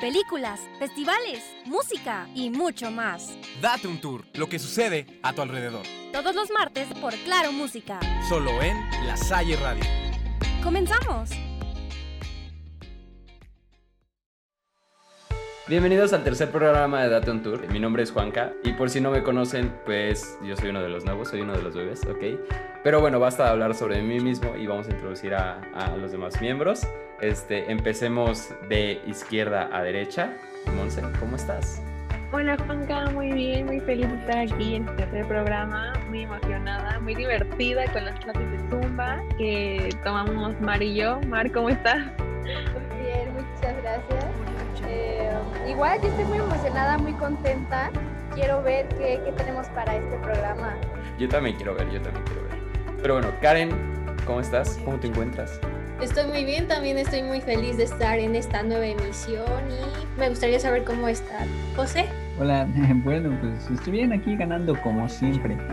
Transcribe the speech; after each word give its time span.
películas, 0.00 0.60
festivales, 0.78 1.44
música 1.66 2.26
y 2.34 2.50
mucho 2.50 2.90
más. 2.90 3.36
Date 3.60 3.86
un 3.86 4.00
tour, 4.00 4.24
lo 4.34 4.48
que 4.48 4.58
sucede 4.58 5.06
a 5.22 5.32
tu 5.32 5.42
alrededor. 5.42 5.82
Todos 6.12 6.34
los 6.34 6.50
martes 6.50 6.88
por 7.00 7.14
Claro 7.16 7.52
Música. 7.52 8.00
Solo 8.28 8.50
en 8.62 8.76
La 9.06 9.16
Salle 9.16 9.56
Radio. 9.56 9.84
¡Comenzamos! 10.62 11.30
Bienvenidos 15.70 16.12
al 16.12 16.24
tercer 16.24 16.50
programa 16.50 17.00
de 17.04 17.10
Date 17.10 17.30
un 17.30 17.44
Tour. 17.44 17.68
Mi 17.70 17.78
nombre 17.78 18.02
es 18.02 18.10
Juanca 18.10 18.50
y 18.64 18.72
por 18.72 18.90
si 18.90 19.00
no 19.00 19.12
me 19.12 19.22
conocen, 19.22 19.72
pues 19.86 20.36
yo 20.44 20.56
soy 20.56 20.70
uno 20.70 20.82
de 20.82 20.88
los 20.88 21.04
nuevos, 21.04 21.28
soy 21.28 21.42
uno 21.42 21.52
de 21.52 21.62
los 21.62 21.76
bebés, 21.76 22.04
¿ok? 22.06 22.40
Pero 22.82 23.00
bueno, 23.00 23.20
basta 23.20 23.44
de 23.44 23.50
hablar 23.50 23.76
sobre 23.76 24.02
mí 24.02 24.18
mismo 24.18 24.56
y 24.56 24.66
vamos 24.66 24.88
a 24.88 24.90
introducir 24.90 25.32
a, 25.32 25.60
a 25.76 25.96
los 25.96 26.10
demás 26.10 26.40
miembros. 26.40 26.88
Este, 27.20 27.70
empecemos 27.70 28.48
de 28.68 29.00
izquierda 29.06 29.70
a 29.72 29.80
derecha. 29.82 30.32
Monse, 30.74 31.02
¿cómo 31.20 31.36
estás? 31.36 31.80
Hola 32.32 32.56
Juanca, 32.66 33.08
muy 33.10 33.30
bien, 33.30 33.66
muy 33.66 33.78
feliz 33.78 34.08
de 34.08 34.16
estar 34.16 34.38
aquí 34.38 34.74
en 34.74 34.88
este 34.88 35.04
tercer 35.04 35.28
programa, 35.28 35.92
muy 36.08 36.22
emocionada, 36.22 36.98
muy 36.98 37.14
divertida 37.14 37.84
con 37.92 38.06
las 38.06 38.18
clases 38.18 38.50
de 38.50 38.58
Zumba 38.70 39.22
que 39.38 39.88
tomamos 40.02 40.60
Mar 40.60 40.82
y 40.82 40.96
yo. 40.96 41.20
Mar, 41.28 41.48
¿cómo 41.52 41.68
estás? 41.68 42.00
Muy 42.42 43.04
bien, 43.04 43.32
muchas 43.34 43.80
gracias. 43.82 44.24
Eh, 44.88 45.29
igual 45.70 46.00
yo 46.02 46.08
estoy 46.08 46.24
muy 46.24 46.38
emocionada, 46.38 46.98
muy 46.98 47.12
contenta. 47.14 47.90
Quiero 48.34 48.62
ver 48.62 48.88
qué, 48.88 49.20
qué 49.24 49.32
tenemos 49.32 49.66
para 49.68 49.96
este 49.96 50.16
programa. 50.18 50.76
Yo 51.18 51.28
también 51.28 51.56
quiero 51.56 51.74
ver, 51.74 51.90
yo 51.90 52.00
también 52.00 52.24
quiero 52.24 52.42
ver. 52.42 52.96
Pero 53.00 53.14
bueno, 53.14 53.28
Karen, 53.40 53.70
¿cómo 54.26 54.40
estás? 54.40 54.78
¿Cómo 54.84 54.98
te 54.98 55.06
encuentras? 55.06 55.60
Estoy 56.00 56.26
muy 56.26 56.44
bien, 56.44 56.66
también 56.66 56.98
estoy 56.98 57.22
muy 57.22 57.40
feliz 57.40 57.76
de 57.76 57.84
estar 57.84 58.18
en 58.18 58.34
esta 58.34 58.62
nueva 58.62 58.86
emisión 58.86 59.44
y 59.70 60.18
me 60.18 60.28
gustaría 60.28 60.58
saber 60.58 60.84
cómo 60.84 61.08
está 61.08 61.46
José. 61.76 62.06
Hola, 62.40 62.66
bueno, 63.04 63.36
pues 63.38 63.70
estoy 63.70 63.92
bien 63.92 64.14
aquí 64.14 64.34
ganando 64.34 64.74
como 64.80 65.08
siempre. 65.08 65.58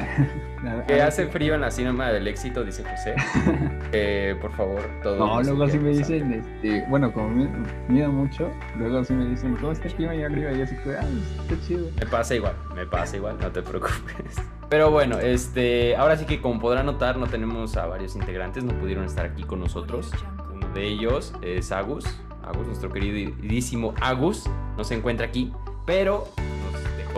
Que 0.88 1.02
hace 1.02 1.28
frío 1.28 1.56
en 1.56 1.62
la 1.62 1.72
cinema 1.72 2.12
del 2.12 2.28
éxito, 2.28 2.64
dice 2.64 2.84
José. 2.84 3.16
Eh, 3.94 4.36
por 4.42 4.52
favor, 4.52 4.82
todo. 5.02 5.16
No, 5.18 5.42
luego 5.42 5.70
sí 5.70 5.80
me 5.80 5.92
dicen, 5.92 6.34
este, 6.34 6.84
bueno, 6.90 7.14
como 7.14 7.30
me 7.30 7.48
mido 7.88 8.12
mucho, 8.12 8.52
luego 8.78 9.02
sí 9.06 9.14
me 9.14 9.26
dicen, 9.30 9.56
¿cómo 9.56 9.72
está 9.72 9.88
el 9.88 9.94
clima 9.94 10.12
allá 10.12 10.26
arriba? 10.26 10.52
Y 10.52 10.58
yo 10.58 10.64
así, 10.66 10.76
ah, 10.88 11.06
está 11.42 11.66
chido. 11.66 11.88
Me 11.98 12.06
pasa 12.06 12.36
igual, 12.36 12.54
me 12.76 12.86
pasa 12.86 13.16
igual, 13.16 13.38
no 13.40 13.50
te 13.50 13.62
preocupes. 13.62 14.36
Pero 14.68 14.92
bueno, 14.92 15.20
este, 15.20 15.96
ahora 15.96 16.18
sí 16.18 16.26
que 16.26 16.42
como 16.42 16.60
podrán 16.60 16.86
notar, 16.86 17.16
no 17.16 17.28
tenemos 17.28 17.78
a 17.78 17.86
varios 17.86 18.18
integrantes, 18.18 18.66
no 18.66 18.74
pudieron 18.74 19.06
estar 19.06 19.26
aquí 19.26 19.44
con 19.44 19.62
nosotros. 19.62 20.12
Uno 20.54 20.68
de 20.74 20.86
ellos 20.86 21.34
es 21.42 21.72
Agus, 21.72 22.04
Agus, 22.44 22.68
nuestro 22.68 22.92
queridísimo 22.92 23.94
Agus, 24.02 24.50
no 24.76 24.84
se 24.84 24.96
encuentra 24.96 25.28
aquí, 25.28 25.54
pero 25.86 26.28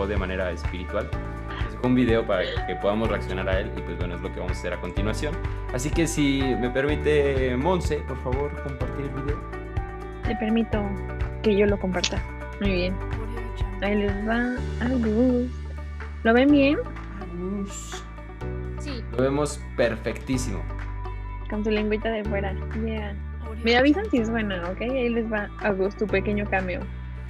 de 0.06 0.16
manera 0.16 0.50
espiritual. 0.50 1.08
Dejó 1.70 1.86
un 1.86 1.94
video 1.94 2.26
para 2.26 2.66
que 2.66 2.74
podamos 2.76 3.08
reaccionar 3.08 3.48
a 3.48 3.60
él 3.60 3.70
y 3.76 3.80
pues 3.80 3.96
bueno, 3.98 4.14
es 4.16 4.20
lo 4.20 4.32
que 4.32 4.40
vamos 4.40 4.56
a 4.56 4.60
hacer 4.60 4.72
a 4.72 4.80
continuación. 4.80 5.34
Así 5.72 5.90
que 5.90 6.06
si 6.06 6.42
me 6.60 6.70
permite, 6.70 7.56
Monse, 7.56 7.98
por 8.08 8.18
favor, 8.22 8.50
compartir 8.62 9.06
el 9.06 9.22
video. 9.22 9.40
Te 10.24 10.36
permito 10.36 10.82
que 11.42 11.56
yo 11.56 11.66
lo 11.66 11.78
comparta. 11.78 12.22
Muy 12.60 12.72
bien. 12.72 12.94
Ahí 13.82 13.96
les 13.96 14.28
va 14.28 14.56
Agus. 14.84 15.50
¿Lo 16.22 16.34
ven 16.34 16.50
bien? 16.50 16.78
Sí, 18.78 19.02
Lo 19.12 19.22
vemos 19.22 19.60
perfectísimo. 19.76 20.60
Con 21.48 21.64
su 21.64 21.70
lengüita 21.70 22.10
de 22.10 22.24
fuera. 22.24 22.54
Yeah. 22.84 23.14
Me 23.64 23.76
avisan 23.76 24.08
si 24.10 24.24
suena, 24.24 24.62
¿ok? 24.70 24.80
Ahí 24.82 25.08
les 25.08 25.30
va 25.30 25.48
Agus, 25.60 25.96
tu 25.96 26.06
pequeño 26.06 26.48
cameo. 26.48 26.80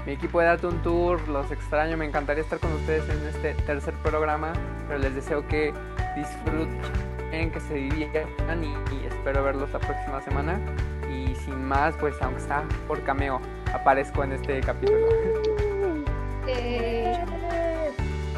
Mi 0.06 0.12
equipo 0.12 0.40
de 0.40 0.46
Date 0.46 0.66
un 0.66 0.82
Tour, 0.82 1.20
los 1.28 1.50
extraño, 1.50 1.96
me 1.96 2.06
encantaría 2.06 2.42
estar 2.42 2.58
con 2.58 2.72
ustedes 2.72 3.08
en 3.08 3.26
este 3.28 3.54
tercer 3.64 3.94
programa, 4.02 4.52
pero 4.88 4.98
les 4.98 5.14
deseo 5.14 5.46
que 5.46 5.72
disfruten, 6.16 7.50
que 7.52 7.60
se 7.60 7.74
diviertan 7.74 8.64
y, 8.64 8.74
espero 9.06 9.44
verlos 9.44 9.70
la 9.72 9.78
próxima 9.78 10.20
semana. 10.22 10.58
Y 11.12 11.34
sin 11.44 11.62
más, 11.64 11.94
pues 11.96 12.14
aunque 12.22 12.40
sea 12.40 12.64
por 12.88 13.02
cameo, 13.02 13.40
aparezco 13.74 14.24
en 14.24 14.32
este 14.32 14.60
capítulo. 14.60 14.98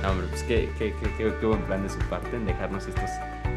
No, 0.03 0.11
hombre, 0.11 0.27
pues 0.31 0.43
qué, 0.43 0.69
qué, 0.79 0.93
qué- 1.01 1.33
qué 1.41 1.47
buen 1.47 1.61
plan 1.63 1.85
de 1.85 1.89
su 1.89 1.99
parte 2.01 2.35
en 2.37 2.45
dejarnos 2.45 2.89
estos, 2.89 3.09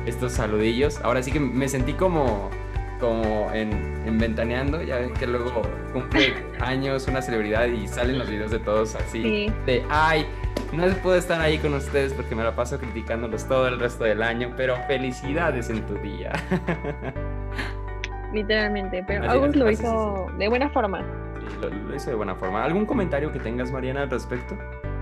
estos 0.05 0.31
saludillos. 0.33 0.99
Ahora 1.01 1.23
sí 1.23 1.31
que 1.31 1.39
me 1.39 1.67
sentí 1.67 1.93
como, 1.93 2.51
como 2.99 3.51
en, 3.53 3.71
en 4.05 4.17
Ventaneando, 4.17 4.81
ya 4.81 4.97
ven 4.97 5.13
que 5.13 5.27
luego 5.27 5.61
cumple 5.93 6.33
años 6.59 7.07
una 7.07 7.21
celebridad 7.21 7.65
y 7.65 7.87
salen 7.87 8.19
los 8.19 8.29
videos 8.29 8.51
de 8.51 8.59
todos 8.59 8.95
así. 8.95 9.21
Sí. 9.21 9.53
De, 9.65 9.83
ay, 9.89 10.25
no 10.71 10.87
puedo 11.03 11.15
estar 11.15 11.39
ahí 11.41 11.57
con 11.57 11.73
ustedes 11.73 12.13
porque 12.13 12.35
me 12.35 12.43
la 12.43 12.55
paso 12.55 12.79
criticándolos 12.79 13.47
todo 13.47 13.67
el 13.67 13.79
resto 13.79 14.03
del 14.03 14.23
año, 14.23 14.53
pero 14.55 14.75
felicidades 14.87 15.69
en 15.69 15.85
tu 15.85 15.95
día. 15.95 16.31
Literalmente. 18.33 19.03
Pero 19.07 19.29
Agus 19.29 19.55
lo 19.55 19.71
hizo 19.71 20.27
de 20.37 20.47
buena 20.49 20.69
forma. 20.69 21.01
Sí, 21.39 21.57
lo, 21.61 21.69
lo 21.69 21.95
hizo 21.95 22.09
de 22.09 22.15
buena 22.15 22.35
forma. 22.35 22.63
¿Algún 22.63 22.85
comentario 22.85 23.31
que 23.31 23.39
tengas, 23.39 23.71
Mariana, 23.71 24.01
al 24.03 24.09
respecto? 24.09 24.57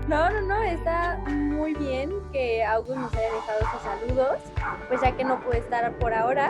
no, 0.08 0.30
no, 0.30 0.40
no, 0.42 0.62
está 0.62 1.18
muy 1.26 1.74
bien 1.74 2.12
que 2.32 2.62
August 2.64 2.98
nos 2.98 3.14
haya 3.14 3.32
dejado 3.32 3.60
esos 3.60 3.82
saludos, 3.82 4.38
pues 4.88 5.00
ya 5.00 5.12
que 5.16 5.24
no 5.24 5.40
puede 5.40 5.60
estar 5.60 5.90
por 5.94 6.12
ahora. 6.12 6.48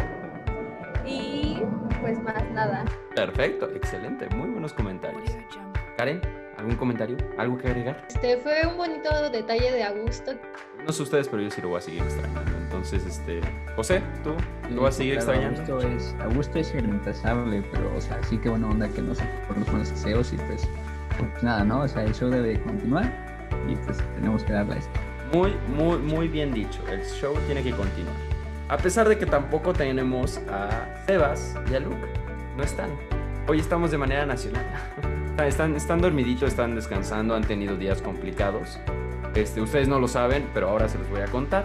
Y 1.07 1.61
pues 2.01 2.21
más 2.23 2.43
nada. 2.53 2.85
Perfecto, 3.15 3.71
excelente, 3.75 4.29
muy 4.35 4.49
buenos 4.51 4.73
comentarios. 4.73 5.23
Karen, 5.97 6.21
¿algún 6.59 6.77
comentario? 6.77 7.17
¿Algo 7.39 7.57
que 7.59 7.69
agregar? 7.69 8.05
este 8.09 8.39
fue 8.39 8.67
un 8.67 8.77
bonito 8.77 9.31
detalle 9.31 9.73
de 9.73 9.85
Augusto. 9.85 10.33
No 10.85 10.93
sé 10.93 11.03
ustedes, 11.03 11.29
pero 11.29 11.43
yo 11.43 11.51
sí 11.51 11.63
lo 11.63 11.69
voy 11.69 11.79
a 11.79 11.81
seguir 11.81 12.03
extrañando. 12.03 12.53
Entonces, 12.59 13.07
este. 13.07 13.41
José, 13.77 14.03
¿tú 14.23 14.35
lo 14.71 14.83
vas 14.83 14.95
a 14.95 14.99
seguir 14.99 15.15
Claro, 15.19 15.33
extrañando? 15.33 15.73
Augusto 15.75 15.89
es, 15.89 16.17
Augusto 16.21 16.59
es 16.59 16.75
irreemplazable, 16.75 17.65
pero, 17.73 17.95
o 17.97 18.01
sea, 18.01 18.23
sí 18.25 18.37
que 18.39 18.49
buena 18.51 18.69
onda 18.69 18.89
que 18.89 19.01
nos 19.01 19.19
por 19.47 19.57
los 19.57 19.67
buenos 19.69 19.91
deseos 19.91 20.33
y 20.33 20.37
pues, 20.37 20.69
pues 21.19 21.43
nada, 21.43 21.65
¿no? 21.65 21.81
O 21.81 21.89
sea, 21.89 22.03
el 22.05 22.15
show 22.15 22.29
debe 22.29 22.61
continuar 22.61 23.11
y 23.69 23.77
pues 23.77 23.99
tenemos 24.17 24.43
que 24.45 24.53
darle 24.53 24.75
a 24.75 24.79
esto. 24.79 25.01
Muy, 25.33 25.55
muy, 25.75 25.99
muy 25.99 26.29
bien 26.29 26.53
dicho. 26.53 26.81
El 26.91 27.03
show 27.05 27.35
tiene 27.47 27.63
que 27.63 27.71
continuar. 27.73 28.15
A 28.69 28.79
pesar 28.79 29.07
de 29.09 29.19
que 29.19 29.27
tampoco 29.27 29.75
tenemos 29.75 30.39
a 30.49 30.89
Sebas 31.07 31.55
y 31.71 31.75
a 31.75 31.81
Luke. 31.81 31.97
No 32.57 32.63
están. 32.63 32.91
Hoy 33.47 33.61
estamos 33.61 33.91
de 33.91 33.99
manera 33.99 34.25
nacional. 34.25 34.65
Están, 35.45 35.75
están 35.75 36.01
dormiditos, 36.01 36.51
están 36.51 36.77
descansando, 36.77 37.35
han 37.35 37.43
tenido 37.43 37.77
días 37.77 38.01
complicados. 38.01 38.79
Este, 39.35 39.61
ustedes 39.61 39.89
no 39.89 39.99
lo 39.99 40.07
saben, 40.07 40.49
pero 40.55 40.69
ahora 40.69 40.89
se 40.89 40.97
los 40.97 41.11
voy 41.11 41.23
a 41.23 41.27
contar. 41.27 41.65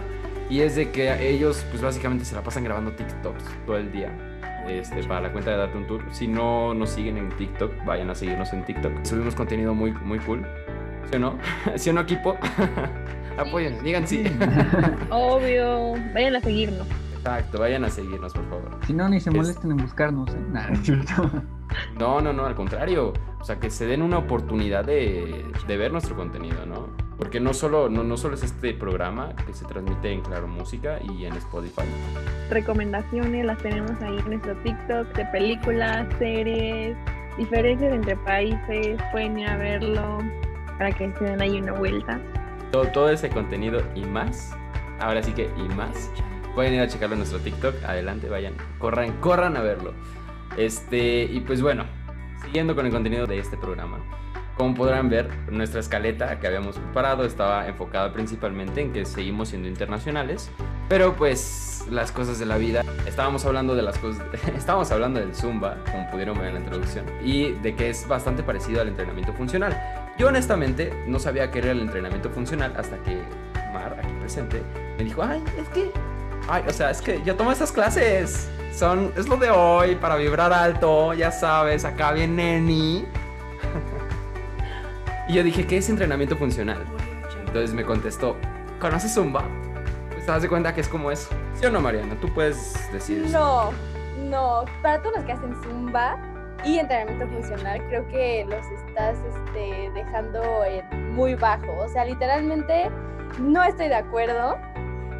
Y 0.50 0.62
es 0.62 0.74
de 0.74 0.90
que 0.90 1.28
ellos, 1.28 1.64
pues 1.70 1.80
básicamente 1.80 2.24
se 2.24 2.34
la 2.34 2.42
pasan 2.42 2.64
grabando 2.64 2.90
TikToks 2.90 3.44
todo 3.66 3.76
el 3.76 3.92
día. 3.92 4.10
Este, 4.68 5.04
para 5.04 5.20
la 5.20 5.32
cuenta 5.32 5.52
de 5.52 5.56
Date 5.56 5.78
un. 5.78 6.02
Si 6.12 6.26
no 6.26 6.74
nos 6.74 6.90
siguen 6.90 7.16
en 7.16 7.28
TikTok, 7.28 7.84
vayan 7.84 8.10
a 8.10 8.16
seguirnos 8.16 8.52
en 8.52 8.64
TikTok. 8.64 9.04
Subimos 9.04 9.36
contenido 9.36 9.72
muy, 9.72 9.92
muy 9.92 10.18
cool. 10.18 10.44
¿Sí 11.08 11.14
o 11.14 11.20
no? 11.20 11.38
¿Sí 11.76 11.90
o 11.90 11.92
no, 11.92 12.00
equipo? 12.00 12.36
Apoyen, 13.38 13.82
digan 13.82 14.06
sí. 14.06 14.24
Obvio. 15.10 15.94
Vayan 16.14 16.36
a 16.36 16.40
seguirnos. 16.40 16.86
Exacto, 17.16 17.58
vayan 17.58 17.84
a 17.84 17.90
seguirnos, 17.90 18.32
por 18.32 18.48
favor. 18.48 18.70
Si 18.86 18.94
no, 18.94 19.08
ni 19.08 19.20
se 19.20 19.28
Es- 19.30 19.36
molesten 19.36 19.70
en 19.72 19.76
buscarnos, 19.78 20.30
¿eh? 20.34 20.38
Nada, 20.50 20.70
es 20.72 20.80
cierto. 20.80 21.30
No, 21.98 22.20
no, 22.20 22.32
no, 22.32 22.46
al 22.46 22.54
contrario. 22.54 23.12
O 23.40 23.44
sea, 23.44 23.60
que 23.60 23.70
se 23.70 23.86
den 23.86 24.02
una 24.02 24.18
oportunidad 24.18 24.84
de, 24.84 25.44
de 25.66 25.76
ver 25.76 25.92
nuestro 25.92 26.16
contenido, 26.16 26.64
¿no? 26.66 26.88
Porque 27.18 27.38
no 27.38 27.52
solo, 27.52 27.88
no, 27.90 28.02
no 28.04 28.16
solo 28.16 28.34
es 28.34 28.42
este 28.42 28.72
programa 28.72 29.34
que 29.46 29.52
se 29.52 29.64
transmite 29.66 30.10
en 30.12 30.22
Claro 30.22 30.48
Música 30.48 30.98
y 31.02 31.26
en 31.26 31.34
Spotify. 31.36 31.82
Recomendaciones 32.50 33.44
las 33.44 33.58
tenemos 33.58 33.92
ahí 34.02 34.18
en 34.18 34.26
nuestro 34.30 34.56
TikTok 34.62 35.14
de 35.14 35.24
películas, 35.26 36.06
series, 36.18 36.96
diferencias 37.36 37.92
entre 37.92 38.16
países. 38.16 38.98
Pueden 39.12 39.38
ir 39.38 39.48
a 39.48 39.56
verlo 39.56 40.18
para 40.78 40.90
que 40.92 41.12
se 41.18 41.24
den 41.24 41.40
ahí 41.42 41.60
una 41.60 41.72
vuelta. 41.72 42.18
Todo, 42.70 43.10
ese 43.10 43.30
contenido 43.30 43.82
y 43.94 44.04
más. 44.04 44.52
Ahora 45.00 45.22
sí 45.22 45.32
que 45.32 45.50
y 45.56 45.74
más. 45.74 46.10
Pueden 46.54 46.74
ir 46.74 46.80
a 46.80 46.88
checarlo 46.88 47.14
en 47.14 47.20
nuestro 47.20 47.40
TikTok. 47.40 47.84
Adelante, 47.84 48.28
vayan. 48.28 48.54
Corran, 48.78 49.12
corran 49.20 49.56
a 49.56 49.60
verlo. 49.60 49.94
Este, 50.56 51.24
y 51.24 51.40
pues 51.40 51.62
bueno, 51.62 51.84
siguiendo 52.42 52.74
con 52.74 52.86
el 52.86 52.92
contenido 52.92 53.26
de 53.26 53.38
este 53.38 53.56
programa. 53.56 53.98
Como 54.56 54.74
podrán 54.74 55.08
ver, 55.08 55.30
nuestra 55.50 55.80
escaleta 55.80 56.38
que 56.38 56.46
habíamos 56.46 56.76
preparado 56.76 57.24
estaba 57.24 57.66
enfocada 57.66 58.12
principalmente 58.12 58.82
en 58.82 58.92
que 58.92 59.06
seguimos 59.06 59.48
siendo 59.48 59.68
internacionales, 59.68 60.50
pero 60.86 61.14
pues 61.14 61.86
las 61.90 62.12
cosas 62.12 62.38
de 62.38 62.44
la 62.44 62.58
vida, 62.58 62.84
estábamos 63.06 63.46
hablando 63.46 63.74
de 63.74 63.80
las 63.80 63.96
cosas, 63.96 64.22
estábamos 64.56 64.90
hablando 64.90 65.18
del 65.18 65.34
Zumba, 65.34 65.78
como 65.90 66.10
pudieron 66.10 66.36
ver 66.36 66.48
en 66.48 66.54
la 66.54 66.60
introducción, 66.60 67.06
y 67.24 67.52
de 67.52 67.74
que 67.74 67.88
es 67.88 68.06
bastante 68.06 68.42
parecido 68.42 68.82
al 68.82 68.88
entrenamiento 68.88 69.32
funcional. 69.32 69.72
Yo 70.20 70.28
honestamente 70.28 70.92
no 71.06 71.18
sabía 71.18 71.50
qué 71.50 71.60
era 71.60 71.70
el 71.70 71.80
entrenamiento 71.80 72.28
funcional 72.28 72.74
hasta 72.76 72.98
que 72.98 73.22
Mar, 73.72 73.96
aquí 73.98 74.12
presente, 74.20 74.62
me 74.98 75.04
dijo, 75.04 75.22
ay, 75.22 75.42
es 75.58 75.66
que, 75.70 75.90
ay, 76.46 76.62
o 76.68 76.72
sea, 76.74 76.90
es 76.90 77.00
que 77.00 77.22
yo 77.22 77.36
tomo 77.36 77.50
esas 77.50 77.72
clases, 77.72 78.50
son, 78.70 79.14
es 79.16 79.28
lo 79.28 79.38
de 79.38 79.48
hoy, 79.48 79.94
para 79.94 80.16
vibrar 80.16 80.52
alto, 80.52 81.14
ya 81.14 81.32
sabes, 81.32 81.86
acá 81.86 82.12
bien 82.12 82.36
neni. 82.36 83.06
Y 85.26 85.32
yo 85.32 85.42
dije, 85.42 85.66
¿qué 85.66 85.78
es 85.78 85.88
entrenamiento 85.88 86.36
funcional? 86.36 86.84
Entonces 87.46 87.72
me 87.72 87.86
contestó, 87.86 88.36
¿conoces 88.78 89.14
Zumba? 89.14 89.44
Pues 90.10 90.26
te 90.26 90.32
das 90.32 90.42
de 90.42 90.50
cuenta 90.50 90.74
que 90.74 90.82
es 90.82 90.88
como 90.88 91.10
eso. 91.10 91.30
¿Sí 91.54 91.64
o 91.64 91.70
no, 91.70 91.80
Mariana? 91.80 92.14
Tú 92.20 92.28
puedes 92.34 92.92
decir. 92.92 93.24
No, 93.30 93.70
no. 94.28 94.66
Para 94.82 95.00
todos 95.00 95.16
los 95.16 95.24
que 95.24 95.32
hacen 95.32 95.54
zumba 95.62 96.18
y 96.64 96.78
entrenamiento 96.78 97.26
funcional, 97.28 97.82
creo 97.88 98.06
que 98.08 98.44
los 98.48 98.66
estás 98.66 99.16
este, 99.18 99.90
dejando 99.94 100.42
muy 101.12 101.34
bajo. 101.34 101.72
O 101.78 101.88
sea, 101.88 102.04
literalmente 102.04 102.90
no 103.38 103.62
estoy 103.62 103.88
de 103.88 103.96
acuerdo. 103.96 104.56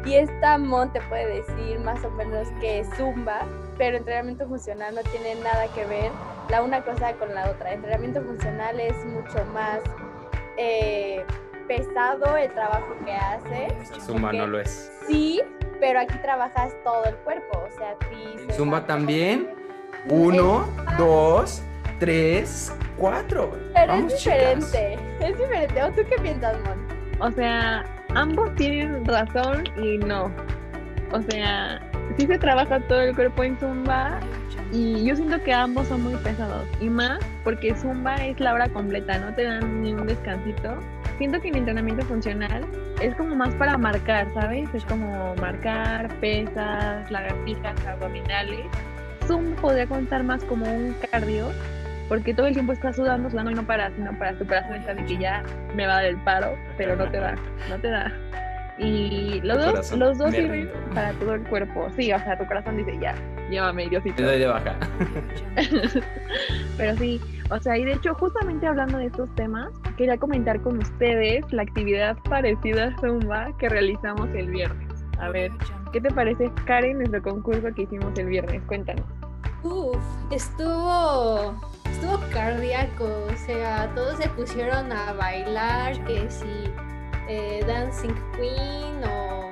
Y 0.05 0.15
esta 0.15 0.57
Mon 0.57 0.91
te 0.91 0.99
puede 1.01 1.41
decir 1.41 1.79
más 1.79 2.03
o 2.03 2.09
menos 2.11 2.47
que 2.59 2.79
es 2.79 2.89
zumba, 2.97 3.41
pero 3.77 3.97
entrenamiento 3.97 4.47
funcional 4.47 4.95
no 4.95 5.01
tiene 5.03 5.35
nada 5.35 5.67
que 5.75 5.85
ver 5.85 6.11
la 6.49 6.63
una 6.63 6.83
cosa 6.83 7.13
con 7.13 7.33
la 7.35 7.51
otra. 7.51 7.73
Entrenamiento 7.73 8.21
funcional 8.23 8.79
es 8.79 8.95
mucho 9.05 9.45
más 9.53 9.79
eh, 10.57 11.23
pesado 11.67 12.35
el 12.35 12.51
trabajo 12.51 12.95
que 13.05 13.13
haces. 13.13 14.03
Zumba 14.03 14.33
no 14.33 14.47
lo 14.47 14.59
es. 14.59 14.91
Sí, 15.07 15.39
pero 15.79 15.99
aquí 15.99 16.17
trabajas 16.19 16.73
todo 16.83 17.05
el 17.05 17.15
cuerpo, 17.17 17.59
o 17.59 17.77
sea, 17.77 17.95
tríceps, 17.97 18.55
Zumba 18.55 18.85
también. 18.85 19.60
Uno, 20.09 20.67
dos, 20.97 21.61
tres, 21.99 22.73
cuatro. 22.97 23.57
Pero 23.73 23.93
Vamos, 23.93 24.13
es 24.13 24.19
chicas. 24.19 24.55
diferente, 24.55 24.99
es 25.21 25.37
diferente. 25.37 25.83
¿O 25.83 25.91
tú 25.91 26.01
qué 26.09 26.21
piensas, 26.21 26.55
Mon? 26.65 27.21
O 27.21 27.31
sea, 27.31 27.85
ambos 28.15 28.53
tienen 28.55 29.05
razón 29.05 29.63
y 29.77 29.97
no. 29.99 30.31
O 31.11 31.21
sea, 31.29 31.81
sí 32.17 32.25
se 32.25 32.37
trabaja 32.37 32.79
todo 32.87 33.01
el 33.01 33.15
cuerpo 33.15 33.43
en 33.43 33.57
Zumba 33.59 34.19
y 34.71 35.03
yo 35.03 35.15
siento 35.15 35.41
que 35.43 35.53
ambos 35.53 35.87
son 35.87 36.03
muy 36.03 36.15
pesados. 36.15 36.65
Y 36.79 36.89
más 36.89 37.19
porque 37.43 37.75
Zumba 37.75 38.15
es 38.15 38.39
la 38.39 38.53
hora 38.53 38.69
completa, 38.69 39.19
no 39.19 39.33
te 39.35 39.43
dan 39.43 39.81
ni 39.81 39.93
un 39.93 40.07
descansito. 40.07 40.75
Siento 41.17 41.39
que 41.39 41.49
el 41.49 41.57
entrenamiento 41.57 42.03
funcional 42.05 42.65
es 43.01 43.13
como 43.15 43.35
más 43.35 43.53
para 43.55 43.77
marcar, 43.77 44.27
¿sabes? 44.33 44.67
Es 44.73 44.83
como 44.85 45.35
marcar 45.35 46.07
pesas, 46.19 47.11
lagartijas, 47.11 47.75
abdominales. 47.85 48.65
Zoom 49.27 49.55
podría 49.55 49.87
contar 49.87 50.23
más 50.23 50.43
como 50.43 50.65
un 50.65 50.95
cardio 51.11 51.51
porque 52.11 52.33
todo 52.33 52.47
el 52.47 52.53
tiempo 52.53 52.73
estás 52.73 52.97
sudando, 52.97 53.29
sudando 53.29 53.51
y 53.51 53.53
no 53.53 53.65
paras, 53.65 53.93
no 53.97 54.11
paras. 54.19 54.37
Tu 54.37 54.45
corazón 54.45 54.75
está 54.75 54.93
de 54.93 55.05
que 55.05 55.17
ya 55.17 55.43
me 55.75 55.87
va 55.87 55.93
a 55.93 55.95
dar 55.95 56.05
el 56.07 56.17
paro, 56.17 56.57
pero 56.77 56.97
no 56.97 57.09
te 57.09 57.17
da, 57.17 57.35
no 57.69 57.79
te 57.79 57.89
da. 57.89 58.11
Y 58.77 59.39
los 59.43 59.65
dos, 59.65 59.91
los 59.93 60.17
dos 60.17 60.31
sirven 60.31 60.51
rindo. 60.51 60.73
para 60.93 61.13
todo 61.13 61.35
el 61.35 61.43
cuerpo. 61.43 61.87
Sí, 61.95 62.11
o 62.11 62.19
sea, 62.19 62.37
tu 62.37 62.45
corazón 62.47 62.75
dice 62.75 62.97
ya, 62.99 63.15
llévame, 63.49 63.87
Diosito. 63.87 64.15
Te 64.15 64.23
doy 64.23 64.39
de 64.39 64.47
baja. 64.47 64.75
Pero 66.77 66.97
sí, 66.97 67.21
o 67.49 67.59
sea, 67.59 67.77
y 67.77 67.85
de 67.85 67.93
hecho, 67.93 68.13
justamente 68.15 68.67
hablando 68.67 68.97
de 68.97 69.05
estos 69.05 69.33
temas, 69.35 69.71
quería 69.95 70.17
comentar 70.17 70.59
con 70.61 70.79
ustedes 70.79 71.45
la 71.53 71.61
actividad 71.61 72.17
parecida 72.29 72.87
a 72.87 72.99
Zumba 72.99 73.55
que 73.57 73.69
realizamos 73.69 74.27
el 74.33 74.49
viernes. 74.49 75.05
A 75.17 75.29
ver, 75.29 75.51
¿qué 75.91 76.01
te 76.01 76.11
parece, 76.11 76.51
Karen, 76.65 76.99
nuestro 76.99 77.21
concurso 77.21 77.67
que 77.75 77.83
hicimos 77.83 78.17
el 78.17 78.27
viernes? 78.27 78.61
Cuéntanos. 78.67 79.05
Uf, 79.63 79.97
estuvo, 80.31 81.53
estuvo 81.85 82.19
cardíaco, 82.31 83.05
o 83.05 83.37
sea, 83.45 83.91
todos 83.93 84.17
se 84.17 84.29
pusieron 84.29 84.91
a 84.91 85.13
bailar, 85.13 86.03
que 86.05 86.29
si 86.29 86.45
eh, 87.27 87.63
Dancing 87.67 88.15
Queen 88.35 89.03
o 89.03 89.51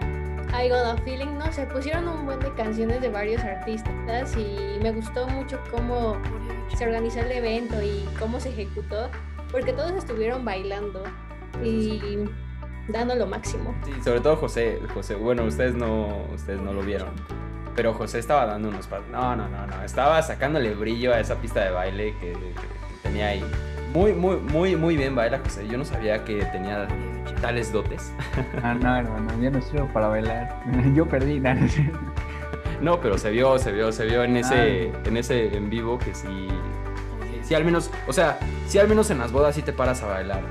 I 0.58 0.70
Got 0.70 0.86
a 0.86 0.98
Feeling, 1.04 1.38
no, 1.38 1.52
se 1.52 1.66
pusieron 1.68 2.08
un 2.08 2.26
buen 2.26 2.40
de 2.40 2.52
canciones 2.54 3.02
de 3.02 3.10
varios 3.10 3.44
artistas 3.44 4.36
y 4.36 4.80
me 4.82 4.92
gustó 4.92 5.28
mucho 5.28 5.60
cómo 5.72 6.18
se 6.76 6.86
organizó 6.86 7.20
el 7.20 7.32
evento 7.32 7.82
y 7.82 8.08
cómo 8.18 8.40
se 8.40 8.50
ejecutó, 8.50 9.10
porque 9.52 9.74
todos 9.74 9.92
estuvieron 9.92 10.44
bailando 10.44 11.04
y 11.64 12.02
dando 12.90 13.16
lo 13.16 13.28
máximo. 13.28 13.74
Sí, 13.86 13.94
sobre 14.04 14.20
todo 14.20 14.36
José, 14.36 14.80
José, 14.94 15.16
bueno, 15.16 15.44
ustedes 15.44 15.76
no, 15.76 16.26
ustedes 16.34 16.62
no 16.62 16.74
lo 16.74 16.82
vieron, 16.82 17.10
pero 17.76 17.94
José 17.94 18.20
estaba 18.20 18.46
dando 18.46 18.70
unos 18.70 18.88
pasos. 18.88 19.08
No, 19.10 19.36
no, 19.36 19.48
no, 19.48 19.68
no, 19.68 19.84
estaba 19.84 20.22
sacándole 20.22 20.74
brillo 20.74 21.14
a 21.14 21.20
esa 21.20 21.36
pista 21.36 21.64
de 21.64 21.72
baile 21.72 22.16
que, 22.20 22.34
que 22.34 22.50
tenía 23.04 23.28
ahí. 23.28 23.44
Muy, 23.94 24.14
muy, 24.14 24.38
muy, 24.38 24.76
muy 24.76 24.98
bien 24.98 25.16
baila 25.16 25.40
José. 25.40 25.68
Yo 25.68 25.78
no 25.78 25.86
sabía 25.86 26.24
que 26.24 26.46
tenía 26.46 26.88
tales 27.42 27.72
dotes. 27.72 28.12
Ah, 28.64 28.74
no, 28.74 28.96
hermano, 28.96 29.42
yo 29.42 29.52
no 29.52 29.62
sirvo 29.62 29.88
para 29.94 30.08
bailar. 30.08 30.64
Yo 30.94 31.06
perdí, 31.06 31.40
no, 31.40 31.54
no 32.82 33.00
pero 33.00 33.18
se 33.18 33.32
vio, 33.32 33.58
se 33.58 33.72
vio, 33.72 33.92
se 33.92 34.06
vio 34.06 34.24
en 34.24 34.38
ese, 34.38 34.92
en 35.06 35.18
ese 35.18 35.56
en 35.56 35.70
vivo 35.70 35.98
que 35.98 36.14
sí, 36.14 36.48
sí, 37.42 37.56
al 37.56 37.64
menos, 37.64 37.90
o 38.08 38.14
sea, 38.14 38.38
sí 38.68 38.80
al 38.80 38.88
menos 38.88 39.10
en 39.12 39.20
las 39.20 39.32
bodas 39.32 39.56
sí 39.56 39.62
te 39.62 39.74
paras 39.74 40.04
a 40.04 40.08
bailar 40.08 40.42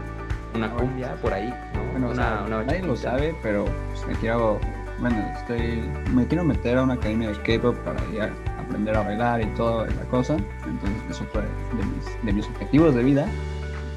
una 0.55 0.71
cumbia 0.71 1.15
por 1.17 1.33
ahí, 1.33 1.49
¿no? 1.75 1.93
Bueno, 1.93 2.09
o 2.09 2.13
una, 2.13 2.23
sea, 2.23 2.45
una 2.47 2.63
nadie 2.65 2.83
lo 2.83 2.97
sabe, 2.97 3.35
pero 3.43 3.65
pues, 3.65 4.07
me 4.07 4.15
quiero, 4.15 4.59
bueno, 5.01 5.17
estoy, 5.37 5.89
me 6.15 6.27
quiero 6.27 6.45
meter 6.45 6.79
a 6.79 6.83
una 6.83 6.95
academia 6.95 7.31
de 7.31 7.37
K-pop 7.37 7.77
para 7.79 8.01
ya 8.13 8.31
aprender 8.59 8.97
a 8.97 9.03
bailar 9.03 9.41
y 9.41 9.47
toda 9.55 9.87
la 9.87 10.05
cosa. 10.11 10.37
Entonces 10.67 11.03
eso 11.11 11.25
fue 11.33 11.43
de 11.43 11.85
mis, 11.85 12.25
de 12.25 12.33
mis 12.33 12.47
objetivos 12.49 12.95
de 12.95 13.03
vida, 13.03 13.27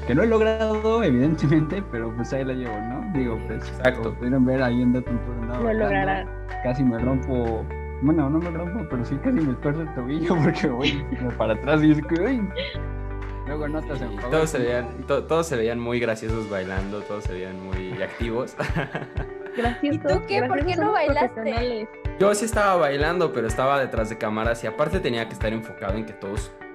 que 0.06 0.14
no 0.14 0.22
he 0.22 0.26
logrado 0.26 1.02
evidentemente, 1.02 1.82
pero 1.90 2.14
pues 2.14 2.32
ahí 2.32 2.44
la 2.44 2.54
llevo, 2.54 2.76
¿no? 2.80 3.10
Digo, 3.12 3.38
pues, 3.46 3.68
Exacto. 3.68 4.02
como 4.02 4.14
pudieron 4.16 4.44
ver 4.44 4.62
ahí 4.62 4.82
en 4.82 4.92
Tour 4.92 5.04
andaba 5.40 5.58
Lo 5.58 5.64
bailando, 5.64 5.84
lograrás. 5.84 6.28
Casi 6.62 6.82
me 6.82 6.98
rompo, 6.98 7.64
bueno, 8.02 8.30
no 8.30 8.38
me 8.38 8.50
rompo, 8.50 8.86
pero 8.88 9.04
sí 9.04 9.16
casi 9.16 9.40
me 9.40 9.54
tuerzo 9.54 9.82
el 9.82 9.94
tobillo 9.94 10.36
porque 10.42 10.68
voy 10.68 11.04
como 11.18 11.30
para 11.32 11.54
atrás 11.54 11.82
y 11.82 11.92
es 11.92 12.02
que, 12.02 12.20
uy. 12.20 12.48
Luego 13.46 13.68
notas 13.68 14.00
en 14.00 14.16
Todos 14.16 14.50
se, 14.50 14.58
veían, 14.58 15.02
to- 15.06 15.24
todos 15.24 15.46
se 15.46 15.56
veían 15.56 15.78
muy 15.80 15.98
graciosos 15.98 16.48
bailando, 16.48 17.00
todos 17.02 17.24
se 17.24 17.32
veían 17.32 17.60
muy 17.64 18.00
activos. 18.02 18.54
Gracias. 19.56 19.82
¿Y 19.94 19.98
tú 19.98 20.22
qué? 20.26 20.42
¿Por 20.44 20.64
qué 20.64 20.76
no 20.76 20.92
bailaste? 20.92 21.88
Yo 22.18 22.34
sí 22.34 22.44
estaba 22.46 22.76
bailando, 22.76 23.32
pero 23.32 23.46
estaba 23.48 23.78
detrás 23.80 24.08
de 24.08 24.16
cámaras 24.16 24.62
y 24.64 24.66
aparte 24.66 25.00
tenía 25.00 25.26
que 25.26 25.34
estar 25.34 25.52
enfocado 25.52 25.94
en 25.94 26.06
que 26.06 26.12
todo 26.14 26.34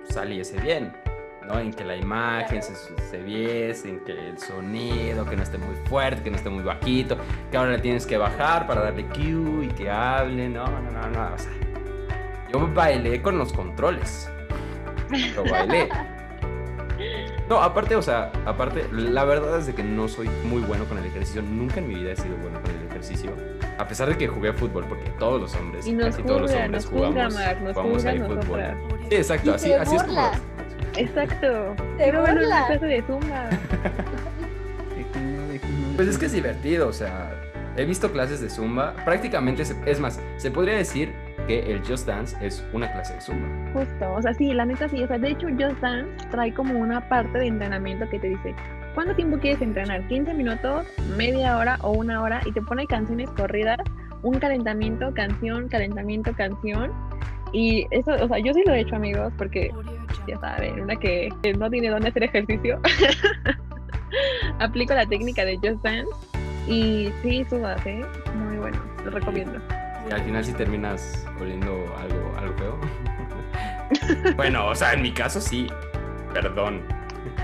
saliese 0.10 0.60
bien, 0.60 0.94
¿no? 1.48 1.58
En 1.60 1.72
que 1.74 1.84
la 1.86 1.96
imagen 1.96 2.62
se, 2.62 2.76
se 2.76 3.18
viese, 3.24 3.90
en 3.90 4.00
que 4.02 4.12
el 4.12 4.38
sonido, 4.38 5.26
que 5.26 5.36
no 5.36 5.44
esté 5.44 5.58
muy 5.58 5.76
fuerte, 5.88 6.22
que 6.22 6.30
no 6.30 6.36
esté 6.36 6.50
muy 6.50 6.64
bajito, 6.64 7.18
que 7.50 7.58
ahora 7.58 7.72
le 7.72 7.80
tienes 7.80 8.06
que 8.06 8.18
bajar 8.18 8.68
para 8.68 8.82
darle 8.82 9.06
cue 9.08 9.66
y 9.66 9.68
que 9.70 9.90
hable, 9.90 10.48
no, 10.50 10.66
no, 10.68 10.82
no, 10.92 11.08
no, 11.10 11.34
o 11.34 11.38
sea, 11.38 11.52
yo 12.54 12.68
bailé 12.74 13.22
con 13.24 13.38
los 13.40 13.54
controles, 13.54 14.30
lo 15.36 15.44
bailé. 15.46 15.90
No, 17.50 17.62
aparte, 17.62 17.96
o 17.96 18.02
sea, 18.02 18.32
aparte, 18.46 18.88
la 18.92 19.24
verdad 19.24 19.58
es 19.60 19.68
de 19.68 19.74
que 19.74 19.84
no 19.84 20.08
soy 20.08 20.30
muy 20.44 20.62
bueno 20.62 20.84
con 20.86 20.98
el 20.98 21.06
ejercicio. 21.06 21.42
Nunca 21.42 21.80
en 21.80 21.88
mi 21.88 21.96
vida 21.96 22.12
he 22.12 22.16
sido 22.16 22.36
bueno 22.38 22.62
con 22.62 22.72
el 22.72 22.88
ejercicio. 22.90 23.32
A 23.78 23.88
pesar 23.88 24.10
de 24.10 24.18
que 24.18 24.28
jugué 24.28 24.52
fútbol, 24.54 24.86
porque 24.90 25.10
todos 25.18 25.40
los 25.40 25.56
hombres, 25.56 25.88
Y 25.88 25.94
nos 25.94 26.08
casi 26.08 26.24
todos 26.24 26.42
los 26.42 26.52
juzga, 26.52 26.66
hombres 26.66 26.84
nos 26.84 26.92
juzga, 26.92 27.08
jugamos, 27.10 27.34
Mar, 27.36 27.62
nos 27.62 27.74
jugamos 27.74 27.94
juzga 27.94 28.12
ahí 28.12 28.18
a 28.20 28.26
fútbol. 28.26 28.62
Sí, 29.10 29.16
exacto, 29.16 29.50
Y 29.50 29.54
así, 29.54 29.74
así 29.74 29.96
es 29.96 30.04
como. 30.04 30.32
Exacto. 30.98 31.76
Te 31.98 32.12
burla. 32.12 32.66
clase 32.68 32.86
de 32.86 33.02
Zumba. 33.04 33.50
Pues 35.96 36.10
es 36.10 36.18
que 36.20 36.28
es 36.28 36.32
divertido, 36.32 36.88
o 36.88 36.94
sea, 36.94 37.32
he 37.76 37.84
visto 37.86 38.12
clases 38.12 38.40
de 38.40 38.50
Zumba. 38.52 38.94
Prácticamente, 39.04 39.66
se- 39.66 39.76
es 39.86 40.00
más, 40.00 40.20
se 40.38 40.52
podría 40.52 40.76
decir 40.76 41.12
que 41.48 41.72
el 41.72 41.80
Just 41.88 42.06
Dance 42.06 42.38
es 42.46 42.64
una 42.74 42.92
clase 42.92 43.14
de 43.14 43.22
Zumba. 43.22 43.48
Justo, 43.74 44.14
o 44.14 44.22
sea, 44.22 44.34
sí, 44.34 44.54
la 44.54 44.66
neta 44.66 44.88
sí, 44.90 45.02
o 45.04 45.08
sea, 45.08 45.18
de 45.18 45.30
hecho 45.30 45.48
Just 45.48 45.80
Dance 45.82 46.28
trae 46.30 46.54
como 46.54 46.78
una 46.78 47.08
parte 47.08 47.40
de 47.40 47.48
entrenamiento 47.48 48.08
que 48.10 48.20
te 48.20 48.30
dice, 48.30 48.54
¿cuánto 48.94 49.16
tiempo 49.16 49.38
quieres 49.38 49.62
entrenar? 49.62 50.08
¿15 50.08 50.36
minutos, 50.36 50.86
media 51.18 51.58
hora 51.58 51.78
o 51.82 51.92
una 51.92 52.22
hora? 52.22 52.42
Y 52.46 52.52
te 52.52 52.62
pone 52.62 52.86
canciones 52.86 53.30
corridas, 53.32 53.78
un 54.24 54.38
calentamiento, 54.40 55.14
canción, 55.14 55.70
calentamiento, 55.70 56.34
canción. 56.34 56.92
Y 57.54 57.88
eso, 57.92 58.12
o 58.12 58.28
sea, 58.28 58.40
yo 58.40 58.54
sí 58.54 58.62
lo 58.66 58.74
he 58.74 58.82
hecho, 58.82 58.98
amigos, 58.98 59.32
porque 59.38 59.72
ya 60.28 60.38
saben, 60.40 60.82
una 60.82 60.98
que 60.98 61.30
no 61.58 61.70
tiene 61.70 61.90
dónde 61.90 62.10
hacer 62.10 62.24
ejercicio, 62.24 62.80
aplico 64.60 64.94
la 64.94 65.06
técnica 65.06 65.46
de 65.46 65.56
Just 65.56 65.82
Dance 65.82 66.12
y 66.68 67.10
sí, 67.24 67.46
subas, 67.50 67.84
¿eh? 67.86 68.06
Muy 68.36 68.58
bueno, 68.58 68.78
lo 69.06 69.12
recomiendo. 69.12 69.62
Y 70.10 70.14
al 70.14 70.22
final 70.24 70.44
sí 70.44 70.54
terminas 70.54 71.26
oliendo 71.40 71.72
algo, 71.98 72.34
algo 72.38 72.54
feo. 72.58 72.80
bueno, 74.36 74.68
o 74.68 74.76
sea, 74.76 74.94
en 74.94 75.02
mi 75.02 75.12
caso 75.12 75.42
sí. 75.42 75.68
Perdón. 76.34 76.82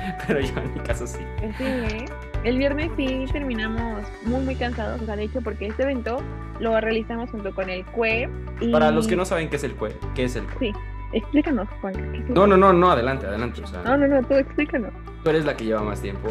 Pero 0.28 0.40
yo 0.40 0.54
en 0.60 0.74
mi 0.74 0.80
caso 0.82 1.06
sí. 1.08 1.20
Sí, 1.58 1.64
¿eh? 1.64 2.06
El 2.44 2.58
viernes 2.58 2.92
sí 2.98 3.26
terminamos 3.32 4.04
muy, 4.26 4.42
muy 4.44 4.56
cansados, 4.56 5.02
o 5.02 5.06
sea, 5.06 5.16
de 5.16 5.24
hecho, 5.24 5.42
porque 5.42 5.68
este 5.68 5.84
evento 5.84 6.22
lo 6.60 6.80
realizamos 6.82 7.30
junto 7.32 7.54
con 7.56 7.70
el 7.70 7.86
CUE. 7.86 8.30
Y... 8.60 8.72
Para 8.72 8.92
los 8.92 9.08
que 9.08 9.16
no 9.16 9.24
saben 9.26 9.50
qué 9.50 9.56
es 9.56 9.64
el 9.64 9.74
CUE, 9.76 9.96
¿qué 10.14 10.26
es 10.26 10.36
el 10.36 10.44
CUE? 10.46 10.72
Sí, 10.72 10.74
explícanos, 11.14 11.68
Juan. 11.80 11.94
¿qué 11.94 12.02
es 12.02 12.26
el 12.26 12.34
No, 12.34 12.46
no, 12.46 12.58
no, 12.58 12.74
no, 12.74 12.92
adelante, 12.92 13.28
adelante. 13.28 13.62
O 13.64 13.68
sea, 13.68 13.82
No, 13.84 13.98
no, 13.98 14.08
no, 14.08 14.22
tú 14.28 14.34
explícanos. 14.36 14.92
tú 15.24 15.30
eres 15.30 15.46
la 15.46 15.56
que 15.56 15.64
lleva 15.66 15.82
más 15.84 16.02
tiempo. 16.02 16.30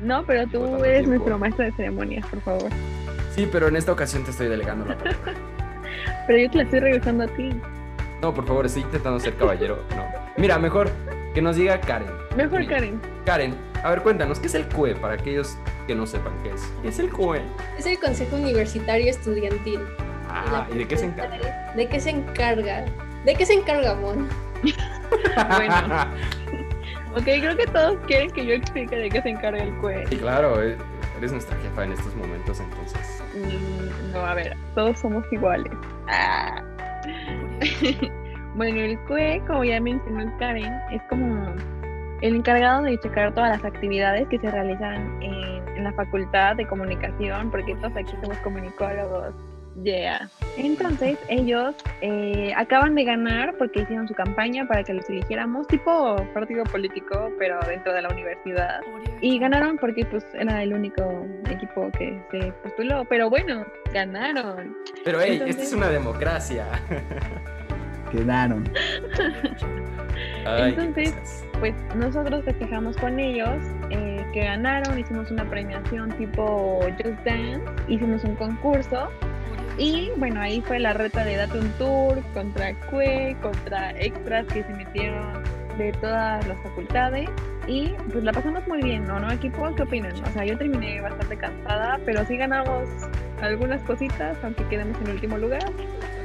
No, 0.00 0.24
pero 0.24 0.46
tú 0.48 0.64
eres 0.76 1.00
tiempo. 1.00 1.10
nuestro 1.10 1.38
maestro 1.38 1.64
de 1.66 1.72
ceremonias, 1.72 2.26
por 2.26 2.40
favor. 2.40 2.70
Sí, 3.34 3.46
pero 3.50 3.68
en 3.68 3.76
esta 3.76 3.92
ocasión 3.92 4.24
te 4.24 4.30
estoy 4.30 4.48
delegando 4.48 4.86
la 4.86 4.96
palabra. 4.96 5.34
Pero 6.26 6.38
yo 6.38 6.50
te 6.50 6.56
la 6.58 6.62
estoy 6.64 6.80
regresando 6.80 7.24
a 7.24 7.26
ti. 7.28 7.50
No, 8.20 8.32
por 8.32 8.46
favor, 8.46 8.66
estoy 8.66 8.82
intentando 8.82 9.18
ser 9.18 9.34
caballero. 9.34 9.82
No. 9.96 10.04
Mira, 10.36 10.58
mejor 10.58 10.90
que 11.34 11.42
nos 11.42 11.56
diga 11.56 11.80
Karen. 11.80 12.08
Mejor. 12.36 12.66
Karen. 12.66 13.00
Karen, 13.24 13.54
A 13.82 13.90
ver, 13.90 14.02
cuéntanos, 14.02 14.38
¿qué 14.38 14.46
es 14.46 14.54
el 14.54 14.66
CUE? 14.68 14.94
Para 14.94 15.14
aquellos 15.14 15.56
que 15.86 15.94
no 15.94 16.06
sepan 16.06 16.32
qué 16.42 16.50
es. 16.50 16.72
¿Qué 16.82 16.88
es 16.88 16.98
el 17.00 17.10
CUE? 17.10 17.42
Es 17.78 17.86
el 17.86 17.98
Consejo 17.98 18.36
Universitario 18.36 19.10
Estudiantil. 19.10 19.80
Ah, 20.28 20.66
¿y 20.72 20.78
de 20.78 20.86
qué 20.86 20.96
se 20.96 21.06
encarga? 21.06 21.72
¿De 21.74 21.88
qué 21.88 22.00
se 22.00 22.10
encarga? 22.10 22.84
¿De 23.24 23.34
qué 23.34 23.44
se 23.44 23.54
encarga, 23.54 23.94
Mon? 23.94 24.28
Bueno, 25.56 26.06
ok, 27.14 27.22
creo 27.24 27.56
que 27.56 27.66
todos 27.66 27.98
quieren 28.06 28.30
que 28.30 28.46
yo 28.46 28.54
explique 28.54 28.96
de 28.96 29.10
qué 29.10 29.20
se 29.20 29.28
encarga 29.30 29.62
el 29.62 29.74
CUE. 29.76 30.06
Sí, 30.08 30.16
claro, 30.16 30.62
eh, 30.62 30.76
eres 31.18 31.32
nuestra 31.32 31.56
jefa 31.58 31.84
en 31.84 31.92
estos 31.92 32.14
momentos, 32.14 32.60
entonces. 32.60 33.21
Mm, 33.34 34.12
No, 34.12 34.20
a 34.20 34.34
ver, 34.34 34.56
todos 34.74 34.98
somos 34.98 35.24
iguales. 35.32 35.72
Ah. 36.08 36.62
bueno, 38.56 38.80
el 38.80 38.98
CUE, 39.04 39.42
como 39.46 39.64
ya 39.64 39.80
mencionó 39.80 40.32
Karen, 40.38 40.72
es 40.90 41.02
como 41.08 41.54
el 42.20 42.36
encargado 42.36 42.82
de 42.82 42.98
checar 42.98 43.34
todas 43.34 43.50
las 43.50 43.64
actividades 43.64 44.28
que 44.28 44.38
se 44.38 44.50
realizan 44.50 45.22
en, 45.22 45.68
en 45.76 45.84
la 45.84 45.92
facultad 45.92 46.56
de 46.56 46.66
comunicación, 46.66 47.50
porque 47.50 47.74
todos 47.76 47.96
aquí 47.96 48.12
somos 48.22 48.36
comunicólogos. 48.38 49.34
Yeah. 49.82 50.28
Entonces, 50.56 51.18
ellos 51.28 51.74
eh, 52.02 52.52
acaban 52.56 52.94
de 52.94 53.04
ganar 53.04 53.56
porque 53.56 53.80
hicieron 53.82 54.06
su 54.06 54.14
campaña 54.14 54.66
para 54.66 54.84
que 54.84 54.92
los 54.92 55.08
eligiéramos, 55.08 55.66
tipo 55.66 56.16
partido 56.34 56.64
político, 56.64 57.32
pero 57.38 57.58
dentro 57.66 57.92
de 57.92 58.02
la 58.02 58.10
universidad. 58.10 58.80
Y 59.20 59.38
ganaron 59.38 59.78
porque 59.78 60.04
pues 60.04 60.24
era 60.34 60.62
el 60.62 60.74
único 60.74 61.26
equipo 61.48 61.90
que 61.92 62.20
se 62.30 62.52
postuló. 62.62 63.04
Pero 63.08 63.30
bueno, 63.30 63.64
ganaron. 63.92 64.76
Pero 65.04 65.20
hey, 65.20 65.42
esta 65.46 65.62
es 65.62 65.72
una 65.72 65.88
democracia. 65.88 66.66
Quedaron. 68.12 68.70
Entonces. 70.44 71.14
Pues 71.62 71.76
nosotros 71.94 72.44
festejamos 72.44 72.96
con 72.96 73.20
ellos 73.20 73.62
eh, 73.90 74.26
que 74.32 74.40
ganaron, 74.42 74.98
hicimos 74.98 75.30
una 75.30 75.48
premiación 75.48 76.10
tipo 76.18 76.80
Just 77.00 77.24
Dance, 77.24 77.62
hicimos 77.86 78.24
un 78.24 78.34
concurso. 78.34 79.08
Y 79.78 80.10
bueno, 80.16 80.40
ahí 80.40 80.60
fue 80.60 80.78
la 80.78 80.92
reta 80.92 81.24
de 81.24 81.36
Date 81.36 81.58
un 81.58 81.70
Tour 81.72 82.22
contra 82.34 82.74
CUE, 82.90 83.36
contra 83.40 83.90
extras 83.92 84.46
que 84.46 84.62
se 84.62 84.72
metieron 84.74 85.42
de 85.78 85.92
todas 85.92 86.46
las 86.46 86.58
facultades. 86.62 87.28
Y 87.66 87.94
pues 88.10 88.24
la 88.24 88.32
pasamos 88.32 88.66
muy 88.66 88.82
bien, 88.82 89.04
¿no? 89.04 89.20
¿No, 89.20 89.30
equipo? 89.30 89.72
¿Qué 89.74 89.82
opinan? 89.82 90.12
O 90.12 90.32
sea, 90.32 90.44
yo 90.44 90.58
terminé 90.58 91.00
bastante 91.00 91.36
cansada, 91.36 91.98
pero 92.04 92.24
sí 92.26 92.36
ganamos 92.36 92.88
algunas 93.40 93.80
cositas, 93.82 94.36
aunque 94.42 94.64
quedamos 94.64 95.00
en 95.00 95.10
último 95.10 95.38
lugar. 95.38 95.62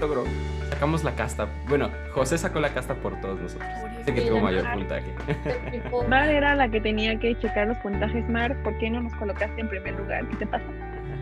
logró. 0.02 0.24
Sacamos 0.70 1.04
la 1.04 1.16
casta. 1.16 1.48
Bueno, 1.70 1.90
José 2.14 2.38
sacó 2.38 2.60
la 2.60 2.74
casta 2.74 2.96
por 2.96 3.20
todos 3.22 3.40
nosotros. 3.40 3.70
Sé 4.04 4.14
que 4.14 4.22
tuvo 4.22 4.42
mayor 4.42 4.72
puntaje. 4.74 5.14
Mar 6.10 6.30
era 6.30 6.56
la 6.56 6.70
que 6.70 6.82
tenía 6.82 7.18
que 7.18 7.38
checar 7.40 7.68
los 7.68 7.78
puntajes, 7.78 8.28
Mar. 8.30 8.56
¿Por 8.64 8.78
qué 8.78 8.90
no 8.90 9.02
nos 9.02 9.14
colocaste 9.16 9.62
en 9.62 9.70
primer 9.70 9.96
lugar? 9.96 10.28
¿Qué 10.30 10.36
te 10.38 10.48
pasa? 10.48 10.66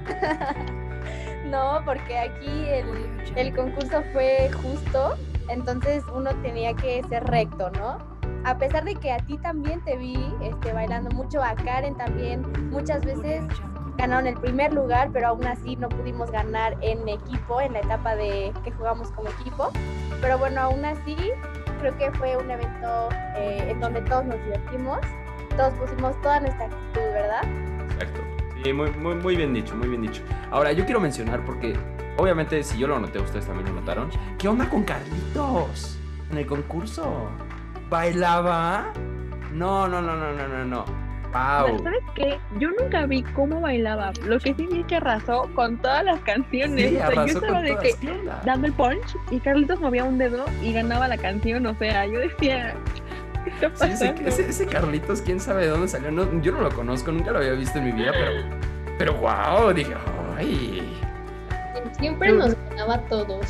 No, 1.46 1.80
porque 1.86 2.18
aquí 2.18 2.68
el, 2.70 2.86
el 3.36 3.56
concurso 3.56 4.04
fue 4.12 4.50
justo, 4.62 5.16
entonces 5.48 6.04
uno 6.14 6.32
tenía 6.42 6.74
que 6.74 7.04
ser 7.08 7.24
recto, 7.26 7.70
¿no? 7.72 7.98
A 8.46 8.58
pesar 8.58 8.84
de 8.84 8.96
que 8.96 9.12
a 9.12 9.18
ti 9.18 9.38
también 9.38 9.84
te 9.84 9.96
vi 9.96 10.18
este, 10.42 10.74
bailando 10.74 11.10
mucho, 11.12 11.44
a 11.44 11.56
Karen 11.56 11.96
también, 11.96 12.46
muchas 12.72 13.06
veces 13.06 13.44
ganaron 13.98 14.28
el 14.28 14.36
primer 14.36 14.74
lugar, 14.74 15.10
pero 15.14 15.30
aún 15.30 15.46
así 15.48 15.76
no 15.76 15.90
pudimos 15.90 16.30
ganar 16.32 16.76
en 16.82 17.08
equipo, 17.08 17.62
en 17.62 17.74
la 17.74 17.80
etapa 17.80 18.16
de 18.16 18.54
que 18.64 18.72
jugamos 18.72 19.12
como 19.12 19.30
equipo. 19.30 19.72
Pero 20.22 20.38
bueno, 20.38 20.62
aún 20.62 20.86
así 20.86 21.16
creo 21.80 21.98
que 21.98 22.12
fue 22.14 22.38
un 22.38 22.50
evento 22.50 23.10
eh, 23.36 23.68
en 23.70 23.80
donde 23.80 24.02
todos 24.02 24.26
nos 24.26 24.38
divertimos, 24.44 25.00
todos 25.58 25.74
pusimos 25.74 26.20
toda 26.22 26.40
nuestra 26.40 26.66
actitud, 26.66 27.02
¿verdad? 27.14 27.44
Exacto. 27.92 28.35
Muy, 28.74 28.90
muy, 28.92 29.16
muy 29.16 29.36
bien 29.36 29.54
dicho, 29.54 29.76
muy 29.76 29.88
bien 29.88 30.02
dicho. 30.02 30.22
Ahora, 30.52 30.72
yo 30.72 30.86
quiero 30.86 31.00
mencionar 31.00 31.46
porque, 31.46 31.76
obviamente, 32.18 32.64
si 32.64 32.78
yo 32.78 32.88
lo 32.88 33.00
noté, 33.00 33.20
ustedes 33.20 33.46
también 33.46 33.68
lo 33.70 33.80
notaron. 33.80 34.10
¿Qué 34.38 34.48
onda 34.48 34.70
con 34.70 34.84
Carlitos 34.84 35.98
en 36.32 36.38
el 36.40 36.46
concurso? 36.46 37.30
¿Bailaba? 37.90 38.92
No, 39.54 39.88
no, 39.88 40.02
no, 40.02 40.16
no, 40.16 40.34
no, 40.34 40.48
no, 40.48 40.66
no. 40.66 41.06
Wow. 41.36 41.84
¿Sabes 41.84 42.04
qué? 42.16 42.40
Yo 42.60 42.70
nunca 42.80 43.06
vi 43.06 43.22
cómo 43.22 43.60
bailaba. 43.60 44.14
Lo 44.26 44.40
que 44.40 44.54
sí 44.54 44.68
vi 44.68 44.80
es 44.80 44.86
que 44.86 44.96
arrasó 44.96 45.50
con 45.54 45.78
todas 45.78 46.06
las 46.06 46.20
canciones. 46.22 46.92
Sí, 46.92 46.96
o 46.96 47.00
sea, 47.00 47.26
yo 47.26 47.34
estaba 47.34 47.62
de 47.62 47.78
que 47.78 47.96
dando 48.46 48.68
el 48.68 48.74
punch 48.74 49.18
y 49.32 49.40
Carlitos 49.42 49.82
movía 49.82 50.06
un 50.06 50.18
dedo 50.18 50.46
y 50.64 50.72
ganaba 50.72 51.10
la 51.10 51.18
canción. 51.18 51.66
O 51.66 51.76
sea, 51.76 52.06
yo 52.06 52.20
decía, 52.20 52.74
¿qué 53.60 53.66
está 53.66 53.86
Sí, 53.88 53.94
ese, 53.94 54.16
ese- 54.26 54.50
ese 54.50 54.66
Carlitos, 54.68 55.22
quién 55.22 55.40
sabe 55.40 55.64
de 55.64 55.70
dónde 55.70 55.88
salió. 55.88 56.12
No, 56.12 56.42
yo 56.42 56.52
no 56.52 56.62
lo 56.62 56.70
conozco, 56.72 57.12
nunca 57.12 57.32
lo 57.32 57.38
había 57.40 57.52
visto 57.54 57.78
en 57.80 57.86
mi 57.86 57.92
vida, 57.92 58.12
pero. 58.14 58.32
Pero 58.98 59.14
wow, 59.16 59.74
dije, 59.74 59.94
ay. 60.38 60.98
Siempre 62.00 62.32
nos 62.32 62.56
ganaba 62.70 62.96
a 62.96 63.02
todos. 63.06 63.46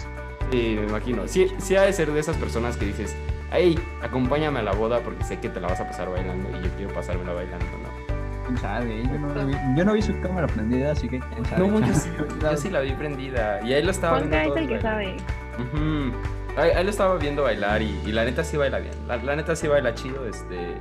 Sí, 0.51 0.75
me 0.79 0.87
imagino. 0.87 1.27
Sí, 1.27 1.47
sí 1.57 1.75
ha 1.75 1.81
de 1.83 1.93
ser 1.93 2.11
de 2.11 2.19
esas 2.19 2.35
personas 2.37 2.77
que 2.77 2.85
dices, 2.85 3.15
hey, 3.51 3.79
acompáñame 4.03 4.59
a 4.59 4.63
la 4.63 4.71
boda 4.73 4.99
porque 4.99 5.23
sé 5.23 5.39
que 5.39 5.49
te 5.49 5.59
la 5.59 5.67
vas 5.67 5.79
a 5.79 5.87
pasar 5.87 6.09
bailando 6.09 6.49
y 6.49 6.63
yo 6.63 6.69
quiero 6.77 6.93
pasármela 6.93 7.33
bailando, 7.33 7.65
¿no? 7.65 8.15
¿Quién 8.45 8.57
sabe? 8.59 9.01
Yo 9.03 9.19
no, 9.19 9.33
lo 9.33 9.45
vi, 9.47 9.53
yo 9.75 9.85
no 9.85 9.93
vi 9.93 10.01
su 10.03 10.19
cámara 10.21 10.45
prendida, 10.47 10.91
así 10.91 11.09
que 11.09 11.19
quién 11.19 11.45
sabe. 11.45 11.67
No, 11.67 11.79
yo 11.79 11.93
sí, 11.95 12.09
yo 12.41 12.57
sí 12.57 12.69
la 12.69 12.81
vi 12.81 12.91
prendida. 12.91 13.59
Y 13.63 13.73
ahí 13.73 13.81
lo 13.83 13.89
estaba 13.91 14.19
Juanca 14.19 14.37
viendo. 14.41 14.55
es 14.55 14.61
el 14.61 14.67
que 14.67 14.81
sabe. 14.81 15.17
Ujú. 15.57 16.11
Ahí, 16.57 16.71
ahí 16.71 16.83
lo 16.83 16.89
estaba 16.89 17.15
viendo 17.17 17.43
bailar 17.43 17.81
y, 17.81 17.99
y 18.05 18.11
la 18.11 18.23
neta 18.25 18.43
sí 18.43 18.57
baila 18.57 18.79
bien. 18.79 18.93
La, 19.07 19.17
la 19.17 19.35
neta 19.35 19.55
sí 19.55 19.67
baila 19.67 19.93
chido. 19.93 20.25
Este, 20.27 20.75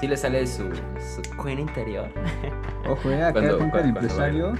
sí 0.00 0.06
le 0.08 0.16
sale 0.16 0.46
su, 0.46 0.70
su 0.74 1.22
queen 1.42 1.58
interior. 1.60 2.08
Ojo, 2.88 3.10
eh, 3.10 3.22
acá 3.22 3.32
Cuando- 3.32 3.78
el 3.78 3.84
empresario. 3.88 4.52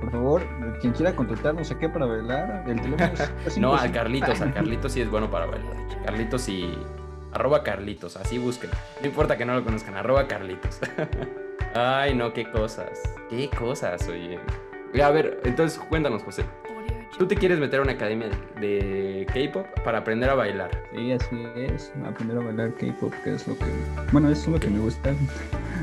Por 0.00 0.10
favor, 0.10 0.42
quien 0.80 0.92
quiera 0.94 1.14
contratar 1.14 1.54
no 1.54 1.62
sé 1.64 1.78
qué 1.78 1.88
para 1.88 2.06
bailar, 2.06 2.64
el 2.66 2.80
teléfono 2.80 3.12
es 3.46 3.56
No, 3.58 3.74
al 3.74 3.82
55. 3.82 3.92
Carlitos, 3.92 4.40
al 4.40 4.52
Carlitos 4.54 4.92
sí 4.92 5.00
es 5.00 5.08
bueno 5.10 5.30
para 5.30 5.46
bailar. 5.46 5.76
Carlitos 6.04 6.48
y. 6.48 6.76
Arroba 7.32 7.62
Carlitos, 7.62 8.16
así 8.16 8.36
busquen. 8.36 8.68
No 9.00 9.06
importa 9.06 9.38
que 9.38 9.44
no 9.46 9.54
lo 9.54 9.64
conozcan, 9.64 9.94
arroba 9.96 10.26
Carlitos. 10.26 10.80
Ay, 11.74 12.14
no, 12.14 12.32
qué 12.34 12.50
cosas. 12.50 13.00
Qué 13.30 13.48
cosas, 13.48 14.06
oye. 14.08 14.38
A 15.02 15.08
ver, 15.10 15.40
entonces 15.44 15.78
cuéntanos, 15.88 16.22
José. 16.24 16.44
¿Tú 17.18 17.26
te 17.26 17.36
quieres 17.36 17.58
meter 17.58 17.80
a 17.80 17.82
una 17.82 17.92
academia 17.92 18.28
de 18.58 19.26
K-pop 19.32 19.66
para 19.84 19.98
aprender 19.98 20.30
a 20.30 20.34
bailar? 20.34 20.70
Sí, 20.94 21.12
así 21.12 21.46
es. 21.56 21.92
Aprender 22.06 22.38
a 22.38 22.40
bailar 22.40 22.74
K-pop, 22.74 23.12
que 23.22 23.34
es 23.34 23.46
lo 23.46 23.56
que. 23.56 23.66
Bueno, 24.12 24.30
eso 24.30 24.42
es 24.42 24.48
lo 24.48 24.58
que 24.60 24.68
me 24.68 24.78
gusta. 24.78 25.10
De 25.10 25.16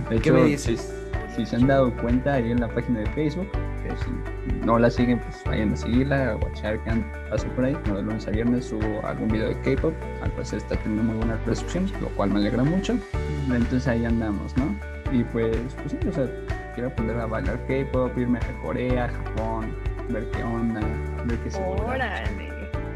¿Qué 0.10 0.16
hecho, 0.16 0.34
me 0.34 0.44
dices? 0.46 0.92
Si, 1.36 1.36
si 1.36 1.46
se 1.46 1.56
han 1.56 1.68
dado 1.68 1.96
cuenta 1.98 2.34
ahí 2.34 2.52
en 2.52 2.60
la 2.60 2.68
página 2.68 3.02
de 3.02 3.06
Facebook, 3.12 3.48
que 3.84 3.92
si 4.04 4.66
no 4.66 4.80
la 4.80 4.90
siguen, 4.90 5.20
pues 5.20 5.44
vayan 5.46 5.74
a 5.74 5.78
seguirla, 5.78 6.32
a 6.32 6.36
watchar 6.38 6.80
que 6.84 6.92
pasa 7.30 7.48
por 7.50 7.66
ahí. 7.66 7.78
No, 7.88 7.98
de 7.98 8.04
lunes 8.04 8.28
a 8.28 8.32
viernes 8.32 8.66
subo 8.66 9.06
algún 9.06 9.28
video 9.30 9.50
de 9.50 9.62
K-pop, 9.62 9.94
al 10.24 10.32
parecer 10.32 10.58
está 10.58 10.78
teniendo 10.78 11.04
muy 11.04 11.18
buena 11.18 11.40
recepción, 11.46 11.92
lo 12.02 12.08
cual 12.10 12.32
me 12.32 12.40
alegra 12.40 12.64
mucho. 12.64 12.98
Entonces 13.46 13.88
ahí 13.88 14.04
andamos, 14.04 14.58
¿no? 14.58 14.76
Y 15.12 15.24
pues, 15.26 15.56
pues 15.76 15.92
sí, 15.92 16.08
o 16.08 16.12
sea, 16.12 16.28
quiero 16.74 16.90
aprender 16.90 17.18
a 17.20 17.28
bailar 17.28 17.60
K-pop, 17.68 18.18
irme 18.18 18.40
a 18.40 18.62
Corea, 18.64 19.10
Japón, 19.10 19.76
ver 20.10 20.26
qué 20.32 20.44
onda, 20.44 20.82
ver 21.26 21.38
qué 21.40 21.52
se. 21.52 21.62
Órale. 21.62 22.50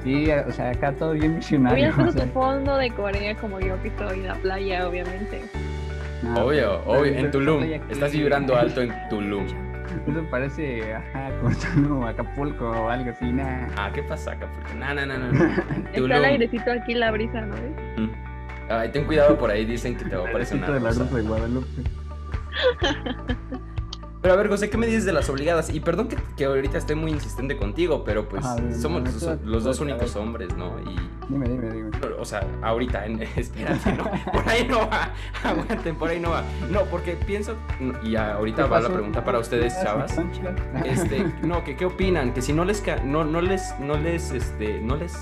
Sí, 0.04 0.30
o 0.32 0.52
sea, 0.52 0.72
acá 0.72 0.92
todo 0.92 1.14
bien 1.14 1.36
misionario. 1.36 1.78
Hubieras 1.78 1.96
puesto 1.96 2.24
tu 2.24 2.30
fondo 2.34 2.76
de 2.78 2.92
Corea 2.92 3.36
como 3.36 3.60
yo 3.62 3.82
que 3.82 3.88
estoy 3.88 4.20
en 4.20 4.28
la 4.28 4.36
playa, 4.36 4.88
obviamente. 4.88 5.42
no, 6.22 6.46
Obvio, 6.46 6.82
pero- 6.84 7.00
obvio, 7.00 7.14
pero 7.14 7.26
en 7.26 7.32
Tulum. 7.32 7.64
Estás 7.90 8.12
vibrando 8.12 8.56
alto 8.56 8.82
en 8.82 8.94
Tulum. 9.10 9.46
Eso 10.08 10.26
parece, 10.30 10.94
ajá, 10.94 11.30
Tulum, 11.74 12.04
Acapulco 12.04 12.70
o 12.70 12.90
algo 12.90 13.12
así, 13.12 13.32
nada. 13.32 13.68
Ah, 13.78 13.92
¿qué 13.94 14.04
pasa 14.04 14.36
no, 14.78 14.94
no, 14.94 15.06
no, 15.06 15.18
no. 15.18 15.32
no. 15.32 15.46
Está 15.94 16.18
el 16.18 16.26
airecito 16.26 16.72
aquí, 16.72 16.96
la 16.96 17.12
brisa, 17.12 17.42
¿no? 17.42 17.56
Mm. 17.98 18.12
Ay, 18.70 18.90
ten 18.92 19.06
cuidado 19.06 19.38
por 19.38 19.52
ahí, 19.52 19.66
dicen 19.66 19.96
que 19.96 20.06
te 20.06 20.16
va 20.16 20.26
a 20.26 20.30
aparecer 20.30 20.58
una 20.58 20.70
de 20.72 20.80
la. 20.80 20.90
Rosa 20.90 21.16
de 21.16 21.22
Guadalupe. 21.22 21.68
Pero 24.24 24.36
a 24.36 24.38
ver, 24.38 24.48
José, 24.48 24.70
¿qué 24.70 24.78
me 24.78 24.88
dices 24.88 25.04
de 25.04 25.12
las 25.12 25.30
obligadas? 25.30 25.70
Y 25.70 25.82
perdón 25.82 26.08
que, 26.08 26.16
que 26.38 26.46
ahorita 26.46 26.78
estoy 26.78 26.96
muy 26.96 27.12
insistente 27.12 27.58
contigo, 27.58 28.04
pero 28.06 28.28
pues 28.30 28.44
dime, 28.56 28.74
somos 28.74 29.04
dime, 29.04 29.38
los, 29.44 29.66
dos 29.66 29.82
únicos 29.82 30.16
hombres, 30.16 30.56
¿no? 30.56 30.80
Y, 30.80 30.96
Dime, 31.28 31.48
dime, 31.50 31.70
dime. 31.70 31.90
o 32.18 32.24
sea, 32.24 32.48
ahorita, 32.62 33.06
en- 33.06 33.22
espérate, 33.36 33.92
no, 33.94 34.06
por 34.32 34.48
ahí 34.48 34.66
no 34.68 34.80
va, 34.90 35.12
aguanten, 35.44 35.96
por 35.98 36.10
ahí 36.10 36.22
no 36.22 36.30
va. 36.32 36.42
No, 36.72 36.84
porque 36.86 37.18
pienso, 37.28 37.56
y 38.02 38.16
ahorita 38.16 38.64
¿Qué 38.64 38.70
va 38.70 38.80
la 38.80 38.90
pregunta 38.90 39.26
para 39.26 39.40
ustedes, 39.40 39.74
Ah, 39.80 39.84
chavas. 39.84 40.16
Este, 40.86 41.26
no, 41.44 41.64
que 41.66 41.76
qué 41.76 41.84
opinan, 41.86 42.34
que 42.34 42.42
si 42.42 42.54
no 42.54 42.64
les 42.64 42.80
ca- 42.80 43.02
no, 43.04 43.26
no 43.26 43.42
les 43.42 43.78
no 43.80 43.98
les 43.98 44.32
este 44.32 44.80
no 44.80 44.96
les 44.96 45.14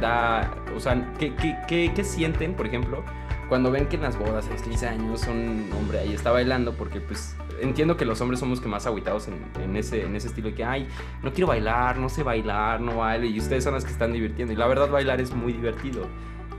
da, 0.00 0.54
o 0.74 0.80
sea, 0.80 1.12
¿qué, 1.18 1.34
qué, 1.34 1.56
qué, 1.68 1.92
qué 1.94 2.02
sienten, 2.04 2.54
por 2.54 2.66
ejemplo, 2.66 3.02
cuando 3.48 3.70
ven 3.70 3.86
que 3.86 3.96
en 3.96 4.02
las 4.02 4.18
bodas 4.18 4.46
a 4.48 4.50
los 4.52 4.62
15 4.62 4.88
años 4.88 5.26
un 5.26 5.68
hombre 5.78 5.98
ahí 6.00 6.14
está 6.14 6.30
bailando 6.30 6.72
porque 6.74 7.00
pues 7.00 7.36
entiendo 7.62 7.96
que 7.96 8.04
los 8.04 8.20
hombres 8.20 8.40
somos 8.40 8.60
que 8.60 8.68
más 8.68 8.86
aguitados 8.86 9.28
en, 9.28 9.76
ese 9.76 10.04
estilo 10.16 10.48
de 10.48 10.54
que 10.54 10.64
ay, 10.64 10.88
no 11.22 11.32
quiero 11.32 11.46
bailar, 11.46 11.96
no 11.96 12.08
sé 12.08 12.22
bailar, 12.22 12.80
no 12.80 12.98
bailo 12.98 13.26
y 13.26 13.38
ustedes 13.38 13.64
son 13.64 13.74
los 13.74 13.84
que 13.84 13.92
están 13.92 14.12
divirtiendo 14.12 14.52
y 14.52 14.56
la 14.56 14.66
verdad 14.66 14.90
bailar 14.90 15.20
es 15.20 15.32
muy 15.32 15.52
divertido. 15.52 16.06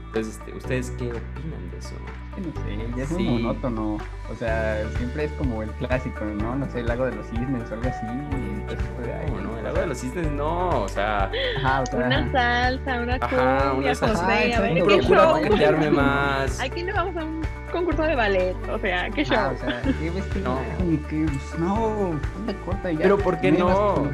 Entonces, 0.07 0.37
este, 0.37 0.55
¿ustedes 0.55 0.91
qué 0.91 1.05
opinan 1.05 1.71
de 1.71 1.77
eso? 1.77 1.95
Que 2.35 2.41
no 2.41 2.51
sé, 2.53 2.97
ya 2.97 3.03
es 3.03 3.09
Sí. 3.09 3.15
muy 3.23 3.41
monótono. 3.41 3.97
O 4.31 4.35
sea, 4.35 4.83
siempre 4.97 5.25
es 5.25 5.31
como 5.33 5.61
el 5.63 5.69
clásico, 5.71 6.25
¿no? 6.25 6.55
No 6.55 6.69
sé, 6.69 6.79
el 6.79 6.87
lago 6.87 7.05
de 7.05 7.15
los 7.15 7.27
cisnes 7.27 7.69
o 7.69 7.73
algo 7.73 7.89
así. 7.89 8.05
y 8.05 8.65
ese 8.67 8.75
tipo 8.77 9.01
de- 9.01 9.31
No, 9.31 9.51
no, 9.51 9.57
el 9.59 9.67
agua 9.67 9.81
de 9.81 9.87
los 9.87 9.97
cisnes 9.99 10.31
no, 10.31 10.69
o 10.83 10.87
sea, 10.87 11.29
Ajá, 11.57 11.81
o 11.81 11.85
sea, 11.85 11.99
Una 11.99 12.31
salsa, 12.31 13.01
una 13.01 13.15
Ajá, 13.21 13.27
cumbia, 13.71 13.73
una 13.91 13.95
salsa. 13.95 14.23
José, 14.25 14.53
a 14.55 14.61
ver, 14.61 14.73
¿qué 14.83 15.01
show? 15.01 15.91
más. 15.91 16.59
Aquí 16.61 16.83
no 16.83 16.93
vamos 16.93 17.17
a 17.17 17.25
un 17.25 17.41
concurso 17.71 18.03
de 18.03 18.15
ballet, 18.15 18.55
o 18.69 18.79
sea, 18.79 19.09
¿qué 19.09 19.23
show? 19.25 19.37
ah, 19.39 19.51
o 19.53 19.57
sea, 19.57 19.81
¿qué 19.81 20.39
No. 20.43 20.55
no? 20.55 21.07
que, 21.07 21.25
pues, 21.25 21.59
no, 21.59 22.19
anda 22.37 22.53
corta 22.65 22.91
ya. 22.91 22.99
Pero 22.99 23.17
¿por 23.17 23.39
qué 23.39 23.51
no? 23.51 24.09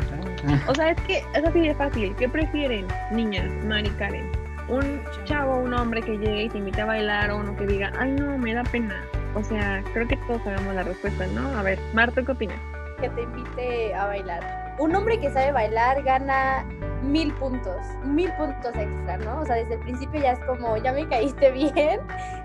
O 0.68 0.76
sea, 0.76 0.92
es 0.92 1.02
que 1.02 1.18
es 1.34 1.46
así 1.46 1.60
de 1.60 1.76
fácil. 1.76 2.16
¿Qué 2.16 2.28
prefieren, 2.30 2.86
niñas, 3.12 3.52
Mari 3.66 3.90
Karen? 3.92 4.30
Un 4.70 5.02
chavo, 5.26 5.58
un 5.58 5.74
hombre 5.74 6.02
que 6.02 6.18
llegue 6.18 6.44
y 6.44 6.50
te 6.50 6.58
invite 6.60 6.82
a 6.82 6.86
bailar 6.86 7.32
o 7.32 7.38
uno 7.38 7.56
que 7.56 7.66
diga, 7.66 7.92
ay 7.98 8.12
no, 8.12 8.38
me 8.38 8.54
da 8.54 8.64
pena. 8.64 9.04
O 9.36 9.44
sea, 9.44 9.84
creo 9.94 10.08
que 10.08 10.18
todos 10.18 10.44
sabemos 10.44 10.76
la 10.76 10.84
respuesta, 10.84 11.26
¿no? 11.28 11.58
A 11.58 11.64
ver, 11.64 11.80
Marta, 11.94 12.24
¿qué 12.24 12.32
opinas? 12.32 12.60
que 13.00 13.10
te 13.10 13.22
invite 13.22 13.94
a 13.94 14.06
bailar. 14.06 14.76
Un 14.80 14.96
hombre 14.96 15.20
que 15.20 15.32
sabe 15.32 15.52
bailar 15.52 16.04
gana 16.04 16.66
mil 17.02 17.34
puntos, 17.36 17.78
mil 18.04 18.32
puntos 18.34 18.76
extra, 18.76 19.18
¿no? 19.18 19.42
O 19.42 19.46
sea, 19.46 19.56
desde 19.56 19.76
el 19.76 19.80
principio 19.82 20.22
ya 20.22 20.34
es 20.34 20.40
como, 20.40 20.78
ya 20.78 20.94
me 20.94 21.08
caíste 21.08 21.52
bien 21.74 22.00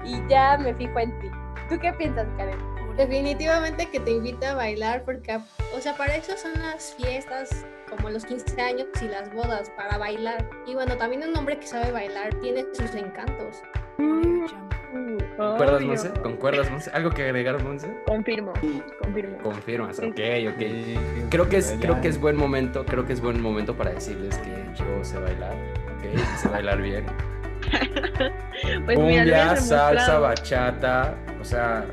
y 0.05 0.21
ya 0.29 0.57
me 0.59 0.75
fijo 0.75 0.99
en 0.99 1.19
ti. 1.21 1.31
¿Tú 1.69 1.79
qué 1.79 1.93
piensas, 1.93 2.27
Karen? 2.37 2.59
Definitivamente 2.97 3.91
que 3.91 3.99
te 3.99 4.13
invita 4.13 4.53
a 4.53 4.55
bailar 4.55 5.03
porque, 5.05 5.37
o 5.75 5.81
sea, 5.81 5.97
para 5.97 6.15
eso 6.17 6.37
son 6.37 6.53
las 6.61 6.95
fiestas 6.95 7.67
como 7.97 8.11
los 8.11 8.25
15 8.25 8.61
años 8.61 8.87
y 9.01 9.09
las 9.09 9.33
bodas, 9.33 9.71
para 9.71 9.99
bailar. 9.99 10.49
Y 10.67 10.75
bueno, 10.75 10.97
también 10.97 11.29
un 11.29 11.37
hombre 11.37 11.59
que 11.59 11.67
sabe 11.67 11.93
bailar 11.93 12.35
tiene 12.41 12.65
sus 12.73 12.95
encantos. 12.95 13.63
¿Concuerdas, 15.37 15.77
Obvio. 15.77 15.89
Monse? 15.89 16.11
¿Concuerdas, 16.23 16.71
Monse? 16.71 16.91
¿Algo 16.93 17.11
que 17.11 17.25
agregar, 17.25 17.63
Monse? 17.63 17.89
Confirmo, 18.07 18.53
confirmo. 19.01 19.39
Confirmas, 19.39 19.99
ok, 19.99 20.21
ok. 20.49 21.31
Creo 21.31 21.49
que 21.49 21.57
es, 21.57 21.77
creo 21.81 22.01
que 22.01 22.09
es 22.09 22.21
buen 22.21 22.37
momento, 22.37 22.85
creo 22.85 23.05
que 23.05 23.13
es 23.13 23.21
buen 23.21 23.41
momento 23.41 23.75
para 23.75 23.91
decirles 23.93 24.39
que 24.39 24.51
yo 24.77 25.05
sé 25.05 25.19
bailar, 25.19 25.53
ok, 25.53 26.19
sé 26.39 26.49
bailar 26.49 26.81
bien. 26.81 27.07
Pues 28.85 28.97
Cumbia, 28.97 29.57
salsa, 29.57 30.19
bachata, 30.19 31.17
o 31.41 31.45
sea, 31.45 31.85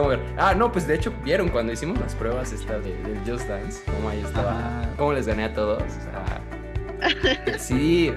mover. 0.00 0.20
Ah, 0.36 0.54
no, 0.54 0.70
pues 0.72 0.86
de 0.86 0.94
hecho 0.94 1.12
vieron 1.22 1.48
cuando 1.48 1.72
hicimos 1.72 1.98
las 2.00 2.14
pruebas 2.14 2.52
estas 2.52 2.84
de, 2.84 2.96
del 3.02 3.18
Just 3.26 3.48
Dance, 3.48 3.82
cómo 3.90 4.08
ahí 4.08 4.20
estaba, 4.20 4.50
Ajá. 4.50 4.88
cómo 4.96 5.12
les 5.12 5.26
gané 5.26 5.44
a 5.44 5.52
todos, 5.54 5.82
o 5.82 5.86
sea, 5.88 7.58
sí, 7.58 8.12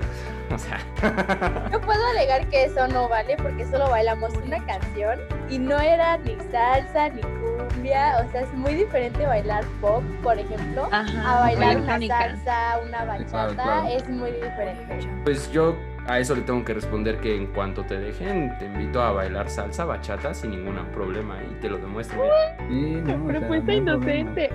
o 0.54 0.58
sea, 0.58 0.80
No 1.72 1.80
puedo 1.82 2.06
alegar 2.08 2.48
que 2.50 2.66
eso 2.66 2.88
no 2.90 3.08
vale 3.10 3.38
porque 3.38 3.66
solo 3.66 3.90
bailamos 3.90 4.34
una 4.46 4.64
canción 4.66 5.20
y 5.50 5.58
no 5.58 5.80
era 5.80 6.18
ni 6.18 6.36
salsa 6.52 7.10
ni 7.10 7.22
cumbia, 7.22 8.24
o 8.28 8.32
sea, 8.32 8.42
es 8.42 8.54
muy 8.54 8.76
diferente 8.76 9.26
bailar 9.26 9.64
pop, 9.82 10.04
por 10.22 10.38
ejemplo, 10.38 10.88
Ajá, 10.92 11.38
a 11.38 11.40
bailar 11.42 11.78
una 11.78 12.00
salsa, 12.08 12.80
una 12.86 13.06
bachata, 13.06 13.54
claro. 13.56 13.88
es 13.88 14.08
muy 14.10 14.32
diferente. 14.32 15.08
pues 15.24 15.52
yo 15.52 15.76
a 16.08 16.20
eso 16.20 16.36
le 16.36 16.42
tengo 16.42 16.64
que 16.66 16.74
responder 16.74 17.20
que 17.20 17.36
en 17.36 17.48
cuanto 17.48 17.84
te 17.84 17.98
dejen, 18.00 18.58
te 18.60 18.66
invito 18.66 19.02
a 19.02 19.12
bailar 19.12 19.50
salsa, 19.50 19.86
bachata 19.86 20.34
sin 20.34 20.52
ningún 20.52 20.74
problema 20.94 21.38
y 21.44 21.54
te 21.62 21.70
lo 21.70 21.78
demuestro. 21.78 22.22
Sí, 22.70 23.02
no, 23.06 23.26
o 23.26 23.30
sea, 23.30 23.40
Propuesta 23.40 23.72
no 23.72 23.78
inocente. 23.78 24.50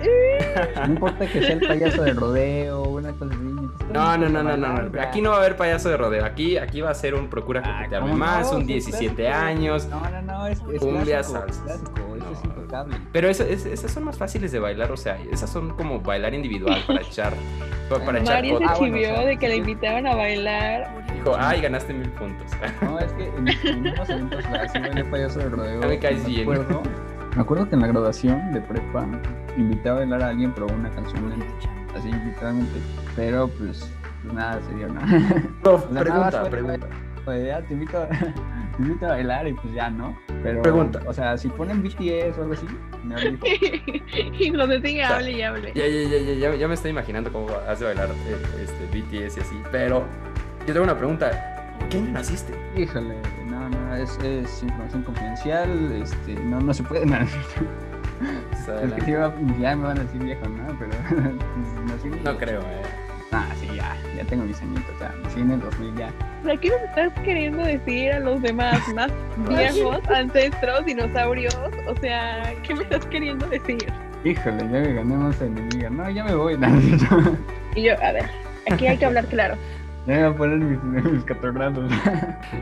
No 0.75 0.93
importa 0.93 1.25
que 1.27 1.41
sea 1.41 1.53
el 1.53 1.67
payaso 1.67 2.03
de 2.03 2.13
rodeo 2.13 2.81
o 2.83 2.89
una 2.89 3.11
cosa 3.13 3.33
así. 3.33 3.48
No, 3.91 4.17
no, 4.17 4.29
no, 4.29 4.43
no, 4.43 4.55
no. 4.57 5.01
Aquí 5.01 5.21
no 5.21 5.31
va 5.31 5.37
a 5.37 5.39
haber 5.39 5.55
payaso 5.57 5.89
de 5.89 5.97
rodeo. 5.97 6.23
Aquí, 6.23 6.57
aquí 6.57 6.81
va 6.81 6.91
a 6.91 6.93
ser 6.93 7.15
un 7.15 7.27
procura 7.27 7.61
Ah, 7.65 7.77
coquetearme 7.77 8.13
más, 8.13 8.51
un 8.51 8.61
Sí, 8.61 8.67
17 8.73 9.15
clásico. 9.15 9.45
años. 9.45 9.87
No, 9.87 9.99
no, 10.09 10.21
no, 10.21 10.47
es, 10.47 10.59
es 10.71 10.79
Cumbia, 10.79 11.21
clásico, 11.23 11.39
salsa. 11.39 11.79
Pero 13.11 13.29
eso- 13.29 13.43
es- 13.43 13.65
esas 13.65 13.91
son 13.91 14.03
más 14.03 14.17
fáciles 14.17 14.51
de 14.51 14.59
bailar, 14.59 14.91
o 14.91 14.97
sea, 14.97 15.17
esas 15.31 15.49
son 15.49 15.71
como 15.71 15.99
bailar 16.01 16.35
individual 16.35 16.83
para 16.85 17.01
echar, 17.01 17.33
para, 17.89 18.05
para 18.05 18.19
echar 18.19 18.35
Mario 18.35 18.57
se. 18.59 18.63
Ah, 18.65 18.75
bueno, 18.77 18.95
chivió 18.97 19.19
de 19.25 19.37
que 19.37 19.47
le 19.47 19.53
sí. 19.55 19.59
invitaban 19.61 20.05
a 20.05 20.15
bailar. 20.15 21.05
Dijo, 21.15 21.35
ay, 21.37 21.61
ganaste 21.61 21.93
mil 21.93 22.09
puntos. 22.11 22.51
No, 22.83 22.99
es 22.99 23.11
que 23.13 23.25
en, 23.25 23.87
unos 23.87 24.09
eventos 24.09 24.45
así 24.45 24.79
bailé 24.79 25.03
payaso 25.05 25.39
de 25.39 25.49
rodeo. 25.49 25.79
Me 25.81 25.97
caes 25.99 26.21
me 26.21 26.27
bien. 26.29 26.41
Acuerdo, 26.43 26.83
me 27.35 27.41
acuerdo 27.41 27.67
que 27.69 27.75
en 27.75 27.81
la 27.81 27.87
graduación 27.87 28.51
de 28.53 28.61
prepa 28.61 29.05
invité 29.57 29.89
a 29.89 29.93
bailar 29.93 30.21
a 30.21 30.27
alguien, 30.29 30.51
pero 30.53 30.67
una 30.67 30.89
canción 30.91 31.27
lenta. 31.29 31.45
Así, 31.95 32.11
literalmente. 32.11 32.79
Pero 33.15 33.47
pues, 33.47 33.91
pues 34.23 34.33
nada, 34.33 34.59
se 34.61 34.75
dio, 34.75 34.87
¿no? 34.89 35.01
Prof, 35.63 35.85
O 35.89 35.93
sea, 35.93 36.01
pregunta, 36.01 36.41
fue- 36.41 36.49
pregunta. 36.49 36.87
Pues 37.25 37.45
ya 37.45 37.61
te 37.61 37.73
invito, 37.73 37.97
a, 37.97 38.07
te 38.77 38.81
invito 38.81 39.05
a 39.05 39.09
bailar 39.09 39.47
y 39.47 39.53
pues 39.53 39.73
ya, 39.73 39.89
¿no? 39.89 40.17
Pero, 40.41 40.61
Pregunta. 40.61 41.01
O 41.05 41.13
sea, 41.13 41.37
si 41.37 41.49
ponen 41.49 41.83
BTS 41.83 42.37
o 42.37 42.41
algo 42.43 42.53
así, 42.53 42.65
me 43.03 43.15
y 44.39 44.53
José 44.53 44.81
sigue, 44.81 45.03
hable 45.03 45.31
y 45.31 45.41
hable. 45.41 45.73
Ya, 45.75 45.85
ya, 45.87 46.09
ya, 46.09 46.17
ya, 46.17 46.33
ya, 46.33 46.55
ya 46.55 46.67
me 46.67 46.73
estoy 46.73 46.91
imaginando 46.91 47.31
cómo 47.31 47.47
has 47.67 47.79
de 47.79 47.85
bailar 47.87 48.09
eh, 48.09 48.63
este, 48.63 48.85
BTS 49.27 49.37
y 49.37 49.39
así. 49.41 49.55
Pero 49.71 50.05
yo 50.65 50.73
tengo 50.73 50.83
una 50.83 50.97
pregunta. 50.97 51.75
¿Qué 51.89 51.97
año 51.97 52.11
naciste? 52.11 52.53
híjole, 52.77 53.15
no, 53.47 53.69
no, 53.69 53.95
es, 53.95 54.17
es 54.19 54.61
información 54.63 55.03
confidencial, 55.03 55.91
este, 55.91 56.35
no, 56.35 56.59
no 56.59 56.73
se 56.73 56.83
puede, 56.83 57.05
no, 57.05 57.17
es 58.21 58.93
que 58.93 59.01
sí 59.01 59.11
va- 59.13 59.33
ya 59.59 59.75
me 59.75 59.87
van 59.87 59.97
a 59.99 60.03
decir 60.03 60.23
viejo, 60.23 60.47
¿no? 60.47 60.77
Pero 60.79 60.91
en 61.19 61.39
el- 62.13 62.23
No 62.23 62.37
creo, 62.37 62.61
eh. 62.61 62.81
Ah, 63.31 63.45
sí, 63.59 63.67
ya, 63.75 63.95
ya 64.17 64.23
tengo 64.25 64.43
mis 64.43 64.59
añitos, 64.59 64.97
ya, 64.99 65.13
nací 65.23 65.39
en 65.41 65.51
el 65.51 65.59
2000 65.59 65.95
ya. 65.95 66.09
O 66.41 66.45
sea, 66.45 66.57
¿qué 66.57 66.69
nos 66.69 66.81
estás 66.81 67.13
queriendo 67.23 67.63
decir 67.63 68.11
a 68.11 68.19
los 68.19 68.41
demás 68.41 68.79
más 68.95 69.11
viejos, 69.47 69.99
ancestros, 70.09 70.83
dinosaurios? 70.85 71.55
O 71.87 71.95
sea, 72.01 72.53
¿qué 72.63 72.73
me 72.73 72.83
estás 72.83 73.05
queriendo 73.05 73.45
decir? 73.47 73.85
Híjole, 74.23 74.57
ya 74.63 74.65
me 74.79 74.93
gané 74.93 75.15
más 75.15 75.39
enemiga, 75.41 75.89
no, 75.91 76.09
ya 76.09 76.23
me 76.23 76.33
voy, 76.33 76.57
no, 76.57 76.67
Y 77.75 77.83
yo, 77.83 77.93
a 78.03 78.11
ver, 78.13 78.25
aquí 78.71 78.87
hay 78.87 78.97
que 78.97 79.05
hablar 79.05 79.25
claro. 79.27 79.55
ya 80.07 80.13
me 80.15 80.23
voy 80.23 80.33
a 80.33 80.37
poner 80.37 80.57
mis, 80.57 81.03
mis 81.11 81.23
catorgrados. 81.23 81.87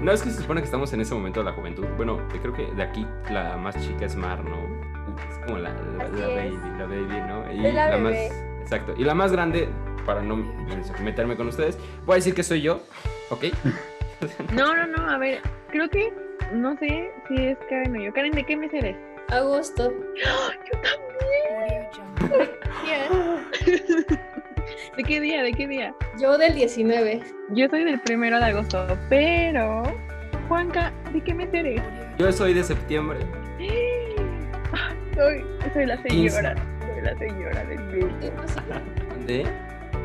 No, 0.02 0.12
es 0.12 0.22
que 0.22 0.32
se 0.32 0.42
supone 0.42 0.60
que 0.60 0.66
estamos 0.66 0.92
en 0.92 1.00
ese 1.00 1.14
momento 1.16 1.40
de 1.40 1.46
la 1.46 1.54
juventud. 1.54 1.86
Bueno, 1.96 2.20
yo 2.34 2.42
creo 2.42 2.54
que 2.54 2.76
de 2.76 2.84
aquí 2.84 3.08
la 3.32 3.56
más 3.56 3.76
chica 3.80 4.06
es 4.06 4.18
Mar, 4.18 4.44
¿no? 4.44 4.97
Como 5.48 5.60
la, 5.60 5.72
la, 5.98 6.08
la 6.10 6.28
baby, 6.28 6.58
la 6.78 6.86
baby, 6.86 7.22
¿no? 7.28 7.52
Y 7.54 7.66
Es 7.66 7.74
la 7.74 7.98
más. 7.98 8.04
bebé. 8.12 8.28
Exacto. 8.62 8.94
Y 8.98 9.04
la 9.06 9.14
más 9.16 9.32
grande, 9.32 9.70
para 10.06 10.22
no 10.22 10.36
meterme 11.02 11.36
con 11.38 11.48
ustedes, 11.48 11.78
voy 12.06 12.14
a 12.14 12.16
decir 12.18 12.34
que 12.36 12.44
soy 12.44 12.62
yo, 12.62 12.82
¿ok? 13.30 13.46
No, 14.52 14.76
no, 14.76 14.88
no, 14.88 15.10
a 15.12 15.20
ver, 15.20 15.42
creo 15.70 15.88
que, 15.90 16.12
no 16.52 16.76
sé 16.80 17.12
si 17.28 17.36
es 17.36 17.58
Karen 17.70 17.96
o 17.96 18.02
yo. 18.04 18.12
Karen, 18.14 18.32
¿de 18.32 18.44
qué 18.44 18.58
mes 18.58 18.74
eres? 18.74 18.98
Agosto. 19.30 19.94
Yo 20.18 20.80
también. 20.82 21.88
¿De 24.98 25.04
qué 25.04 25.22
día? 25.22 25.44
¿De 25.44 25.54
qué 25.54 25.68
día? 25.68 25.94
Yo 26.20 26.38
del 26.38 26.56
19. 26.56 27.22
Yo 27.52 27.68
soy 27.70 27.84
del 27.84 28.00
primero 28.02 28.40
de 28.40 28.46
agosto, 28.46 28.88
pero... 29.08 29.84
Juanca, 30.48 30.92
¿de 31.14 31.22
qué 31.22 31.34
mes 31.36 31.50
eres? 31.54 31.82
Yo 32.18 32.32
soy 32.32 32.54
de 32.56 32.64
septiembre. 32.64 33.20
Soy, 35.18 35.44
soy 35.74 35.86
la 35.88 36.02
señora. 36.04 36.56
Soy 36.80 37.02
la 37.04 37.18
señora 37.18 37.66
del 37.66 37.88
grupo. 37.92 38.16
¿Qué 38.22 38.30
pasa? 38.32 38.64
¿De? 39.26 39.46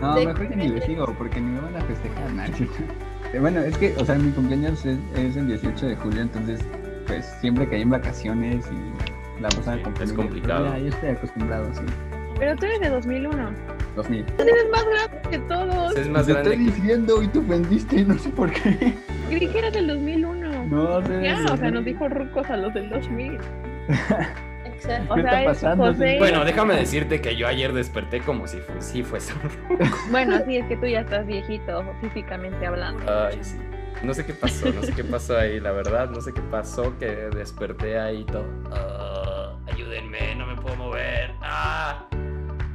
No, 0.01 0.15
¿De 0.15 0.27
mejor 0.27 0.49
que 0.49 0.57
ni 0.57 0.69
les 0.69 0.89
digo, 0.89 1.05
porque 1.19 1.39
ni 1.39 1.51
me 1.51 1.61
van 1.61 1.77
a 1.77 1.81
festejar, 1.83 2.33
¿no? 2.33 2.43
Eh, 3.35 3.39
Bueno, 3.39 3.61
es 3.61 3.77
que, 3.79 3.95
o 3.97 4.05
sea, 4.05 4.17
mi 4.17 4.31
cumpleaños 4.33 4.85
es, 4.85 4.99
es 5.17 5.37
el 5.37 5.47
18 5.47 5.87
de 5.87 5.97
julio, 5.97 6.23
entonces, 6.23 6.61
pues, 7.07 7.25
siempre 7.41 7.67
que 7.69 7.77
hay 7.77 7.83
en 7.83 7.91
vacaciones 7.91 8.67
y 8.71 9.41
la 9.41 9.49
pasada 9.49 9.77
Sí, 9.79 9.83
con 9.85 10.03
es 10.03 10.13
complicado. 10.13 10.67
Ya, 10.67 10.79
yo 10.79 10.89
estoy 10.89 11.09
acostumbrado, 11.11 11.75
sí. 11.75 11.83
Pero 12.39 12.57
tú 12.57 12.67
eres 12.67 12.81
de 12.81 12.89
2001. 12.91 13.51
2000. 13.97 14.25
Eres 14.39 14.55
más 14.71 14.85
grande 14.85 15.29
que 15.31 15.39
todos. 15.41 15.97
Es 15.97 16.09
más 16.09 16.27
Te 16.27 16.33
grande 16.33 16.51
estoy 16.51 16.67
que... 16.67 16.73
diciendo 16.73 17.23
y 17.23 17.29
te 17.29 17.39
ofendiste, 17.39 18.05
no 18.05 18.19
sé 18.19 18.29
por 18.31 18.51
qué. 18.51 18.95
Creí 19.29 19.47
que 19.49 19.59
eras 19.59 19.73
del 19.73 19.87
2001. 19.89 20.67
No 20.67 21.07
sé. 21.07 21.23
Ya, 21.23 21.35
o 21.53 21.57
sea, 21.57 21.71
nos 21.71 21.73
no 21.73 21.83
dijo 21.83 22.09
rucos 22.09 22.51
a 22.51 22.57
los 22.57 22.75
del 22.75 22.91
2000. 22.91 23.39
Exacto. 24.85 25.13
O 25.13 25.17
¿Qué 25.17 25.23
sea, 25.23 25.31
está 25.31 25.41
es 25.43 25.47
pasando, 25.49 25.85
José. 25.87 25.99
señor? 25.99 26.19
Bueno, 26.19 26.45
déjame 26.45 26.75
decirte 26.77 27.21
que 27.21 27.37
yo 27.37 27.47
ayer 27.49 27.73
desperté 27.73 28.21
como 28.21 28.47
si 28.47 28.59
fu- 28.59 28.73
sí 28.81 29.03
fuese 29.03 29.33
un 29.35 29.79
Bueno, 30.11 30.39
sí, 30.47 30.57
es 30.59 30.67
que 30.67 30.77
tú 30.77 30.87
ya 30.87 31.01
estás 31.01 31.27
viejito, 31.27 31.85
físicamente 32.01 32.67
hablando. 32.67 33.03
Ay, 33.11 33.39
sí. 33.43 33.59
No 34.03 34.15
sé 34.15 34.27
qué 34.27 34.33
pasó, 34.35 34.73
no 34.73 34.83
sé 34.83 34.93
qué 34.95 35.05
pasó 35.05 35.39
ahí, 35.39 35.61
la 35.61 35.71
verdad, 35.71 36.11
no 36.11 36.21
sé 36.21 36.33
qué 36.33 36.41
pasó, 36.41 36.99
que 36.99 37.07
desperté 37.07 38.01
ahí 38.01 38.25
todo. 38.25 38.45
Ah, 38.73 39.55
ayúdenme, 39.73 40.35
no 40.35 40.47
me 40.47 40.57
puedo 40.57 40.75
mover. 40.77 41.33
Ah. 41.41 42.07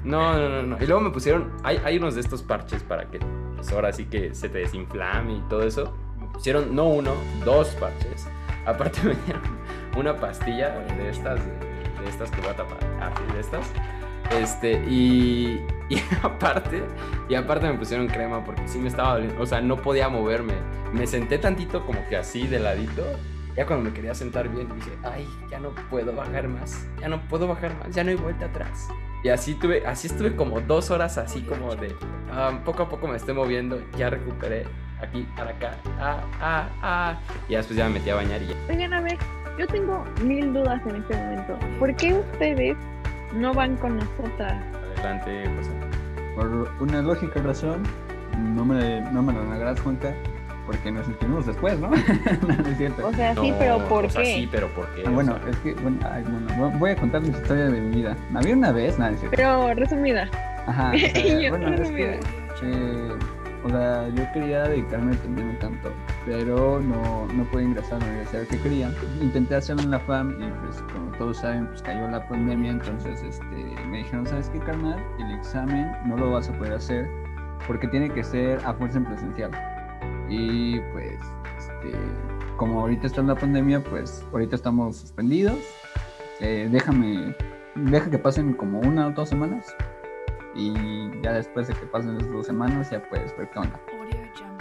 No, 0.05 0.37
no, 0.37 0.47
no, 0.47 0.63
no. 0.63 0.77
Y 0.81 0.85
luego 0.87 1.01
me 1.01 1.09
pusieron, 1.09 1.51
hay, 1.63 1.81
hay 1.83 1.97
unos 1.97 2.15
de 2.15 2.21
estos 2.21 2.41
parches 2.43 2.81
para 2.83 3.09
que, 3.09 3.19
pues 3.55 3.69
ahora 3.73 3.91
sí 3.91 4.05
que 4.05 4.33
se 4.33 4.47
te 4.47 4.59
desinflame 4.59 5.33
y 5.33 5.41
todo 5.49 5.63
eso. 5.63 5.93
Me 6.17 6.27
pusieron 6.27 6.73
no 6.73 6.85
uno, 6.85 7.11
dos 7.43 7.67
parches. 7.75 8.25
Aparte 8.65 8.99
me 9.03 9.15
dieron 9.25 9.41
una 9.97 10.15
pastilla 10.15 10.69
de 10.97 11.09
estas, 11.09 11.41
de, 11.45 11.51
de 12.07 12.13
estas 12.13 12.31
que 12.31 12.41
voy 12.41 12.49
a 12.49 12.55
tapar, 12.55 12.79
así 13.01 13.33
de 13.33 13.39
estas. 13.39 13.67
Este, 14.31 14.73
y, 14.87 15.61
y 15.89 16.01
aparte, 16.23 16.83
y 17.29 17.35
aparte 17.35 17.67
me 17.67 17.77
pusieron 17.77 18.07
crema 18.07 18.43
porque 18.43 18.67
sí 18.67 18.79
me 18.79 18.87
estaba 18.87 19.13
doliendo, 19.13 19.41
o 19.41 19.45
sea, 19.45 19.61
no 19.61 19.77
podía 19.77 20.09
moverme. 20.09 20.53
Me 20.93 21.05
senté 21.05 21.37
tantito 21.37 21.85
como 21.85 22.07
que 22.07 22.15
así 22.15 22.47
de 22.47 22.59
ladito 22.59 23.03
Ya 23.57 23.65
cuando 23.65 23.89
me 23.89 23.93
quería 23.93 24.15
sentar 24.15 24.47
bien, 24.47 24.69
dije, 24.73 24.91
ay, 25.03 25.27
ya 25.49 25.59
no 25.59 25.71
puedo 25.89 26.15
bajar 26.15 26.47
más, 26.47 26.87
ya 27.01 27.09
no 27.09 27.21
puedo 27.27 27.47
bajar 27.47 27.75
más, 27.77 27.93
ya 27.93 28.03
no 28.03 28.11
hay 28.11 28.15
vuelta 28.15 28.45
atrás. 28.45 28.87
Y 29.23 29.29
así 29.29 29.55
tuve, 29.55 29.85
así 29.85 30.07
estuve 30.07 30.35
como 30.35 30.61
dos 30.61 30.91
horas 30.91 31.17
así 31.17 31.41
como 31.41 31.75
de, 31.75 31.93
ah, 32.31 32.59
poco 32.63 32.83
a 32.83 32.89
poco 32.89 33.07
me 33.07 33.17
estoy 33.17 33.33
moviendo, 33.33 33.81
ya 33.97 34.09
recuperé, 34.09 34.65
aquí, 35.01 35.27
para 35.35 35.51
acá, 35.51 35.77
ah, 35.99 36.21
ah, 36.39 36.69
ah. 36.81 37.19
Y 37.49 37.55
después 37.55 37.77
ya 37.77 37.85
me 37.85 37.95
metí 37.95 38.09
a 38.09 38.15
bañar 38.15 38.41
y 38.43 38.47
ya. 38.47 38.55
Oigan, 38.69 38.93
a 38.93 39.01
ver, 39.01 39.17
yo 39.57 39.67
tengo 39.67 40.03
mil 40.23 40.53
dudas 40.53 40.81
en 40.85 40.97
este 40.97 41.15
momento. 41.15 41.57
¿Por 41.79 41.95
qué 41.95 42.13
ustedes 42.13 42.77
no 43.33 43.53
van 43.53 43.75
con 43.77 43.97
nosotras? 43.97 44.61
Adelante, 44.97 45.49
José. 45.57 45.71
Por 46.35 46.69
una 46.79 47.01
lógica 47.01 47.41
razón, 47.41 47.83
no 48.55 48.63
me, 48.65 49.01
no 49.11 49.23
me 49.23 49.33
lo 49.33 49.43
negarás, 49.45 49.79
Juanca, 49.81 50.13
porque 50.67 50.91
nos 50.91 51.07
inscribimos 51.07 51.45
después, 51.47 51.79
¿no? 51.79 51.89
no, 51.89 51.97
es 52.69 52.77
cierto. 52.77 53.07
O 53.07 53.13
sea, 53.13 53.33
sí, 53.35 53.53
pero 53.57 53.79
¿por 53.87 54.05
o 54.05 54.09
sea, 54.09 54.21
qué? 54.21 54.35
sí, 54.35 54.49
pero 54.51 54.67
¿por 54.69 54.85
qué? 54.93 55.03
Ah, 55.07 55.09
bueno, 55.09 55.37
sea, 55.41 55.49
es 55.49 55.57
que, 55.57 55.73
bueno, 55.75 55.97
ay, 56.11 56.23
bueno, 56.23 56.77
voy 56.77 56.91
a 56.91 56.95
contar 56.95 57.21
la 57.23 57.29
historia 57.29 57.65
de 57.65 57.81
mi 57.81 57.95
vida. 57.95 58.15
Había 58.35 58.55
una 58.55 58.71
vez, 58.71 58.99
nada, 58.99 59.11
es 59.11 59.19
cierto. 59.19 59.35
Pero 59.35 59.73
resumida. 59.73 60.29
Ajá, 60.67 60.91
o 60.91 60.95
Y 60.95 60.99
sea, 60.99 61.39
yo 61.39 61.49
bueno, 61.49 61.69
no 61.69 61.75
es 61.81 61.89
que, 61.89 62.19
eh, 62.63 63.09
o 63.63 63.69
sea, 63.69 64.09
yo 64.09 64.23
quería 64.33 64.63
dedicarme 64.63 65.11
a 65.11 65.15
entenderme 65.15 65.53
tanto, 65.53 65.91
pero 66.27 66.81
no, 66.81 67.25
no 67.27 67.45
pude 67.45 67.63
ingresar 67.63 67.95
a 67.95 67.99
la 67.99 68.11
universidad 68.11 68.47
que 68.47 68.59
quería. 68.59 68.91
Intenté 69.21 69.55
hacerlo 69.55 69.83
en 69.83 69.91
la 69.91 69.99
FAM 70.01 70.31
y 70.31 70.51
pues 70.61 70.81
como 70.93 71.09
todos 71.17 71.37
saben, 71.37 71.67
pues 71.67 71.81
cayó 71.81 72.05
la 72.09 72.27
pandemia, 72.27 72.71
entonces 72.71 73.23
este, 73.23 73.45
me 73.87 73.99
dijeron, 73.99 74.27
¿sabes 74.27 74.49
qué, 74.49 74.59
carnal? 74.59 75.01
El 75.19 75.31
examen 75.31 75.89
no 76.05 76.17
lo 76.17 76.31
vas 76.31 76.49
a 76.49 76.53
poder 76.57 76.73
hacer 76.73 77.07
porque 77.65 77.87
tiene 77.87 78.09
que 78.09 78.23
ser 78.23 78.59
a 78.65 78.73
fuerza 78.73 78.97
en 78.97 79.05
presencial. 79.05 79.51
Y 80.29 80.81
pues, 80.91 81.17
este, 81.57 81.97
como 82.57 82.81
ahorita 82.81 83.07
está 83.07 83.21
en 83.21 83.27
la 83.27 83.35
pandemia, 83.35 83.81
pues 83.81 84.25
ahorita 84.33 84.57
estamos 84.57 84.97
suspendidos. 84.97 85.59
Eh, 86.41 86.67
déjame, 86.69 87.33
deja 87.75 88.09
que 88.09 88.19
pasen 88.19 88.53
como 88.53 88.81
una 88.81 89.07
o 89.07 89.11
dos 89.11 89.29
semanas 89.29 89.73
y 90.55 90.73
ya 91.21 91.31
después 91.31 91.69
de 91.69 91.73
que 91.73 91.85
pasen 91.85 92.17
esas 92.17 92.31
dos 92.31 92.47
semanas 92.47 92.89
ya 92.91 93.01
puedes 93.07 93.35
ver 93.37 93.49
qué 93.49 93.59
onda. 93.59 93.79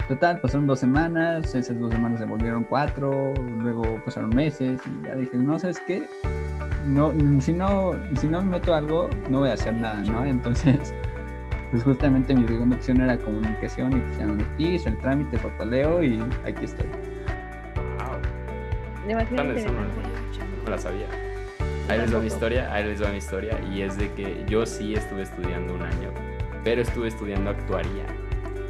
Total, 0.07 0.39
pasaron 0.39 0.67
dos 0.67 0.79
semanas, 0.79 1.53
esas 1.53 1.77
dos 1.77 1.91
semanas 1.91 2.19
se 2.19 2.25
volvieron 2.25 2.63
cuatro, 2.63 3.33
luego 3.59 4.01
pasaron 4.05 4.29
meses 4.29 4.79
y 4.85 5.05
ya 5.05 5.15
dije, 5.15 5.35
no, 5.35 5.59
¿sabes 5.59 5.81
qué? 5.85 6.07
No, 6.85 7.11
si 7.41 7.51
no, 7.51 7.91
si 8.17 8.27
no 8.27 8.41
me 8.41 8.51
meto 8.51 8.73
a 8.73 8.77
algo, 8.77 9.09
no 9.29 9.39
voy 9.39 9.49
a 9.49 9.53
hacer 9.53 9.73
nada, 9.73 10.01
¿no? 10.03 10.23
Entonces, 10.23 10.93
pues 11.71 11.83
justamente 11.83 12.33
mi 12.33 12.47
segunda 12.47 12.77
opción 12.77 13.01
era 13.01 13.17
comunicación 13.17 13.97
y 13.97 13.99
pues 13.99 14.17
ya 14.17 14.25
me 14.27 14.35
metí, 14.35 14.75
hice 14.75 14.89
el 14.89 14.97
trámite, 14.99 15.37
papaleo 15.39 16.01
y 16.01 16.23
aquí 16.45 16.63
estoy. 16.63 16.87
wow, 17.99 18.21
Tan 19.35 19.47
no 19.47 20.63
me 20.63 20.69
la 20.69 20.77
sabía. 20.77 21.07
Ahí 21.89 21.99
les 21.99 22.13
va 22.15 22.19
mi 22.19 22.27
historia, 22.27 22.73
ahí 22.73 22.85
les 22.85 23.03
va 23.03 23.09
mi 23.09 23.17
historia. 23.17 23.59
Y 23.73 23.81
es 23.81 23.97
de 23.97 24.11
que 24.13 24.45
yo 24.47 24.65
sí 24.65 24.93
estuve 24.93 25.23
estudiando 25.23 25.73
un 25.73 25.81
año, 25.81 26.11
pero 26.63 26.81
estuve 26.81 27.09
estudiando 27.09 27.49
actuaría. 27.49 28.05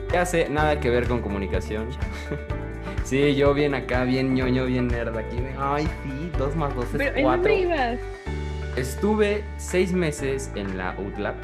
¿Qué 0.10 0.18
hace? 0.18 0.50
Nada 0.50 0.80
que 0.80 0.90
ver 0.90 1.08
con 1.08 1.22
comunicación. 1.22 1.88
sí, 3.04 3.36
yo 3.36 3.54
bien 3.54 3.76
acá, 3.76 4.04
bien 4.04 4.34
ñoño, 4.34 4.66
bien 4.66 4.88
nerd 4.88 5.18
aquí. 5.18 5.38
Ay, 5.60 5.88
sí, 6.04 6.32
dos 6.38 6.56
más 6.56 6.74
dos 6.76 6.86
Pero 6.92 7.04
es 7.12 7.18
¿en 7.18 7.24
cuatro. 7.24 7.42
dónde 7.52 7.60
ibas? 7.62 8.00
Estuve 8.76 9.44
seis 9.58 9.92
meses 9.92 10.52
en 10.56 10.78
la 10.78 10.96
UTLAP, 10.98 11.36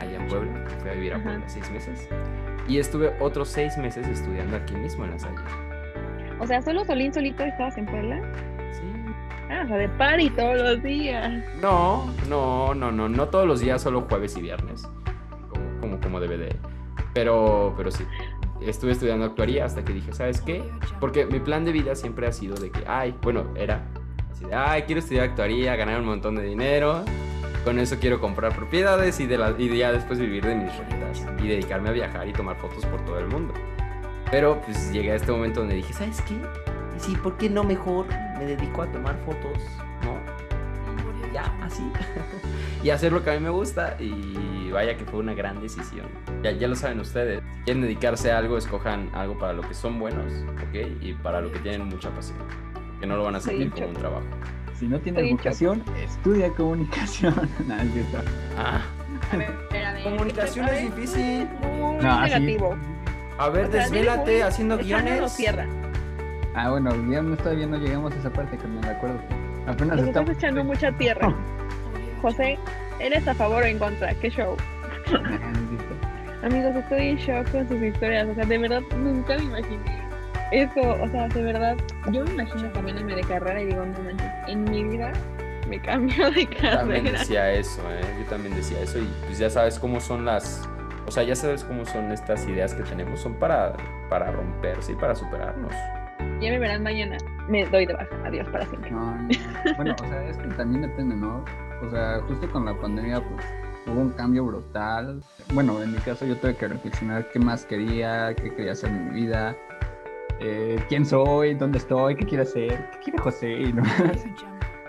allá 0.00 0.16
en 0.16 0.28
Puebla. 0.28 0.52
Fui 0.80 0.90
a 0.90 0.92
vivir 0.94 1.12
a 1.12 1.16
Ajá. 1.16 1.24
Puebla 1.24 1.48
seis 1.48 1.70
meses. 1.70 2.08
Y 2.68 2.78
estuve 2.78 3.12
otros 3.20 3.48
seis 3.48 3.76
meses 3.76 4.06
estudiando 4.08 4.56
aquí 4.56 4.74
mismo 4.74 5.04
en 5.04 5.10
la 5.12 5.18
Salle. 5.18 5.36
O 6.40 6.46
sea, 6.46 6.60
solo 6.62 6.84
Solín 6.84 7.12
solito 7.12 7.42
estabas 7.44 7.76
en 7.78 7.86
Puebla. 7.86 8.20
Sí. 8.72 8.82
Ah, 9.50 9.62
o 9.64 9.68
sea, 9.68 9.76
de 9.76 9.88
party 9.90 10.30
todos 10.30 10.60
los 10.60 10.82
días. 10.82 11.44
No, 11.60 12.12
no, 12.28 12.74
no, 12.74 12.90
no, 12.92 13.08
no 13.08 13.28
todos 13.28 13.46
los 13.46 13.60
días, 13.60 13.82
solo 13.82 14.02
jueves 14.02 14.36
y 14.36 14.42
viernes, 14.42 14.82
como, 15.50 15.80
como, 15.80 16.00
como 16.00 16.20
debe 16.20 16.38
de. 16.38 16.56
Pero, 17.16 17.72
pero 17.78 17.90
sí, 17.90 18.04
estuve 18.60 18.92
estudiando 18.92 19.24
actuaría 19.24 19.64
hasta 19.64 19.82
que 19.82 19.94
dije, 19.94 20.12
¿sabes 20.12 20.42
qué? 20.42 20.62
Porque 21.00 21.24
mi 21.24 21.40
plan 21.40 21.64
de 21.64 21.72
vida 21.72 21.94
siempre 21.94 22.26
ha 22.26 22.32
sido 22.32 22.56
de 22.56 22.70
que, 22.70 22.84
ay, 22.86 23.14
bueno, 23.22 23.46
era 23.56 23.86
así 24.30 24.44
de, 24.44 24.54
ay, 24.54 24.82
quiero 24.82 24.98
estudiar 24.98 25.30
actuaría, 25.30 25.74
ganar 25.76 25.98
un 25.98 26.04
montón 26.04 26.34
de 26.34 26.42
dinero, 26.42 27.06
con 27.64 27.78
eso 27.78 27.96
quiero 27.98 28.20
comprar 28.20 28.54
propiedades 28.54 29.18
y, 29.18 29.26
de 29.26 29.38
la, 29.38 29.54
y 29.56 29.78
ya 29.78 29.92
después 29.92 30.18
vivir 30.18 30.44
de 30.44 30.56
mis 30.56 30.76
rentas 30.76 31.26
y 31.42 31.48
dedicarme 31.48 31.88
a 31.88 31.92
viajar 31.92 32.28
y 32.28 32.34
tomar 32.34 32.56
fotos 32.56 32.84
por 32.84 33.02
todo 33.06 33.18
el 33.18 33.28
mundo. 33.28 33.54
Pero 34.30 34.60
pues 34.60 34.92
llegué 34.92 35.12
a 35.12 35.14
este 35.14 35.32
momento 35.32 35.60
donde 35.60 35.76
dije, 35.76 35.94
¿sabes 35.94 36.20
qué? 36.20 36.34
Sí, 36.98 37.16
¿por 37.16 37.38
qué 37.38 37.48
no 37.48 37.64
mejor 37.64 38.08
me 38.36 38.44
dedico 38.44 38.82
a 38.82 38.92
tomar 38.92 39.16
fotos? 39.24 39.62
¿No? 41.36 41.42
Ya, 41.58 41.64
así. 41.66 41.82
y 42.82 42.90
hacer 42.90 43.12
lo 43.12 43.22
que 43.22 43.30
a 43.30 43.34
mí 43.34 43.40
me 43.40 43.50
gusta. 43.50 43.96
Y 44.00 44.70
vaya 44.72 44.96
que 44.96 45.04
fue 45.04 45.20
una 45.20 45.34
gran 45.34 45.60
decisión. 45.60 46.06
Ya, 46.42 46.50
ya 46.52 46.68
lo 46.68 46.74
saben 46.76 47.00
ustedes. 47.00 47.42
Si 47.58 47.62
quieren 47.64 47.82
dedicarse 47.82 48.32
a 48.32 48.38
algo, 48.38 48.58
escojan 48.58 49.10
algo 49.14 49.38
para 49.38 49.52
lo 49.52 49.62
que 49.62 49.74
son 49.74 49.98
buenos, 49.98 50.32
¿ok? 50.68 50.86
Y 51.02 51.12
para 51.14 51.40
lo 51.40 51.50
que 51.52 51.58
tienen 51.60 51.86
mucha 51.88 52.10
pasión. 52.10 52.38
Que 53.00 53.06
no 53.06 53.16
lo 53.16 53.24
van 53.24 53.34
a 53.36 53.40
sentir 53.40 53.70
como 53.70 53.88
un 53.88 53.94
trabajo. 53.94 54.24
Si 54.78 54.86
no 54.86 54.98
tienes 55.00 55.30
vocación, 55.30 55.82
estudia 56.02 56.50
comunicación. 56.52 57.34
Nada, 57.66 57.82
es 57.82 57.92
cierto. 57.92 58.18
Ah, 58.58 58.80
A 59.32 59.36
ver, 59.36 59.50
a 59.84 59.92
ver. 59.94 60.02
comunicación 60.04 60.68
es 60.68 60.94
difícil. 60.94 61.48
Muy 61.62 61.96
No, 62.04 62.10
así- 62.12 62.32
negativo. 62.34 62.76
A 63.38 63.48
ver, 63.50 63.66
O 63.66 63.70
sea, 63.72 63.82
desvélate 63.82 64.32
muy- 64.32 64.40
haciendo 64.42 64.78
guiones. 64.78 65.36
Ah, 66.54 66.70
bueno, 66.70 66.90
ya 67.10 67.20
no 67.22 67.36
todavía 67.36 67.66
no 67.66 67.76
llegamos 67.78 68.12
a 68.12 68.16
esa 68.16 68.30
parte, 68.32 68.56
que 68.56 68.66
me 68.66 68.86
acuerdo. 68.86 69.18
Apenas 69.66 69.96
Nos 69.96 69.98
estás 69.98 70.08
estamos. 70.08 70.30
echando 70.30 70.64
mucha 70.64 70.92
tierra. 70.92 71.34
José, 72.22 72.58
¿eres 73.00 73.26
a 73.28 73.34
favor 73.34 73.62
o 73.62 73.66
en 73.66 73.78
contra? 73.78 74.14
¿Qué 74.14 74.30
show? 74.30 74.56
Amigos, 76.42 76.76
estoy 76.76 77.08
en 77.08 77.16
shock 77.16 77.50
con 77.50 77.68
sus 77.68 77.82
historias. 77.82 78.28
O 78.28 78.34
sea, 78.34 78.44
de 78.44 78.58
verdad, 78.58 78.82
nunca 78.96 79.36
me 79.38 79.44
imaginé 79.44 80.02
eso. 80.52 80.80
O 81.02 81.08
sea, 81.08 81.28
de 81.28 81.42
verdad, 81.42 81.76
yo 82.12 82.24
me 82.24 82.30
imagino 82.32 82.72
cambiándome 82.72 83.16
de 83.16 83.22
carrera 83.22 83.60
y 83.62 83.66
digo, 83.66 83.84
no 83.84 83.98
manches, 84.00 84.30
en 84.46 84.64
mi 84.64 84.84
vida 84.84 85.12
me 85.68 85.80
cambio 85.80 86.30
de 86.30 86.46
También 86.46 87.02
carrera. 87.04 87.18
decía 87.18 87.50
eso, 87.52 87.82
¿eh? 87.90 88.00
Yo 88.20 88.24
también 88.30 88.54
decía 88.54 88.80
eso 88.80 88.98
y 89.00 89.08
pues 89.26 89.38
ya 89.38 89.50
sabes 89.50 89.78
cómo 89.78 90.00
son 90.00 90.24
las... 90.24 90.68
O 91.08 91.10
sea, 91.10 91.22
ya 91.22 91.34
sabes 91.36 91.64
cómo 91.64 91.84
son 91.84 92.12
estas 92.12 92.46
ideas 92.48 92.74
que 92.74 92.82
tenemos. 92.82 93.20
Son 93.20 93.34
para, 93.34 93.72
para 94.08 94.30
romperse 94.30 94.92
y 94.92 94.94
para 94.96 95.14
superarnos. 95.14 95.72
Ya 96.40 96.50
me 96.50 96.58
verán 96.58 96.82
mañana. 96.82 97.16
Me 97.48 97.64
doy 97.66 97.86
de 97.86 97.94
baja. 97.94 98.08
Adiós 98.24 98.46
para 98.48 98.66
siempre. 98.66 98.90
No, 98.90 99.16
no. 99.16 99.28
Bueno, 99.76 99.96
o 100.02 100.06
sea, 100.06 100.28
es 100.28 100.36
que 100.36 100.48
también 100.48 100.82
depende, 100.82 101.16
¿no? 101.16 101.44
O 101.82 101.90
sea, 101.90 102.20
justo 102.28 102.50
con 102.50 102.66
la 102.66 102.74
pandemia, 102.74 103.20
pues 103.20 103.44
hubo 103.86 104.00
un 104.00 104.10
cambio 104.10 104.44
brutal. 104.44 105.22
Bueno, 105.54 105.82
en 105.82 105.92
mi 105.92 105.98
caso, 105.98 106.26
yo 106.26 106.36
tuve 106.36 106.54
que 106.56 106.68
reflexionar 106.68 107.28
qué 107.30 107.38
más 107.38 107.64
quería, 107.64 108.34
qué 108.34 108.54
quería 108.54 108.72
hacer 108.72 108.90
en 108.90 109.08
mi 109.08 109.20
vida, 109.22 109.56
eh, 110.40 110.78
quién 110.88 111.06
soy, 111.06 111.54
dónde 111.54 111.78
estoy, 111.78 112.16
qué 112.16 112.26
quiero 112.26 112.42
hacer, 112.42 112.90
qué 112.92 112.98
quiere 113.04 113.18
José 113.18 113.52
y 113.52 113.74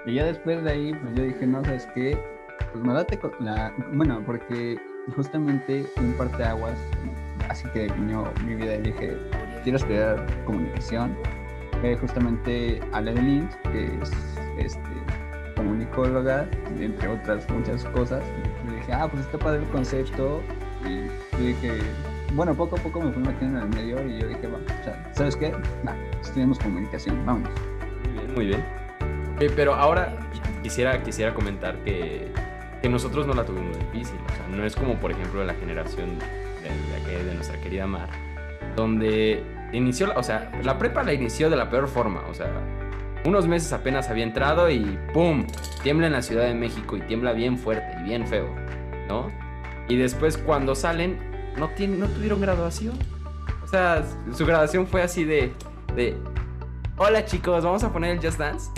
Y 0.06 0.14
ya 0.16 0.26
después 0.26 0.64
de 0.64 0.72
ahí, 0.72 0.94
pues 0.94 1.16
yo 1.16 1.24
dije, 1.24 1.46
no, 1.46 1.64
¿sabes 1.64 1.88
qué? 1.94 2.18
Pues 2.72 2.84
me 2.84 2.94
date 2.94 3.18
con 3.18 3.32
la... 3.40 3.74
Bueno, 3.94 4.22
porque 4.26 4.78
justamente 5.16 5.86
un 5.98 6.14
parteaguas, 6.14 6.78
así 7.50 7.68
que 7.70 7.82
definió 7.82 8.32
mi 8.46 8.56
vida 8.56 8.76
y 8.76 8.82
dije, 8.84 9.18
quiero 9.64 9.78
estudiar 9.78 10.26
comunicación. 10.46 11.16
Fue 11.82 11.96
justamente 11.98 12.80
de 12.82 13.14
Lynch, 13.14 13.52
que 13.72 13.86
es 14.02 14.12
este, 14.58 14.90
comunicóloga, 15.56 16.48
entre 16.80 17.08
otras 17.08 17.48
muchas 17.50 17.84
cosas. 17.86 18.24
Y 18.68 18.76
dije, 18.76 18.94
ah, 18.94 19.08
pues 19.08 19.26
está 19.26 19.38
padre 19.38 19.60
el 19.60 19.70
concepto. 19.70 20.42
Y 20.86 21.44
dije, 21.44 21.74
bueno, 22.34 22.54
poco 22.56 22.76
a 22.78 22.80
poco 22.80 23.02
me 23.02 23.12
fui 23.12 23.24
metiendo 23.24 23.60
en 23.60 23.64
el 23.66 23.70
medio 23.70 24.08
y 24.08 24.20
yo 24.20 24.28
dije, 24.28 24.48
va, 24.48 24.58
o 24.58 24.84
sea, 24.84 25.12
¿sabes 25.14 25.36
qué? 25.36 25.52
Va, 25.86 25.96
estudiamos 26.22 26.60
comunicación, 26.60 27.26
vamos. 27.26 27.50
Muy 28.04 28.14
bien, 28.14 28.34
muy 28.36 28.46
bien. 28.48 28.66
Pero 29.56 29.76
ahora 29.76 30.18
quisiera, 30.64 31.02
quisiera 31.04 31.34
comentar 31.34 31.78
que, 31.84 32.28
que 32.82 32.90
nosotros 32.90 33.28
no 33.28 33.34
la 33.34 33.46
tuvimos 33.46 33.78
difícil. 33.78 34.20
O 34.26 34.36
sea, 34.36 34.48
no 34.56 34.66
es 34.66 34.76
como, 34.76 34.96
por 34.96 35.12
ejemplo, 35.12 35.44
la 35.44 35.54
generación 35.54 36.18
de, 36.20 37.12
de, 37.12 37.24
de 37.24 37.36
nuestra 37.36 37.60
querida 37.62 37.86
Mar, 37.86 38.10
donde 38.76 39.44
inició, 39.74 40.08
la- 40.08 40.16
o 40.18 40.24
sea, 40.24 40.52
la 40.64 40.78
prepa 40.78 41.04
la 41.04 41.14
inició 41.14 41.50
de 41.50 41.56
la 41.56 41.70
peor 41.70 41.88
forma. 41.88 42.22
O 42.30 42.34
sea, 42.34 42.48
unos 43.26 43.48
meses 43.48 43.74
apenas 43.74 44.10
había 44.10 44.24
entrado 44.24 44.70
y 44.70 44.98
¡pum! 45.14 45.46
Tiembla 45.84 46.08
en 46.08 46.14
la 46.14 46.22
Ciudad 46.22 46.46
de 46.46 46.54
México 46.54 46.98
y 46.98 47.02
tiembla 47.02 47.34
bien 47.34 47.58
fuerte 47.58 47.98
y 48.02 48.04
bien 48.04 48.26
feo, 48.28 48.48
¿no? 49.08 49.32
Y 49.90 49.98
después 49.98 50.38
cuando 50.38 50.76
salen, 50.76 51.18
no, 51.58 51.70
tienen, 51.70 52.00
no 52.00 52.08
tuvieron 52.08 52.40
graduación. 52.42 52.94
O 53.64 53.68
sea, 53.68 54.04
su 54.34 54.46
graduación 54.46 54.88
fue 54.88 55.02
así 55.02 55.24
de, 55.26 55.52
de 55.96 56.16
Hola 56.98 57.26
chicos, 57.26 57.64
vamos 57.64 57.84
a 57.84 57.92
poner 57.92 58.12
el 58.18 58.20
Just 58.26 58.40
Dance. 58.40 58.72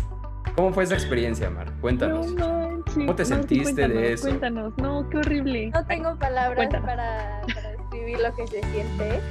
¿Cómo 0.55 0.73
fue 0.73 0.83
esa 0.83 0.95
experiencia, 0.95 1.49
Mar? 1.49 1.71
Cuéntanos. 1.79 2.33
No 2.33 2.49
manches. 2.49 2.93
¿Cómo 2.95 3.15
te 3.15 3.23
No, 3.23 3.27
sí, 3.29 3.33
sentiste 3.35 3.87
de 3.87 4.13
eso? 4.13 4.27
Cuéntanos, 4.27 4.73
no, 4.77 5.07
qué 5.09 5.17
horrible. 5.19 5.69
No 5.69 5.85
tengo 5.85 6.15
palabras 6.17 6.67
para, 6.69 7.41
para 7.53 7.71
describir 7.71 8.19
lo 8.19 8.35
que 8.35 8.47
se 8.47 8.61
siente. 8.71 9.21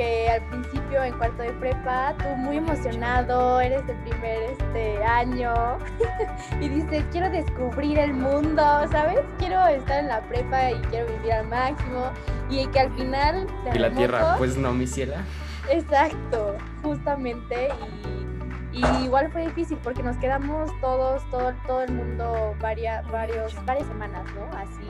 Que 0.00 0.30
al 0.30 0.40
principio 0.48 1.04
en 1.04 1.12
cuarto 1.18 1.42
de 1.42 1.52
prepa, 1.52 2.14
tú 2.16 2.28
muy 2.36 2.56
emocionado, 2.56 3.60
eres 3.60 3.86
de 3.86 3.92
primer 3.96 4.44
este 4.52 5.04
año 5.04 5.76
y 6.60 6.68
dices, 6.70 7.04
quiero 7.12 7.28
descubrir 7.28 7.98
el 7.98 8.14
mundo, 8.14 8.62
¿sabes? 8.90 9.20
Quiero 9.38 9.66
estar 9.66 10.00
en 10.00 10.08
la 10.08 10.22
prepa 10.22 10.70
y 10.70 10.80
quiero 10.88 11.06
vivir 11.12 11.32
al 11.32 11.48
máximo 11.48 12.10
y 12.48 12.66
que 12.68 12.80
al 12.80 12.92
final... 12.94 13.46
Y 13.74 13.78
la 13.78 13.90
tierra, 13.90 14.36
pues 14.38 14.56
no, 14.56 14.72
mi 14.72 14.86
ciela. 14.86 15.22
Exacto, 15.68 16.56
justamente 16.82 17.68
y, 18.72 18.82
y 18.82 19.04
igual 19.04 19.30
fue 19.30 19.42
difícil 19.48 19.76
porque 19.84 20.02
nos 20.02 20.16
quedamos 20.16 20.70
todos, 20.80 21.28
todo, 21.30 21.52
todo 21.66 21.82
el 21.82 21.92
mundo 21.92 22.54
varias, 22.58 23.06
varios, 23.10 23.54
varias 23.66 23.86
semanas, 23.86 24.24
¿no? 24.34 24.56
Así 24.56 24.88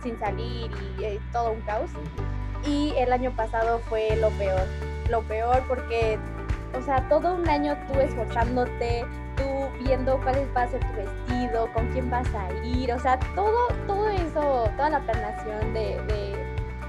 sin 0.00 0.16
salir 0.20 0.70
y 0.98 1.02
eh, 1.02 1.20
todo 1.32 1.52
un 1.52 1.60
caos. 1.62 1.90
Y 2.66 2.94
el 2.96 3.12
año 3.12 3.30
pasado 3.32 3.78
fue 3.90 4.16
lo 4.16 4.30
peor, 4.30 4.62
lo 5.10 5.22
peor 5.22 5.62
porque, 5.68 6.18
o 6.76 6.82
sea, 6.82 7.06
todo 7.08 7.34
un 7.34 7.48
año 7.48 7.76
tú 7.86 8.00
esforzándote, 8.00 9.04
tú 9.36 9.44
viendo 9.84 10.18
cuál 10.22 10.48
va 10.56 10.62
a 10.62 10.68
ser 10.68 10.80
tu 10.80 10.92
vestido, 10.94 11.70
con 11.74 11.86
quién 11.92 12.10
vas 12.10 12.28
a 12.34 12.52
ir, 12.64 12.92
o 12.92 12.98
sea, 12.98 13.18
todo, 13.34 13.68
todo 13.86 14.08
eso, 14.08 14.70
toda 14.76 14.90
la 14.90 15.00
planeación 15.00 15.74
de, 15.74 16.00
de, 16.06 16.44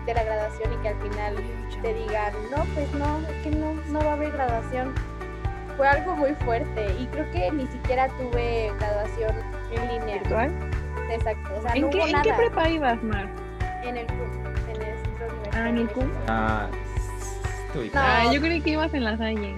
de 0.05 0.13
la 0.13 0.23
graduación 0.23 0.73
y 0.73 0.77
que 0.77 0.89
al 0.89 1.01
final 1.01 1.35
te 1.81 1.93
digan, 1.93 2.33
no, 2.51 2.63
pues 2.73 2.93
no, 2.93 3.19
es 3.27 3.43
que 3.43 3.49
no, 3.51 3.73
no 3.89 3.99
va 3.99 4.11
a 4.11 4.13
haber 4.13 4.31
graduación. 4.31 4.93
Fue 5.77 5.87
algo 5.87 6.15
muy 6.15 6.33
fuerte 6.35 6.87
y 6.97 7.05
creo 7.07 7.29
que 7.31 7.51
ni 7.51 7.67
siquiera 7.67 8.07
tuve 8.07 8.71
graduación 8.79 9.35
en 9.71 9.87
línea. 9.89 10.19
¿Virtual? 10.19 10.53
Exacto, 11.11 11.49
o 11.57 11.61
sea, 11.61 11.73
¿En, 11.73 11.81
no 11.81 11.89
qué, 11.89 11.97
hubo 11.97 12.05
¿En 12.05 12.11
nada. 12.13 12.23
qué 12.23 12.33
prepa 12.33 12.69
ibas, 12.69 13.03
Mar? 13.03 13.27
En 13.83 13.97
el 13.97 14.07
CUM, 14.07 14.44
Ah, 15.65 15.69
¿en 15.69 15.77
el 15.79 15.89
CUM? 15.89 16.05
Ah, 16.27 16.67
estoy. 17.67 17.87
No. 17.93 17.99
Ah, 17.99 18.23
yo 18.31 18.39
creí 18.39 18.61
que 18.61 18.69
ibas 18.71 18.93
en 18.93 19.03
la 19.03 19.17
Salle. 19.17 19.57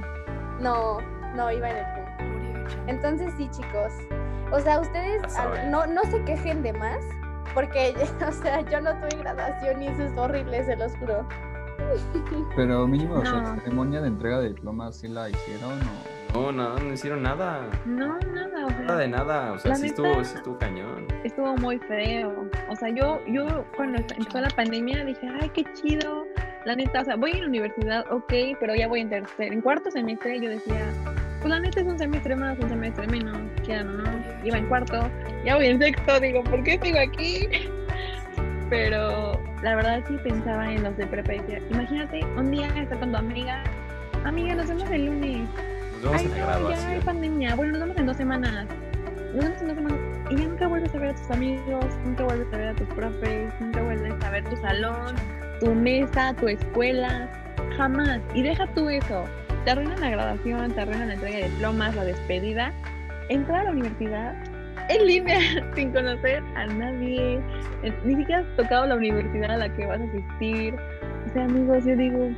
No, 0.61 0.99
no 1.35 1.51
iba 1.51 1.69
en 1.69 1.77
el 1.77 1.83
CUM. 1.83 2.87
Entonces 2.87 3.33
sí, 3.37 3.49
chicos. 3.51 3.91
O 4.51 4.59
sea, 4.61 4.79
ustedes 4.79 5.21
A 5.25 5.29
saber. 5.29 5.59
al- 5.61 5.71
no, 5.71 5.85
no 5.85 6.01
se 6.03 6.23
quejen 6.23 6.63
de 6.63 6.71
más, 6.73 6.99
porque, 7.53 7.93
o 8.27 8.31
sea, 8.31 8.61
yo 8.61 8.79
no 8.79 8.91
tuve 8.95 9.21
graduación 9.21 9.83
y 9.83 9.87
eso 9.87 10.03
es 10.03 10.17
horrible, 10.17 10.63
se 10.63 10.77
los 10.77 10.95
juro. 10.97 11.27
Pero 12.55 12.87
mínimo, 12.87 13.15
o 13.15 13.21
sea, 13.25 13.33
No. 13.33 13.41
la 13.41 13.55
ceremonia 13.57 14.01
de 14.01 14.07
entrega 14.07 14.39
de 14.39 14.49
diplomas 14.49 14.95
sí 14.95 15.07
la 15.09 15.29
hicieron 15.29 15.73
o... 16.33 16.51
No, 16.51 16.51
no, 16.51 16.77
no 16.79 16.93
hicieron 16.93 17.23
nada. 17.23 17.61
No, 17.85 18.17
nada, 18.19 18.36
Nada 18.87 18.99
de 18.99 19.07
nada. 19.07 19.51
O 19.53 19.59
sea, 19.59 19.75
sí 19.75 19.87
estuvo, 19.87 20.23
sí 20.23 20.35
estuvo 20.35 20.57
cañón. 20.57 21.07
estuvo 21.23 21.55
muy 21.57 21.77
feo. 21.79 22.49
O 22.69 22.75
sea, 22.75 22.89
yo, 22.89 23.21
yo 23.27 23.65
cuando 23.75 23.97
empezó 23.97 24.39
la 24.39 24.49
pandemia 24.49 25.03
dije, 25.03 25.29
ay, 25.41 25.49
qué 25.49 25.65
chido. 25.73 26.25
La 26.65 26.75
neta, 26.75 27.01
o 27.01 27.05
sea, 27.05 27.15
voy 27.15 27.31
a 27.31 27.37
la 27.37 27.47
universidad, 27.47 28.05
ok, 28.11 28.33
pero 28.59 28.75
ya 28.75 28.87
voy 28.87 29.01
en 29.01 29.09
tercer, 29.09 29.53
en 29.53 29.61
cuarto 29.61 29.89
semestre 29.89 30.39
yo 30.41 30.49
decía, 30.49 30.85
pues 31.39 31.49
la 31.49 31.59
neta 31.61 31.79
es 31.79 31.87
un 31.87 31.97
semestre 31.97 32.35
más, 32.35 32.59
un 32.59 32.67
semestre 32.67 33.07
menos, 33.07 33.37
o 33.37 33.83
no. 33.83 34.03
Iba 34.43 34.57
en 34.57 34.67
cuarto, 34.67 35.09
ya 35.45 35.55
voy 35.55 35.67
en 35.67 35.79
sexto, 35.79 36.19
digo, 36.19 36.43
¿por 36.43 36.63
qué 36.63 36.77
sigo 36.81 36.99
aquí? 36.99 37.47
Pero 38.69 39.39
la 39.61 39.75
verdad 39.75 40.03
sí 40.07 40.17
pensaba 40.23 40.69
en 40.69 40.83
los 40.83 40.97
de 40.97 41.07
prepa 41.07 41.35
y 41.35 41.39
decía, 41.39 41.61
imagínate 41.69 42.25
un 42.35 42.51
día 42.51 42.67
estar 42.75 42.99
con 42.99 43.11
tu 43.11 43.17
amiga, 43.17 43.63
amiga, 44.25 44.55
nos 44.55 44.67
vemos 44.67 44.89
el 44.91 45.05
lunes. 45.05 45.49
Nos 46.03 46.03
vemos 46.03 46.21
Ay, 46.21 46.25
en 46.25 46.47
la 46.47 46.59
no, 46.59 46.69
ya 46.69 46.89
hay 46.89 46.99
pandemia. 47.01 47.55
Bueno, 47.55 47.71
nos 47.73 47.81
vemos 47.81 47.97
en 47.97 48.05
dos 48.05 48.17
semanas. 48.17 48.67
Nos 49.33 49.45
vemos 49.45 49.61
en 49.61 49.67
dos 49.67 49.77
semanas. 49.77 49.99
Y 50.29 50.35
ya 50.35 50.47
nunca 50.47 50.67
vuelves 50.67 50.93
a 50.93 50.97
ver 50.99 51.09
a 51.09 51.15
tus 51.15 51.31
amigos, 51.31 51.85
nunca 52.05 52.23
vuelves 52.23 52.53
a 52.53 52.57
ver 52.57 52.67
a 52.67 52.75
tus 52.75 52.87
profes, 52.89 53.53
nunca 53.59 53.81
vuelves 53.81 54.23
a 54.23 54.29
ver 54.29 54.43
tu 54.43 54.55
salón, 54.57 55.15
tu 55.59 55.73
mesa, 55.73 56.33
tu 56.35 56.47
escuela. 56.47 57.29
Jamás. 57.77 58.21
Y 58.35 58.43
deja 58.43 58.67
tú 58.73 58.89
eso. 58.89 59.25
Te 59.65 59.71
arruinan 59.71 59.99
la 59.99 60.09
graduación, 60.11 60.71
te 60.71 60.81
arruinan 60.81 61.07
la 61.07 61.13
entrega 61.15 61.37
de 61.37 61.49
diplomas, 61.49 61.95
la 61.95 62.03
despedida. 62.03 62.73
Entrar 63.29 63.61
a 63.61 63.63
la 63.65 63.71
universidad 63.71 64.35
en 64.89 65.05
línea, 65.05 65.39
sin 65.75 65.91
conocer 65.91 66.43
a 66.55 66.67
nadie. 66.67 67.39
Eh, 67.83 67.93
Ni 68.05 68.15
siquiera 68.15 68.41
has 68.41 68.55
tocado 68.55 68.85
la 68.85 68.95
universidad 68.95 69.51
a 69.51 69.57
la 69.57 69.69
que 69.75 69.85
vas 69.85 69.99
a 69.99 70.03
asistir. 70.03 70.75
O 71.25 71.33
sea, 71.33 71.45
amigos, 71.45 71.83
yo 71.85 71.95
digo, 71.95 72.29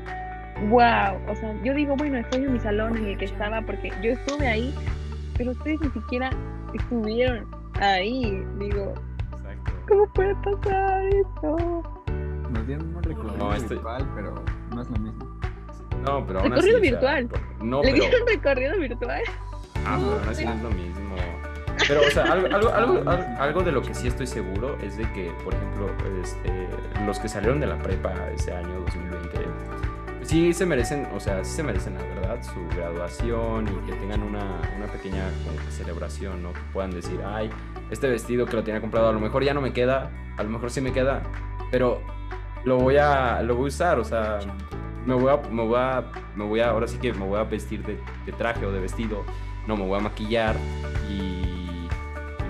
wow. 0.67 1.17
O 1.27 1.35
sea, 1.35 1.53
yo 1.63 1.73
digo, 1.73 1.95
bueno, 1.95 2.17
estoy 2.17 2.43
en 2.43 2.53
mi 2.53 2.59
salón 2.59 2.97
en 2.97 3.05
el 3.05 3.17
que 3.17 3.25
estaba 3.25 3.61
porque 3.61 3.91
yo 4.03 4.11
estuve 4.11 4.47
ahí, 4.47 4.73
pero 5.37 5.51
ustedes 5.51 5.79
ni 5.81 5.89
siquiera 5.91 6.29
estuvieron 6.73 7.45
ahí. 7.79 8.43
Digo, 8.59 8.93
Exacto. 9.33 9.71
¿cómo 9.87 10.07
puede 10.13 10.35
pasar 10.35 11.03
esto? 11.07 11.83
Nos 12.51 12.67
dieron 12.67 12.95
un 12.95 13.03
recorrido 13.03 13.37
No, 13.37 13.53
estoy- 13.53 13.77
virtual, 13.77 14.07
pero 14.15 14.35
no 14.73 14.81
es 14.81 14.89
lo 14.89 14.99
mismo. 14.99 15.39
No, 16.05 16.25
pero 16.25 16.39
aún 16.39 16.53
así. 16.53 16.71
Recorrido 16.71 16.77
o 16.77 16.81
sea, 16.81 16.91
virtual. 17.19 17.29
No, 17.61 17.81
¿Le 17.83 17.91
pero. 17.91 18.03
dieron 18.05 18.27
recorrido 18.27 18.79
virtual? 18.79 19.21
Ah, 19.85 19.97
pero 19.99 20.19
aún 20.19 20.29
así 20.29 20.45
no 20.45 20.53
es 20.53 20.61
lo 20.61 20.69
mismo. 20.71 21.15
Pero, 21.87 22.01
o 22.01 22.11
sea, 22.11 22.23
algo, 22.25 22.47
algo, 22.53 22.69
algo, 22.69 23.09
al- 23.09 23.37
algo 23.39 23.61
de 23.63 23.71
lo 23.71 23.81
que 23.81 23.93
sí 23.93 24.07
estoy 24.09 24.27
seguro 24.27 24.77
es 24.81 24.97
de 24.97 25.03
que, 25.13 25.31
por 25.43 25.53
ejemplo, 25.53 25.87
este, 26.21 26.67
los 27.05 27.19
que 27.19 27.29
salieron 27.29 27.59
de 27.59 27.67
la 27.67 27.77
prepa 27.77 28.13
ese 28.35 28.53
año 28.53 28.79
2020, 28.81 29.39
sí 30.29 30.53
se 30.53 30.63
merecen, 30.67 31.07
o 31.15 31.19
sea, 31.19 31.43
sí 31.43 31.55
se 31.55 31.63
merecen, 31.63 31.95
la 31.95 32.03
verdad, 32.03 32.43
su 32.43 32.77
graduación 32.77 33.67
y 33.67 33.89
que 33.89 33.97
tengan 33.97 34.21
una, 34.21 34.61
una 34.77 34.85
pequeña 34.85 35.23
celebración, 35.71 36.43
¿no? 36.43 36.53
Que 36.53 36.59
puedan 36.71 36.91
decir, 36.91 37.19
ay, 37.25 37.49
este 37.89 38.07
vestido 38.07 38.45
que 38.45 38.55
lo 38.55 38.63
tenía 38.63 38.79
comprado, 38.79 39.09
a 39.09 39.11
lo 39.11 39.19
mejor 39.19 39.43
ya 39.43 39.55
no 39.55 39.61
me 39.61 39.73
queda, 39.73 40.11
a 40.37 40.43
lo 40.43 40.49
mejor 40.49 40.69
sí 40.69 40.81
me 40.81 40.93
queda, 40.93 41.23
pero 41.71 41.99
lo 42.63 42.77
voy 42.77 42.97
a, 42.97 43.41
lo 43.41 43.55
voy 43.55 43.65
a 43.65 43.67
usar, 43.69 43.97
o 43.97 44.03
sea, 44.03 44.37
me 45.03 45.15
voy 45.15 45.33
a, 45.33 45.37
me 45.49 45.63
voy 45.63 45.79
a, 45.79 46.03
me 46.35 46.45
voy 46.45 46.59
a, 46.59 46.69
ahora 46.69 46.87
sí 46.87 46.99
que 46.99 47.11
me 47.11 47.25
voy 47.25 47.39
a 47.39 47.43
vestir 47.43 47.83
de, 47.83 47.99
de 48.27 48.31
traje 48.33 48.63
o 48.67 48.71
de 48.71 48.81
vestido, 48.81 49.23
no 49.65 49.77
me 49.77 49.87
voy 49.87 49.97
a 49.97 50.01
maquillar 50.03 50.55
y 51.09 51.87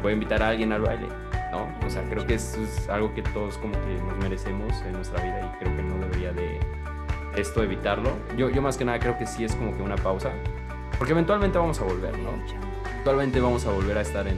voy 0.01 0.11
a 0.11 0.13
invitar 0.15 0.43
a 0.43 0.49
alguien 0.49 0.73
al 0.73 0.81
baile, 0.81 1.07
¿no? 1.53 1.73
O 1.87 1.89
sea, 1.89 2.03
creo 2.09 2.27
que 2.27 2.33
eso 2.33 2.61
es 2.61 2.89
algo 2.89 3.13
que 3.13 3.21
todos 3.21 3.57
como 3.57 3.71
que 3.71 4.03
nos 4.05 4.17
merecemos 4.17 4.81
en 4.81 4.91
nuestra 4.91 5.23
vida 5.23 5.39
y 5.55 5.63
creo 5.63 5.77
que 5.77 5.83
no 5.83 5.97
debería 5.97 6.33
de 6.33 6.59
esto 7.35 7.63
evitarlo. 7.63 8.11
Yo, 8.37 8.49
yo 8.49 8.61
más 8.61 8.77
que 8.77 8.85
nada 8.85 8.99
creo 8.99 9.17
que 9.17 9.25
sí 9.27 9.43
es 9.43 9.55
como 9.55 9.75
que 9.75 9.81
una 9.83 9.95
pausa, 9.95 10.31
porque 10.97 11.13
eventualmente 11.13 11.57
vamos 11.57 11.79
a 11.79 11.83
volver, 11.83 12.17
¿no? 12.19 12.29
Eventualmente 12.93 13.39
vamos 13.39 13.65
a 13.65 13.71
volver 13.71 13.97
a 13.97 14.01
estar 14.01 14.27
en 14.27 14.37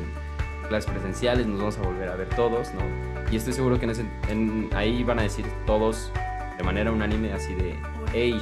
clases 0.68 0.90
presenciales, 0.92 1.48
nos 1.48 1.60
vamos 1.60 1.78
a 1.78 1.82
volver 1.82 2.10
a 2.10 2.16
ver 2.16 2.30
todos, 2.30 2.72
¿no? 2.74 2.82
Y 3.32 3.36
estoy 3.38 3.54
seguro 3.54 3.78
que 3.80 3.86
en 3.86 3.92
ese- 3.92 4.06
en- 4.30 4.70
ahí 4.76 5.04
van 5.04 5.20
a 5.20 5.24
decir 5.24 5.46
todos 5.66 6.12
de 6.58 6.64
manera 6.64 6.92
unánime 6.92 7.34
así 7.34 7.56
de, 7.56 7.76
hey, 8.14 8.40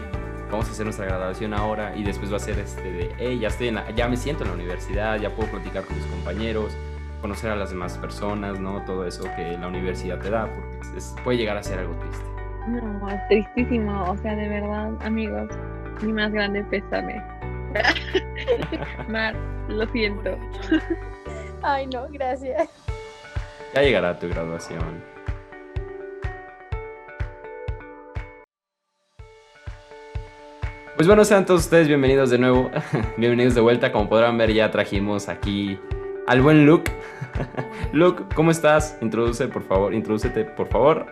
vamos 0.52 0.68
a 0.68 0.72
hacer 0.72 0.86
nuestra 0.86 1.06
graduación 1.06 1.54
ahora 1.54 1.96
y 1.96 2.04
después 2.04 2.32
va 2.32 2.38
a 2.38 2.40
ser 2.40 2.60
este 2.60 2.82
de, 2.92 3.12
hey, 3.18 3.40
ya 3.40 3.48
estoy 3.48 3.70
en 3.70 3.76
la- 3.76 3.90
ya 3.92 4.08
me 4.08 4.18
siento 4.18 4.44
en 4.44 4.50
la 4.50 4.56
universidad, 4.56 5.18
ya 5.20 5.34
puedo 5.36 5.50
platicar 5.52 5.84
con 5.86 5.96
mis 5.96 6.06
compañeros, 6.08 6.74
conocer 7.22 7.52
a 7.52 7.56
las 7.56 7.70
demás 7.70 7.98
personas, 7.98 8.60
¿no? 8.60 8.82
Todo 8.84 9.06
eso 9.06 9.24
que 9.36 9.58
la 9.58 9.68
universidad 9.68 10.20
te 10.20 10.30
da, 10.30 10.48
porque 10.54 10.98
es- 10.98 11.16
puede 11.24 11.38
llegar 11.38 11.56
a 11.58 11.64
ser 11.64 11.80
algo 11.80 11.94
triste. 11.96 12.26
No, 12.70 13.10
es 13.10 13.28
tristísimo. 13.28 14.12
O 14.12 14.18
sea, 14.18 14.36
de 14.36 14.48
verdad, 14.48 14.92
amigos, 15.02 15.50
mi 16.02 16.14
más 16.14 16.32
grande 16.32 16.64
pésame. 16.66 17.22
Mar, 19.08 19.36
lo 19.68 19.88
siento. 19.88 20.38
Ay, 21.64 21.88
no, 21.88 22.08
gracias. 22.10 22.70
Ya 23.74 23.82
llegará 23.82 24.18
tu 24.18 24.30
graduación. 24.30 25.04
Pues 30.96 31.08
bueno, 31.08 31.24
sean 31.24 31.46
todos 31.46 31.62
ustedes 31.62 31.88
bienvenidos 31.88 32.30
de 32.30 32.38
nuevo. 32.38 32.70
bienvenidos 33.18 33.56
de 33.56 33.62
vuelta. 33.62 33.92
Como 33.92 34.10
podrán 34.10 34.38
ver, 34.38 34.54
ya 34.54 34.70
trajimos 34.70 35.28
aquí 35.28 35.80
al 36.28 36.42
buen 36.42 36.66
Luke. 36.66 36.92
Luke, 37.94 38.26
¿cómo 38.36 38.52
estás? 38.52 38.98
Introduce, 39.02 39.48
por 39.48 39.64
favor, 39.64 39.94
introdúcete, 39.94 40.44
por 40.44 40.68
favor. 40.68 41.08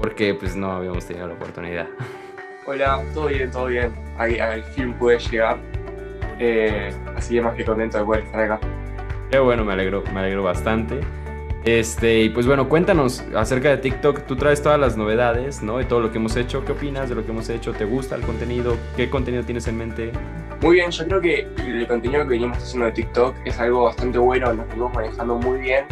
Porque 0.00 0.34
pues 0.34 0.56
no 0.56 0.72
habíamos 0.72 1.06
tenido 1.06 1.26
la 1.26 1.34
oportunidad. 1.34 1.86
Hola, 2.66 3.02
todo 3.14 3.26
bien, 3.26 3.50
todo 3.50 3.66
bien. 3.66 3.92
Al 4.18 4.62
fin 4.62 4.92
pude 4.94 5.18
llegar. 5.18 5.58
Eh, 6.38 6.92
así 7.16 7.34
que 7.34 7.42
más 7.42 7.54
que 7.54 7.64
contento 7.64 7.98
de 7.98 8.04
poder 8.04 8.24
estar 8.24 8.40
acá. 8.40 8.60
Qué 9.30 9.38
bueno, 9.38 9.64
me 9.64 9.72
alegro, 9.72 10.02
me 10.12 10.20
alegro 10.20 10.42
bastante. 10.42 11.00
Este, 11.64 12.22
y 12.22 12.30
pues 12.30 12.46
bueno, 12.46 12.68
cuéntanos 12.68 13.22
acerca 13.36 13.68
de 13.70 13.76
TikTok. 13.76 14.22
Tú 14.26 14.36
traes 14.36 14.62
todas 14.62 14.80
las 14.80 14.96
novedades, 14.96 15.62
¿no? 15.62 15.78
De 15.78 15.84
todo 15.84 16.00
lo 16.00 16.10
que 16.10 16.18
hemos 16.18 16.36
hecho. 16.36 16.64
¿Qué 16.64 16.72
opinas 16.72 17.08
de 17.08 17.14
lo 17.14 17.24
que 17.24 17.32
hemos 17.32 17.48
hecho? 17.48 17.72
¿Te 17.72 17.84
gusta 17.84 18.14
el 18.14 18.22
contenido? 18.22 18.76
¿Qué 18.96 19.10
contenido 19.10 19.44
tienes 19.44 19.66
en 19.68 19.76
mente? 19.76 20.12
Muy 20.62 20.76
bien, 20.76 20.90
yo 20.90 21.06
creo 21.06 21.20
que 21.20 21.48
el 21.58 21.86
contenido 21.86 22.22
que 22.22 22.30
venimos 22.30 22.58
haciendo 22.58 22.86
de 22.86 22.92
TikTok 22.92 23.34
es 23.44 23.58
algo 23.58 23.84
bastante 23.84 24.18
bueno, 24.18 24.52
nos 24.52 24.68
venimos 24.68 24.92
manejando 24.94 25.36
muy 25.36 25.60
bien. 25.60 25.84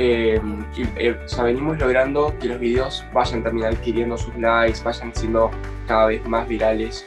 Y, 0.00 0.82
eh, 0.96 1.16
o 1.24 1.28
sea, 1.28 1.44
venimos 1.44 1.78
logrando 1.78 2.34
que 2.38 2.48
los 2.48 2.58
videos 2.58 3.04
vayan 3.12 3.42
también 3.42 3.66
adquiriendo 3.66 4.16
sus 4.16 4.34
likes, 4.36 4.82
vayan 4.82 5.14
siendo 5.14 5.50
cada 5.86 6.06
vez 6.06 6.26
más 6.26 6.48
virales. 6.48 7.04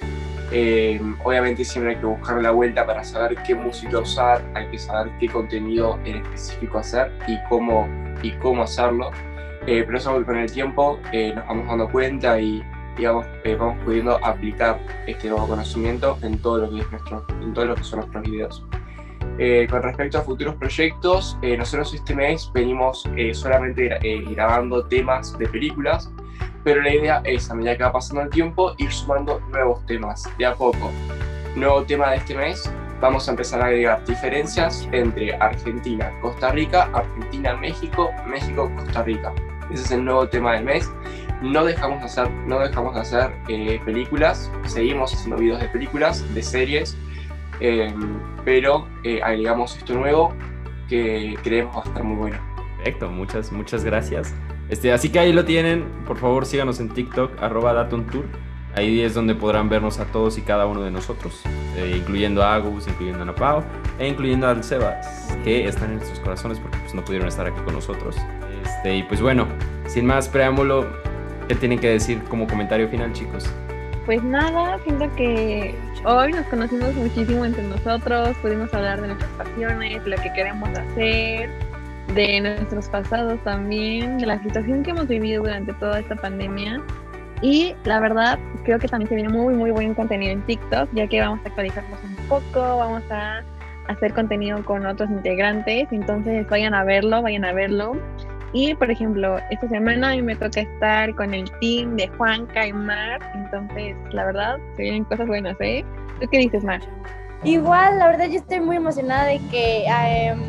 Eh, 0.51 1.01
obviamente 1.23 1.65
siempre 1.65 1.95
hay 1.95 1.99
que 1.99 2.06
buscar 2.06 2.39
la 2.39 2.51
vuelta 2.51 2.86
para 2.86 3.03
saber 3.03 3.36
qué 3.47 3.56
música 3.56 3.97
usar, 3.97 4.43
hay 4.53 4.67
que 4.67 4.77
saber 4.77 5.12
qué 5.19 5.27
contenido 5.27 5.97
en 6.06 6.17
específico 6.17 6.77
hacer 6.77 7.12
y 7.27 7.39
cómo, 7.49 7.88
y 8.21 8.32
cómo 8.34 8.62
hacerlo. 8.62 9.10
Eh, 9.65 9.84
pero 9.86 9.97
es 9.97 10.06
algo 10.06 10.19
que 10.19 10.25
con 10.25 10.38
el 10.38 10.51
tiempo 10.51 10.99
eh, 11.13 11.34
nos 11.34 11.47
vamos 11.47 11.67
dando 11.67 11.89
cuenta 11.89 12.39
y, 12.39 12.62
digamos, 12.97 13.25
eh, 13.45 13.56
vamos 13.56 13.77
pudiendo 13.86 14.23
aplicar 14.23 14.79
este 15.08 15.29
nuevo 15.29 15.47
conocimiento 15.47 16.17
en 16.21 16.38
todo 16.39 16.60
lo 16.60 16.69
que, 16.69 16.82
es 16.82 16.91
nuestro, 16.91 17.25
en 17.41 17.53
todo 17.53 17.65
lo 17.65 17.75
que 17.75 17.84
son 17.84 17.99
nuestros 17.99 18.23
videos. 18.23 18.63
Eh, 19.39 19.67
con 19.67 19.82
respecto 19.82 20.19
a 20.19 20.22
futuros 20.22 20.56
proyectos, 20.56 21.38
eh, 21.41 21.58
nosotros 21.58 21.93
este 21.93 22.15
mes 22.15 22.52
venimos 22.54 23.10
eh, 23.17 23.34
solamente 23.34 23.98
eh, 24.04 24.24
grabando 24.30 24.86
temas 24.86 25.36
de 25.39 25.48
películas, 25.48 26.12
pero 26.63 26.82
la 26.82 26.93
idea 26.93 27.22
es, 27.26 27.50
a 27.50 27.56
medida 27.56 27.76
que 27.76 27.84
va 27.84 27.91
pasando 27.91 28.22
el 28.22 28.30
tiempo, 28.30 28.76
ir 28.78 28.91
sumando 28.91 29.39
nuevos 29.50 29.84
temas, 29.88 30.30
de 30.38 30.46
a 30.46 30.54
poco. 30.54 30.91
Nuevo 31.56 31.84
tema 31.84 32.12
de 32.12 32.17
este 32.17 32.36
mes, 32.36 32.72
vamos 33.02 33.28
a 33.28 33.32
empezar 33.32 33.62
a 33.62 33.65
agregar 33.65 34.06
diferencias 34.06 34.88
entre 34.91 35.34
Argentina, 35.36 36.12
Costa 36.22 36.52
Rica, 36.52 36.89
Argentina, 36.93 37.56
México, 37.56 38.12
México, 38.28 38.72
Costa 38.76 39.02
Rica. 39.02 39.34
Ese 39.72 39.84
es 39.84 39.91
el 39.91 40.06
nuevo 40.06 40.28
tema 40.30 40.54
del 40.54 40.65
mes. 40.65 40.91
No 41.41 41.65
dejamos 41.65 42.00
de 42.00 42.06
hacer, 42.06 42.30
no 42.48 42.60
dejamos 42.60 42.93
de 42.93 43.02
hacer 43.02 43.34
películas, 43.84 44.52
seguimos 44.65 45.13
haciendo 45.13 45.38
videos 45.38 45.60
de 45.60 45.67
películas, 45.69 46.24
de 46.34 46.41
series, 46.41 46.96
eh, 47.59 47.93
pero 48.45 48.87
eh, 49.03 49.21
agregamos 49.23 49.77
esto 49.77 49.93
nuevo 49.93 50.33
que 50.89 51.37
creemos 51.43 51.75
va 51.75 51.81
a 51.81 51.85
estar 51.85 52.03
muy 52.03 52.17
bueno. 52.17 52.37
Perfecto, 52.77 53.09
muchas, 53.09 53.51
muchas 53.51 53.83
gracias. 53.83 54.33
Este, 54.69 54.91
así 54.91 55.09
que 55.09 55.19
ahí 55.19 55.33
lo 55.33 55.45
tienen. 55.45 55.85
Por 56.05 56.17
favor, 56.17 56.45
síganos 56.45 56.79
en 56.79 56.89
TikTok, 56.89 57.41
arroba 57.41 57.73
datontour. 57.73 58.25
Ahí 58.75 59.01
es 59.01 59.13
donde 59.13 59.35
podrán 59.35 59.69
vernos 59.69 59.99
a 59.99 60.05
todos 60.05 60.37
y 60.39 60.41
cada 60.41 60.65
uno 60.65 60.81
de 60.81 60.89
nosotros, 60.89 61.43
eh, 61.77 61.95
incluyendo 61.95 62.41
a 62.43 62.55
Agus, 62.55 62.87
incluyendo 62.87 63.21
a 63.21 63.25
Napao 63.25 63.63
e 63.99 64.07
incluyendo 64.07 64.47
al 64.47 64.63
Sebas, 64.63 65.37
que 65.43 65.67
están 65.67 65.91
en 65.91 65.97
nuestros 65.97 66.19
corazones 66.21 66.59
porque 66.59 66.79
pues, 66.79 66.95
no 66.95 67.05
pudieron 67.05 67.27
estar 67.27 67.45
aquí 67.45 67.61
con 67.61 67.75
nosotros. 67.75 68.17
Este, 68.63 68.97
y 68.97 69.03
pues 69.03 69.21
bueno, 69.21 69.47
sin 69.85 70.07
más 70.07 70.27
preámbulo, 70.27 70.87
¿qué 71.47 71.53
tienen 71.53 71.77
que 71.77 71.89
decir 71.89 72.23
como 72.29 72.47
comentario 72.47 72.89
final, 72.89 73.13
chicos? 73.13 73.47
Pues 74.05 74.23
nada, 74.23 74.79
siento 74.83 75.07
que 75.15 75.75
hoy 76.05 76.33
nos 76.33 76.45
conocimos 76.47 76.93
muchísimo 76.95 77.45
entre 77.45 77.63
nosotros, 77.63 78.35
pudimos 78.41 78.73
hablar 78.73 79.01
de 79.01 79.07
nuestras 79.07 79.31
pasiones, 79.31 80.03
de 80.03 80.09
lo 80.09 80.17
que 80.17 80.33
queremos 80.33 80.69
hacer, 80.69 81.49
de 82.13 82.41
nuestros 82.41 82.89
pasados 82.89 83.41
también, 83.43 84.17
de 84.17 84.25
la 84.25 84.41
situación 84.41 84.83
que 84.83 84.91
hemos 84.91 85.07
vivido 85.07 85.43
durante 85.43 85.73
toda 85.73 85.99
esta 85.99 86.15
pandemia. 86.15 86.81
Y 87.41 87.75
la 87.83 87.99
verdad, 87.99 88.39
creo 88.63 88.79
que 88.79 88.87
también 88.87 89.09
se 89.09 89.15
viene 89.15 89.29
muy, 89.29 89.53
muy 89.53 89.71
buen 89.71 89.93
contenido 89.93 90.31
en 90.31 90.41
TikTok, 90.43 90.89
ya 90.93 91.07
que 91.07 91.21
vamos 91.21 91.39
a 91.43 91.49
actualizarnos 91.49 91.99
un 92.03 92.15
poco, 92.27 92.77
vamos 92.77 93.03
a 93.11 93.41
hacer 93.87 94.13
contenido 94.13 94.63
con 94.63 94.85
otros 94.85 95.09
integrantes, 95.09 95.87
entonces 95.91 96.47
vayan 96.47 96.73
a 96.73 96.83
verlo, 96.83 97.21
vayan 97.21 97.43
a 97.43 97.53
verlo. 97.53 97.97
Y 98.53 98.75
por 98.75 98.91
ejemplo, 98.91 99.39
esta 99.49 99.67
semana 99.67 100.11
a 100.11 100.11
mí 100.11 100.21
me 100.21 100.35
toca 100.35 100.61
estar 100.61 101.13
con 101.15 101.33
el 101.33 101.49
team 101.59 101.95
de 101.95 102.07
Juanca 102.09 102.67
y 102.67 102.71
Mar, 102.73 103.19
entonces 103.33 103.95
la 104.11 104.25
verdad 104.25 104.57
se 104.75 104.83
vienen 104.83 105.03
cosas 105.05 105.25
buenas, 105.27 105.57
¿eh? 105.59 105.83
¿Tú 106.21 106.27
qué 106.31 106.37
dices, 106.37 106.63
Mar? 106.63 106.79
Igual, 107.43 107.97
la 107.97 108.07
verdad 108.07 108.27
yo 108.27 108.37
estoy 108.37 108.59
muy 108.59 108.77
emocionada 108.77 109.25
de 109.25 109.39
que 109.49 109.85
em, 109.87 110.39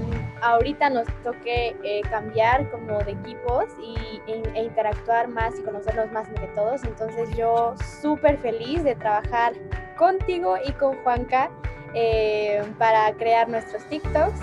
ahorita 0.42 0.90
nos 0.90 1.06
toque 1.24 1.74
eh, 1.82 2.02
cambiar 2.10 2.70
como 2.70 2.98
de 3.02 3.12
equipos 3.12 3.64
y, 3.82 4.20
e, 4.30 4.62
interactuar 4.62 5.28
más 5.28 5.58
y 5.58 5.62
conocernos 5.62 6.12
más 6.12 6.28
entre 6.28 6.46
todos. 6.48 6.84
Entonces 6.84 7.34
yo 7.36 7.74
súper 8.02 8.36
feliz 8.36 8.84
de 8.84 8.94
trabajar 8.94 9.54
contigo 9.96 10.56
y 10.64 10.72
con 10.72 10.94
Juanca 11.02 11.50
eh, 11.94 12.62
para 12.78 13.12
crear 13.14 13.48
nuestros 13.48 13.82
TikToks. 13.86 14.40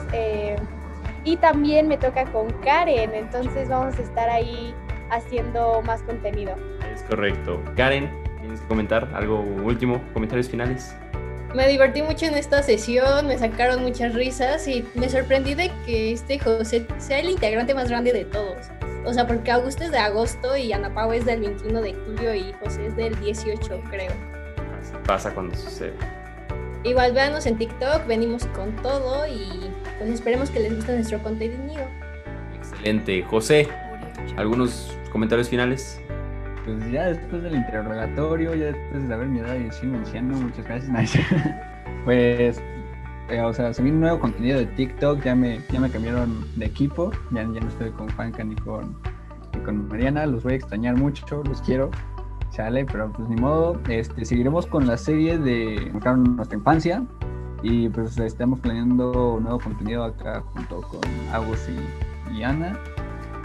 Y 1.24 1.38
también 1.38 1.88
me 1.88 1.98
toca 1.98 2.26
con 2.32 2.50
Karen, 2.62 3.14
entonces 3.14 3.70
vamos 3.70 3.98
a 3.98 4.02
estar 4.02 4.30
ahí 4.30 4.74
haciendo 5.10 5.82
más 5.84 6.02
contenido. 6.04 6.56
Es 6.94 7.04
correcto. 7.04 7.62
Karen, 7.76 8.10
¿tienes 8.40 8.62
que 8.62 8.68
comentar 8.68 9.08
algo 9.14 9.40
último? 9.42 10.02
¿Comentarios 10.14 10.50
finales? 10.50 10.96
Me 11.54 11.68
divertí 11.68 12.02
mucho 12.02 12.26
en 12.26 12.36
esta 12.36 12.64
sesión, 12.64 13.28
me 13.28 13.38
sacaron 13.38 13.84
muchas 13.84 14.14
risas 14.14 14.68
y 14.68 14.86
me 14.96 15.10
sorprendí 15.10 15.54
de 15.54 15.70
que 15.86 16.14
este 16.14 16.40
José 16.40 16.88
sea 16.98 17.20
el 17.20 17.30
integrante 17.30 17.74
más 17.74 17.90
grande 17.90 18.14
de 18.14 18.24
todos. 18.24 18.68
O 19.04 19.14
sea, 19.14 19.28
porque 19.28 19.52
Augusto 19.52 19.84
es 19.84 19.92
de 19.92 19.98
agosto 19.98 20.56
y 20.56 20.72
Ana 20.72 20.94
Pau 20.94 21.12
es 21.12 21.26
del 21.26 21.42
21 21.42 21.82
de 21.82 21.94
julio 21.94 22.36
y 22.36 22.54
José 22.64 22.88
es 22.88 22.96
del 22.96 23.20
18, 23.20 23.82
creo. 23.90 24.12
Así 24.80 24.94
pasa 25.06 25.34
cuando 25.34 25.56
sucede. 25.58 25.94
Igual 26.84 27.14
véanos 27.14 27.46
en 27.46 27.58
TikTok, 27.58 28.08
venimos 28.08 28.46
con 28.48 28.74
todo 28.78 29.28
y 29.28 29.72
pues 30.02 30.16
esperemos 30.16 30.50
que 30.50 30.60
les 30.60 30.76
guste 30.76 30.96
nuestro 30.96 31.22
contenido. 31.22 31.84
Excelente. 32.56 33.22
José, 33.24 33.68
¿algunos 34.36 34.98
comentarios 35.12 35.48
finales? 35.48 36.02
Pues 36.66 36.92
ya 36.92 37.08
después 37.08 37.44
del 37.44 37.56
interrogatorio, 37.56 38.56
ya 38.56 38.66
después 38.66 39.08
de 39.08 39.14
haber 39.14 39.28
mi 39.28 39.40
edad 39.40 39.56
y 39.56 39.64
decir 39.66 39.94
anciano, 39.94 40.38
muchas 40.38 40.66
gracias. 40.66 40.92
Nice. 40.92 41.26
pues, 42.06 42.62
eh, 43.30 43.42
o 43.42 43.54
sea, 43.54 43.74
subí 43.74 43.92
un 43.92 44.00
nuevo 44.00 44.20
contenido 44.20 44.58
de 44.58 44.66
TikTok, 44.66 45.24
ya 45.24 45.36
me, 45.36 45.62
ya 45.72 45.80
me 45.80 45.90
cambiaron 45.90 46.48
de 46.56 46.66
equipo, 46.66 47.12
ya, 47.30 47.44
ya 47.44 47.60
no 47.60 47.68
estoy 47.68 47.92
con 47.92 48.10
Juanca 48.14 48.44
ni 48.44 48.56
con, 48.56 48.96
ni 49.54 49.62
con 49.62 49.88
Mariana, 49.88 50.26
los 50.26 50.44
voy 50.44 50.54
a 50.54 50.56
extrañar 50.56 50.98
mucho, 50.98 51.44
los 51.44 51.62
quiero, 51.62 51.92
sale, 52.50 52.86
pero 52.86 53.12
pues 53.12 53.30
ni 53.30 53.36
modo, 53.36 53.80
este, 53.88 54.26
seguiremos 54.26 54.66
con 54.66 54.88
la 54.88 54.98
serie 54.98 55.38
de 55.38 55.90
marcaron 55.94 56.36
nuestra 56.36 56.58
infancia 56.58 57.04
y 57.64 57.90
pues 57.90 58.18
estamos 58.18 58.60
planeando 58.60 59.40
nuevo 59.42 59.60
contenido 59.60 60.04
acá 60.04 60.42
junto 60.54 60.82
con 60.82 61.02
Agus 61.32 61.68
y, 61.70 62.38
y 62.38 62.44
Ana. 62.44 62.78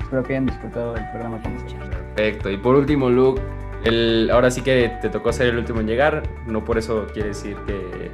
Espero 0.01 0.23
que 0.23 0.35
hayan 0.35 0.47
disfrutado 0.47 0.95
del 0.95 1.05
programa 1.11 1.43
con 1.43 1.55
nosotros. 1.55 1.89
Perfecto. 2.15 2.51
Y 2.51 2.57
por 2.57 2.77
último, 2.77 3.11
Luke, 3.11 3.41
el, 3.85 4.31
ahora 4.33 4.51
sí 4.51 4.63
que 4.63 4.91
te 5.03 5.09
tocó 5.09 5.33
ser 5.33 5.49
el 5.49 5.59
último 5.59 5.81
en 5.81 5.87
llegar. 5.89 6.23
No 6.47 6.65
por 6.65 6.79
eso 6.79 7.07
quiere 7.13 7.29
decir 7.31 7.57
que 7.67 8.11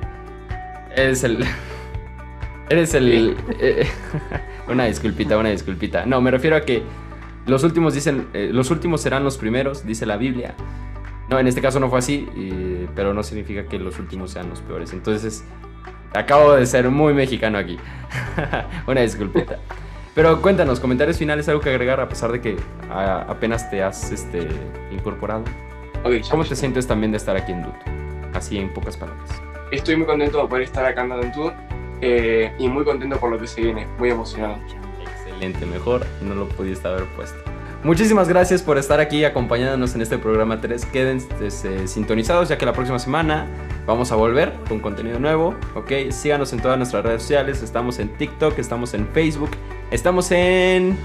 eres 0.96 1.22
el. 1.24 1.44
Eres 2.70 2.94
el. 2.94 3.36
eh, 3.60 3.86
una 4.68 4.84
disculpita, 4.86 5.36
una 5.36 5.50
disculpita. 5.50 6.06
No, 6.06 6.22
me 6.22 6.30
refiero 6.30 6.56
a 6.56 6.62
que 6.62 6.82
los 7.46 7.64
últimos 7.64 7.92
dicen. 7.92 8.28
eh, 8.32 8.48
los 8.50 8.70
últimos 8.70 9.02
serán 9.02 9.24
los 9.24 9.36
primeros, 9.36 9.84
dice 9.84 10.06
la 10.06 10.16
Biblia. 10.16 10.54
No, 11.28 11.38
en 11.38 11.46
este 11.48 11.60
caso 11.60 11.80
no 11.80 11.90
fue 11.90 11.98
así, 11.98 12.28
y- 12.34 12.88
pero 12.94 13.12
no 13.12 13.22
significa 13.22 13.64
que 13.66 13.78
los 13.78 13.98
últimos 13.98 14.30
sean 14.30 14.48
los 14.48 14.60
peores. 14.60 14.92
Entonces, 14.94 15.44
acabo 16.14 16.54
de 16.54 16.66
ser 16.66 16.88
muy 16.90 17.14
mexicano 17.14 17.58
aquí. 17.58 17.78
una 18.86 19.00
disculpita. 19.00 19.58
Pero 20.14 20.42
cuéntanos, 20.42 20.78
comentarios 20.78 21.16
finales, 21.16 21.48
algo 21.48 21.60
que 21.62 21.70
agregar 21.70 22.00
a 22.00 22.08
pesar 22.08 22.30
de 22.32 22.40
que 22.40 22.56
a- 22.90 23.22
apenas 23.22 23.70
te 23.70 23.82
has 23.82 24.10
este, 24.12 24.46
incorporado. 24.90 25.44
Ok, 26.04 26.12
ya- 26.22 26.30
¿Cómo 26.30 26.44
te 26.44 26.54
sientes 26.54 26.86
también 26.86 27.12
de 27.12 27.16
estar 27.18 27.36
aquí 27.36 27.52
en 27.52 27.62
Duto? 27.62 27.78
Así 28.34 28.58
en 28.58 28.72
pocas 28.74 28.96
palabras. 28.96 29.30
Estoy 29.70 29.96
muy 29.96 30.06
contento 30.06 30.42
de 30.42 30.48
poder 30.48 30.64
estar 30.64 30.84
acá 30.84 31.02
en 31.02 31.08
Data 31.10 31.32
Tour 31.32 31.52
eh, 32.02 32.52
y 32.58 32.68
muy 32.68 32.84
contento 32.84 33.16
por 33.18 33.30
lo 33.30 33.38
que 33.38 33.46
se 33.46 33.62
viene, 33.62 33.86
muy 33.98 34.10
emocionado. 34.10 34.56
Excelente, 35.00 35.64
mejor 35.64 36.04
no 36.20 36.34
lo 36.34 36.46
pudiste 36.48 36.86
haber 36.88 37.04
puesto. 37.16 37.38
Muchísimas 37.82 38.28
gracias 38.28 38.62
por 38.62 38.78
estar 38.78 39.00
aquí 39.00 39.24
acompañándonos 39.24 39.94
en 39.94 40.02
este 40.02 40.18
programa 40.18 40.60
3. 40.60 40.84
Queden 40.86 41.20
este, 41.42 41.88
sintonizados 41.88 42.48
ya 42.48 42.58
que 42.58 42.66
la 42.66 42.72
próxima 42.72 42.98
semana 42.98 43.46
vamos 43.86 44.12
a 44.12 44.16
volver 44.16 44.52
con 44.68 44.80
contenido 44.80 45.18
nuevo. 45.18 45.54
Ok, 45.74 45.90
síganos 46.10 46.52
en 46.52 46.60
todas 46.60 46.76
nuestras 46.78 47.04
redes 47.04 47.22
sociales. 47.22 47.62
Estamos 47.62 47.98
en 47.98 48.08
TikTok, 48.16 48.58
estamos 48.58 48.94
en 48.94 49.06
Facebook, 49.08 49.50
estamos 49.90 50.30
en, 50.30 50.96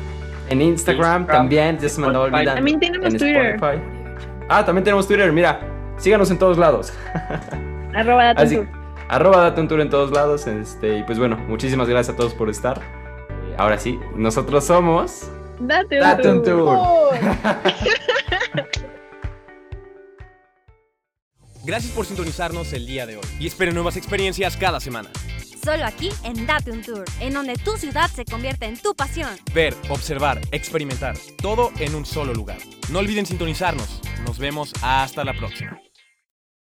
en 0.49 0.61
Instagram, 0.61 1.21
Instagram, 1.21 1.25
también. 1.27 1.77
Ya 1.79 1.89
se 1.89 1.99
me 2.01 2.07
andaba 2.07 2.25
olvidando. 2.25 2.53
También 2.55 2.79
tenemos 2.79 3.07
en 3.13 3.17
Twitter. 3.19 3.55
Spotify. 3.55 3.81
Ah, 4.49 4.65
también 4.65 4.83
tenemos 4.83 5.07
Twitter. 5.07 5.31
Mira, 5.31 5.59
síganos 5.97 6.31
en 6.31 6.37
todos 6.39 6.57
lados. 6.57 6.93
Arroba 7.95 8.25
Datum 8.25 8.43
Así, 8.45 8.55
Tour. 8.57 8.67
arroba 9.09 9.37
Date 9.41 9.61
un 9.61 9.67
Tour 9.67 9.81
en 9.81 9.89
todos 9.89 10.11
lados. 10.11 10.45
Este, 10.47 10.99
y 10.99 11.03
pues 11.03 11.17
bueno, 11.17 11.37
muchísimas 11.47 11.89
gracias 11.89 12.13
a 12.13 12.17
todos 12.17 12.33
por 12.33 12.49
estar. 12.49 12.79
Ahora 13.57 13.77
sí, 13.79 13.99
nosotros 14.15 14.65
somos. 14.65 15.31
Date 15.59 15.95
un 15.95 16.01
Date 16.01 16.29
un 16.29 16.43
tour. 16.43 16.55
tour. 16.57 17.17
Gracias 21.67 21.91
por 21.91 22.05
sintonizarnos 22.05 22.71
el 22.71 22.87
día 22.87 23.05
de 23.05 23.17
hoy 23.17 23.25
y 23.41 23.45
esperen 23.45 23.73
nuevas 23.75 23.97
experiencias 23.97 24.55
cada 24.55 24.79
semana. 24.79 25.09
Solo 25.61 25.85
aquí 25.85 26.11
en 26.23 26.47
Date 26.47 26.71
un 26.71 26.81
Tour, 26.81 27.03
en 27.19 27.33
donde 27.33 27.55
tu 27.57 27.75
ciudad 27.75 28.09
se 28.09 28.23
convierte 28.23 28.67
en 28.67 28.77
tu 28.77 28.95
pasión. 28.95 29.37
Ver, 29.53 29.75
observar, 29.89 30.39
experimentar, 30.53 31.17
todo 31.41 31.73
en 31.79 31.93
un 31.93 32.05
solo 32.05 32.33
lugar. 32.33 32.59
No 32.89 32.99
olviden 32.99 33.25
sintonizarnos. 33.25 33.99
Nos 34.25 34.39
vemos 34.39 34.71
hasta 34.81 35.25
la 35.25 35.33
próxima. 35.33 35.77